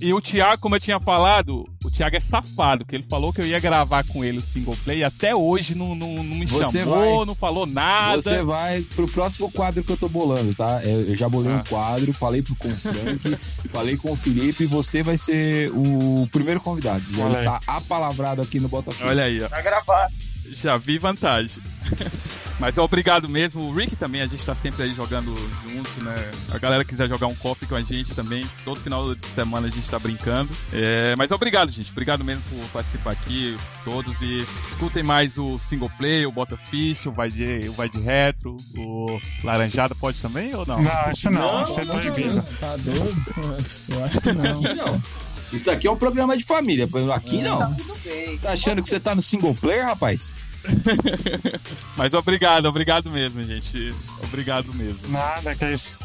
[0.00, 3.40] E o Thiago, como eu tinha falado, o Thiago é safado, que ele falou que
[3.40, 6.46] eu ia gravar com ele o single play e até hoje não, não, não me
[6.46, 7.26] Você chamou, vai.
[7.26, 8.20] não falou nada.
[8.22, 10.80] Você vai pro próximo quadro que eu tô bolando, tá?
[10.84, 11.56] Eu eu já bolei Ah.
[11.56, 13.36] um quadro, falei pro com o Frank,
[13.68, 17.02] falei com o Felipe e você vai ser o primeiro convidado.
[17.14, 19.08] Já está apalavrado aqui no Botafogo.
[19.08, 19.48] Olha aí, ó.
[19.48, 20.08] Vai gravar.
[20.50, 21.62] Já vi vantagem.
[22.58, 23.68] Mas obrigado mesmo.
[23.68, 26.14] O Rick também, a gente tá sempre aí jogando junto, né?
[26.50, 28.46] A galera quiser jogar um coffee com a gente também.
[28.64, 30.50] Todo final de semana a gente tá brincando.
[30.72, 31.92] É, mas obrigado, gente.
[31.92, 34.22] Obrigado mesmo por participar aqui, todos.
[34.22, 38.00] E escutem mais o single play, o Bota Fish, o Vai de, o Vai de
[38.00, 40.80] Retro, o Laranjada pode também ou não?
[40.80, 42.42] Não, isso não, isso é proibido.
[42.58, 43.24] Tá doido?
[43.88, 44.64] Eu acho que não.
[44.64, 45.25] Aqui não.
[45.56, 46.88] Isso aqui é um programa de família.
[47.14, 47.74] Aqui não.
[47.74, 48.36] Tudo bem.
[48.38, 50.30] Tá achando que você tá no single player, rapaz?
[51.96, 53.94] Mas obrigado, obrigado mesmo, gente.
[54.24, 55.08] Obrigado mesmo.
[55.08, 55.98] Nada, que é isso.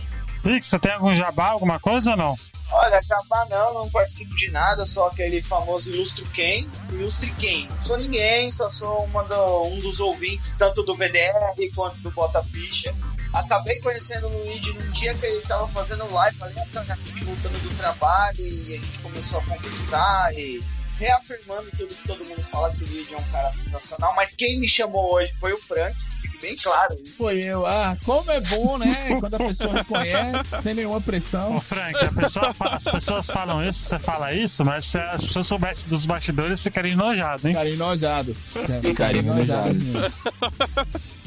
[0.44, 2.36] Rick, você tem algum jabá, alguma coisa ou não?
[2.72, 6.70] Olha, jabá não, não participo de nada, só aquele famoso Ilustre Quem.
[6.92, 7.68] Ilustre Quem.
[7.68, 12.42] Não sou ninguém, só sou do- um dos ouvintes, tanto do VDR quanto do Bota
[12.44, 12.94] Ficha.
[13.34, 17.24] Acabei conhecendo o Luigi num dia que ele tava fazendo live, falei, tá, a gente
[17.24, 20.62] voltando do trabalho e a gente começou a conversar e
[20.98, 24.60] reafirmando tudo que todo mundo fala que o Luigi é um cara sensacional, mas quem
[24.60, 27.16] me chamou hoje foi o Frank, fique bem claro isso.
[27.18, 27.66] Foi eu.
[27.66, 29.18] Ah, como é bom, né?
[29.20, 31.56] Quando a pessoa reconhece, sem nenhuma pressão.
[31.56, 35.48] Ô, Frank, a pessoa as pessoas falam isso, você fala isso, mas se as pessoas
[35.48, 37.54] soubessem dos bastidores, você ficaria enojado, hein?
[37.54, 38.54] Ficarem enojadas.
[38.82, 39.78] Ficarem enojadas.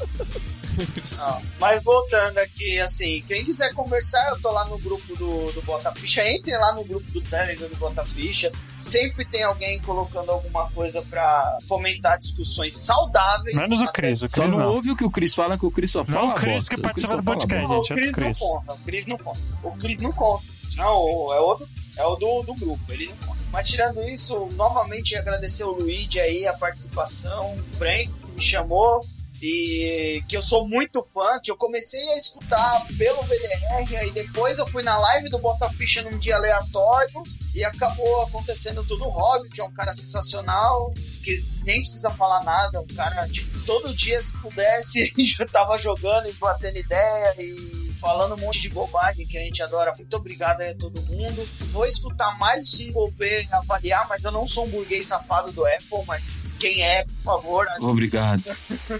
[1.17, 5.61] Não, Mas voltando aqui, assim, quem quiser conversar, eu tô lá no grupo do, do
[5.61, 6.27] Bota Ficha.
[6.27, 8.51] Entre lá no grupo do Telegram do Bota Ficha.
[8.79, 13.55] Sempre tem alguém colocando alguma coisa pra fomentar discussões saudáveis.
[13.55, 14.73] Menos o Cris, o Só Cris não, não.
[14.73, 16.79] ouve o que o Cris fala, que o Cris só fala Não, o Cris que
[16.79, 17.67] participa só do podcast.
[17.67, 18.07] Gente, é.
[18.07, 18.73] O Cris não conta.
[18.73, 19.39] O Cris não conta.
[19.63, 20.43] O Cris não conta.
[20.75, 21.67] Não, é outro.
[21.97, 22.81] É o do, do grupo.
[22.89, 23.39] Ele não conta.
[23.51, 28.99] Mas tirando isso, novamente agradecer o Luigi aí, a participação, o Frank que me chamou
[29.41, 34.57] e que eu sou muito fã, que eu comecei a escutar pelo VDR, aí depois
[34.57, 39.05] eu fui na live do Bota Ficha num dia aleatório e acabou acontecendo tudo.
[39.05, 40.93] O Rob, que é um cara sensacional,
[41.23, 46.29] que nem precisa falar nada, um cara, tipo, todo dia se pudesse, eu tava jogando
[46.29, 49.91] e batendo ideia e falando um monte de bobagem que a gente adora.
[49.97, 51.47] Muito obrigado aí a todo mundo.
[51.71, 55.51] Vou escutar mais o single P e avaliar, mas eu não sou um burguês safado
[55.51, 57.67] do Apple, mas quem é, por favor.
[57.81, 58.43] Obrigado.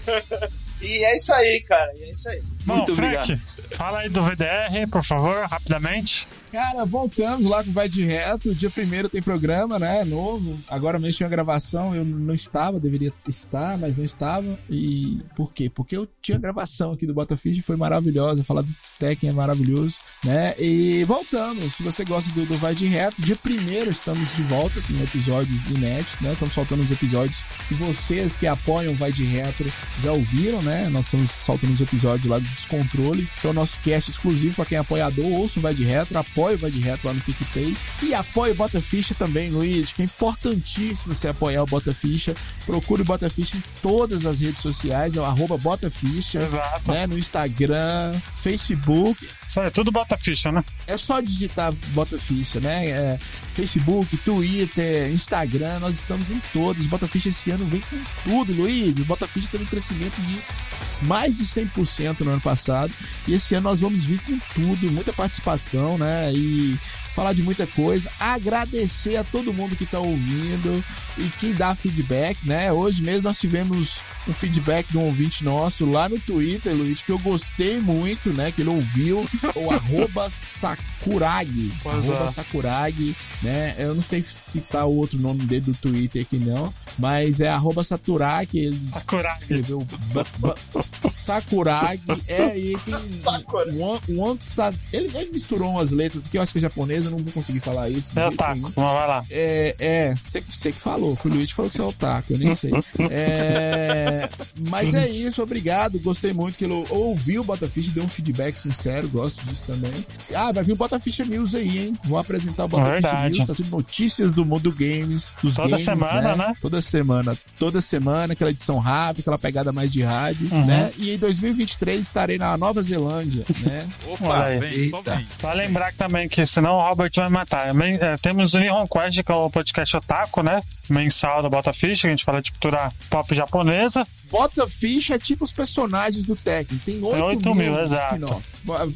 [0.81, 1.93] e é isso aí, cara.
[1.95, 2.41] E é isso aí.
[2.65, 3.41] Bom, Muito Frank, obrigado.
[3.75, 6.27] fala aí do VDR, por favor, rapidamente.
[6.55, 8.55] Cara, voltamos lá com Vai de Reto.
[8.55, 10.05] Dia primeiro tem programa, né?
[10.05, 10.57] Novo.
[10.69, 11.93] Agora mesmo tinha gravação.
[11.93, 14.57] Eu não estava, deveria estar, mas não estava.
[14.69, 15.69] E por quê?
[15.69, 18.41] Porque eu tinha gravação aqui do Botafish, foi maravilhosa.
[18.41, 20.55] Falar do Tekken é maravilhoso, né?
[20.57, 21.73] E voltamos.
[21.73, 25.69] Se você gosta do, do Vai de Reto, dia primeiro estamos de volta com episódios
[25.69, 26.31] inéditos, né?
[26.31, 29.69] Estamos soltando os episódios que vocês que apoiam o Vai de Retro
[30.01, 30.87] já ouviram, né?
[30.87, 33.27] Nós estamos soltando os episódios lá do Descontrole.
[33.39, 36.57] Então, nosso cast exclusivo para quem é apoiador, ouça o Vai de Retro, apoia o
[36.57, 37.75] Vai de Reto lá no PicPay.
[38.03, 42.35] E apoia o Bota Ficha também, Luiz, que é importantíssimo você apoiar o Bota Ficha.
[42.65, 46.91] Procure o Bota Ficha em todas as redes sociais, é o arroba Bota Ficha, Exato.
[46.91, 47.07] né?
[47.07, 49.27] No Instagram, Facebook.
[49.61, 50.63] Aí, tudo bota ficha, né?
[50.87, 52.87] É só digitar Bota Ficha, né?
[52.89, 53.19] É,
[53.53, 56.85] Facebook, Twitter, Instagram, nós estamos em todos.
[56.87, 58.93] Bota Ficha esse ano vem com tudo, Luiz.
[59.05, 62.93] Bota Ficha teve um crescimento de mais de 100% no ano passado.
[63.27, 66.31] E esse ano nós vamos vir com tudo, muita participação, né?
[66.33, 66.77] E
[67.15, 70.83] falar de muita coisa, agradecer a todo mundo que está ouvindo
[71.17, 72.71] e que dá feedback, né?
[72.73, 77.11] Hoje mesmo nós tivemos um feedback de um ouvinte nosso lá no Twitter, Luiz, que
[77.11, 78.51] eu gostei muito, né?
[78.51, 79.25] Que ele ouviu
[79.55, 81.71] o arroba Sakuragi.
[81.81, 82.31] Pois arroba é.
[82.31, 83.75] Sakuragi, né?
[83.77, 87.81] Eu não sei citar o outro nome dele do Twitter aqui não, mas é arroba
[87.83, 89.41] Saturagi, ele Sakuragi.
[89.41, 89.85] escreveu
[91.25, 93.71] Sakuragi, é, e tem Sakura.
[93.73, 97.11] Wan- Wan Sa- ele, ele misturou umas letras aqui, eu acho que é japonês, eu
[97.11, 98.07] não vou conseguir falar isso.
[98.15, 98.71] É otaku, nenhum.
[98.75, 99.25] mas vai lá.
[99.29, 102.37] É, é, você você que falou, que o Luiz falou que você é otaku, eu
[102.39, 102.71] nem sei.
[103.09, 104.29] É,
[104.69, 109.07] mas é isso, obrigado, gostei muito que ele ouviu o Botafish, deu um feedback sincero,
[109.09, 109.91] gosto disso também.
[110.33, 111.97] Ah, vai vir o Botafish News aí, hein?
[112.05, 113.35] Vou apresentar o Botafish Verdade.
[113.37, 116.53] News, tá sendo notícias do mundo games, dos Toda games, semana, né?
[116.61, 120.65] Toda semana, toda semana, aquela edição rápida, aquela pegada mais de rádio, Uhum.
[120.65, 120.91] né?
[120.97, 123.87] E em 2023 estarei na Nova Zelândia, né?
[124.07, 125.27] Opa, Olha vem, só vem.
[125.39, 127.73] Só lembrar também que senão o Robert vai matar.
[127.73, 130.61] Men- é, temos o Nihon Quest, que é o podcast otaku, né?
[130.89, 134.05] Mensal da Bota Ficha, que a gente fala de cultura pop japonesa.
[134.29, 136.77] Bota ficha é tipo os personagens do Tekken.
[136.79, 138.43] Tem 8, 8 mil, mil exato.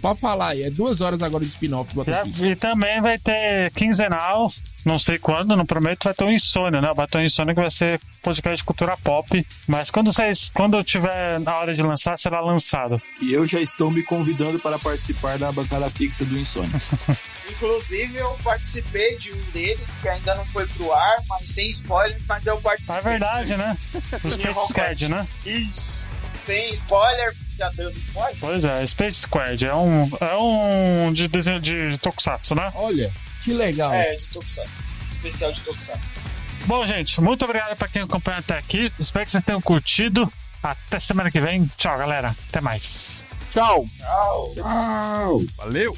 [0.02, 1.94] Pode falar aí, é duas horas agora de spin-off
[2.24, 2.46] Ficha.
[2.46, 4.52] E também vai ter quinzenal,
[4.86, 6.92] não sei quando, não prometo, vai ter o Insônia, né?
[6.96, 9.46] Vai ter o Insônia que vai ser podcast de cultura pop.
[9.68, 13.02] Mas quando vocês, quando tiver na hora de lançar, será lançado.
[13.22, 16.70] E eu já estou me convidando para participar da bancada fixa do Insônia.
[17.50, 22.20] Inclusive, eu participei de um deles que ainda não foi pro ar, mas sem spoiler,
[22.28, 22.98] mas eu participei.
[22.98, 23.78] É verdade, né?
[24.24, 25.28] O Space Squad, né?
[25.46, 26.10] Isso.
[26.44, 28.38] Sem spoiler, já deu spoiler?
[28.40, 29.66] Pois é, Space Squad.
[29.66, 32.72] É um, é um de desenho de Tokusatsu, né?
[32.76, 33.12] Olha,
[33.44, 33.94] que legal.
[33.94, 34.84] É, de Tokusatsu.
[35.12, 36.20] Especial de Tokusatsu.
[36.66, 38.92] Bom, gente, muito obrigado pra quem acompanhou até aqui.
[39.00, 40.32] Espero que vocês tenham curtido.
[40.62, 41.70] Até semana que vem.
[41.78, 42.36] Tchau, galera.
[42.50, 43.24] Até mais.
[43.50, 43.86] Tchau.
[43.98, 44.54] Tchau.
[44.56, 45.42] Tchau!
[45.58, 45.98] Valeu!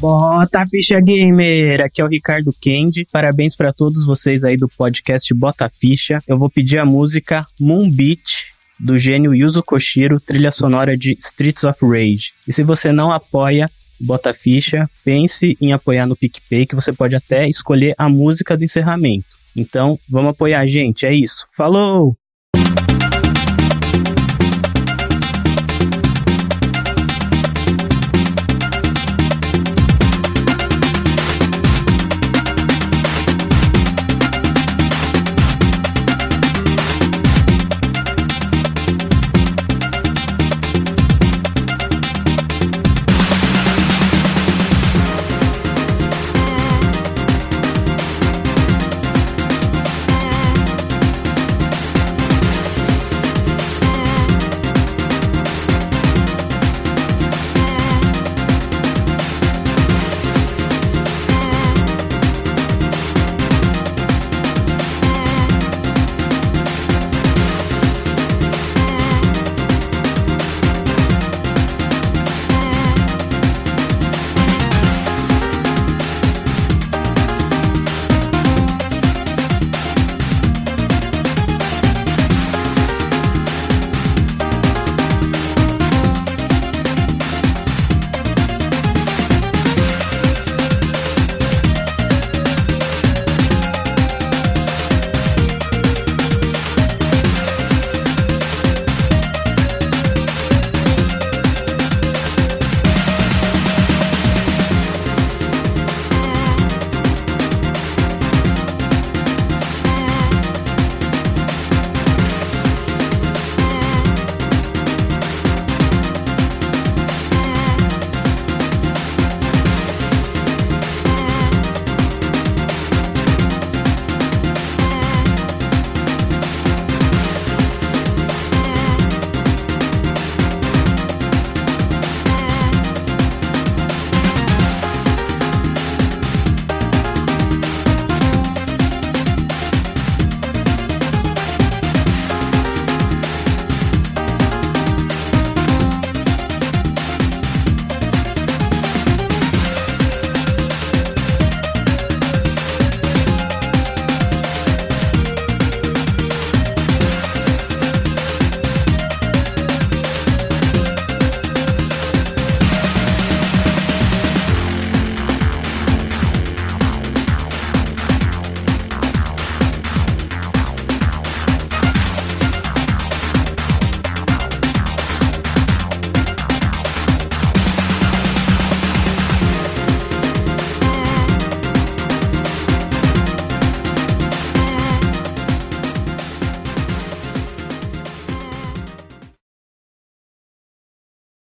[0.00, 1.80] Bota a ficha gamer!
[1.80, 3.04] Aqui é o Ricardo Kendi.
[3.10, 6.22] Parabéns pra todos vocês aí do podcast Bota a Ficha.
[6.28, 11.64] Eu vou pedir a música Moon Beach do gênio Yuzo Koshiro, trilha sonora de Streets
[11.64, 12.32] of Rage.
[12.46, 13.68] E se você não apoia
[14.00, 18.56] Bota a Ficha, pense em apoiar no PicPay que você pode até escolher a música
[18.56, 19.26] do encerramento.
[19.56, 21.44] Então, vamos apoiar a gente, é isso.
[21.56, 22.16] Falou!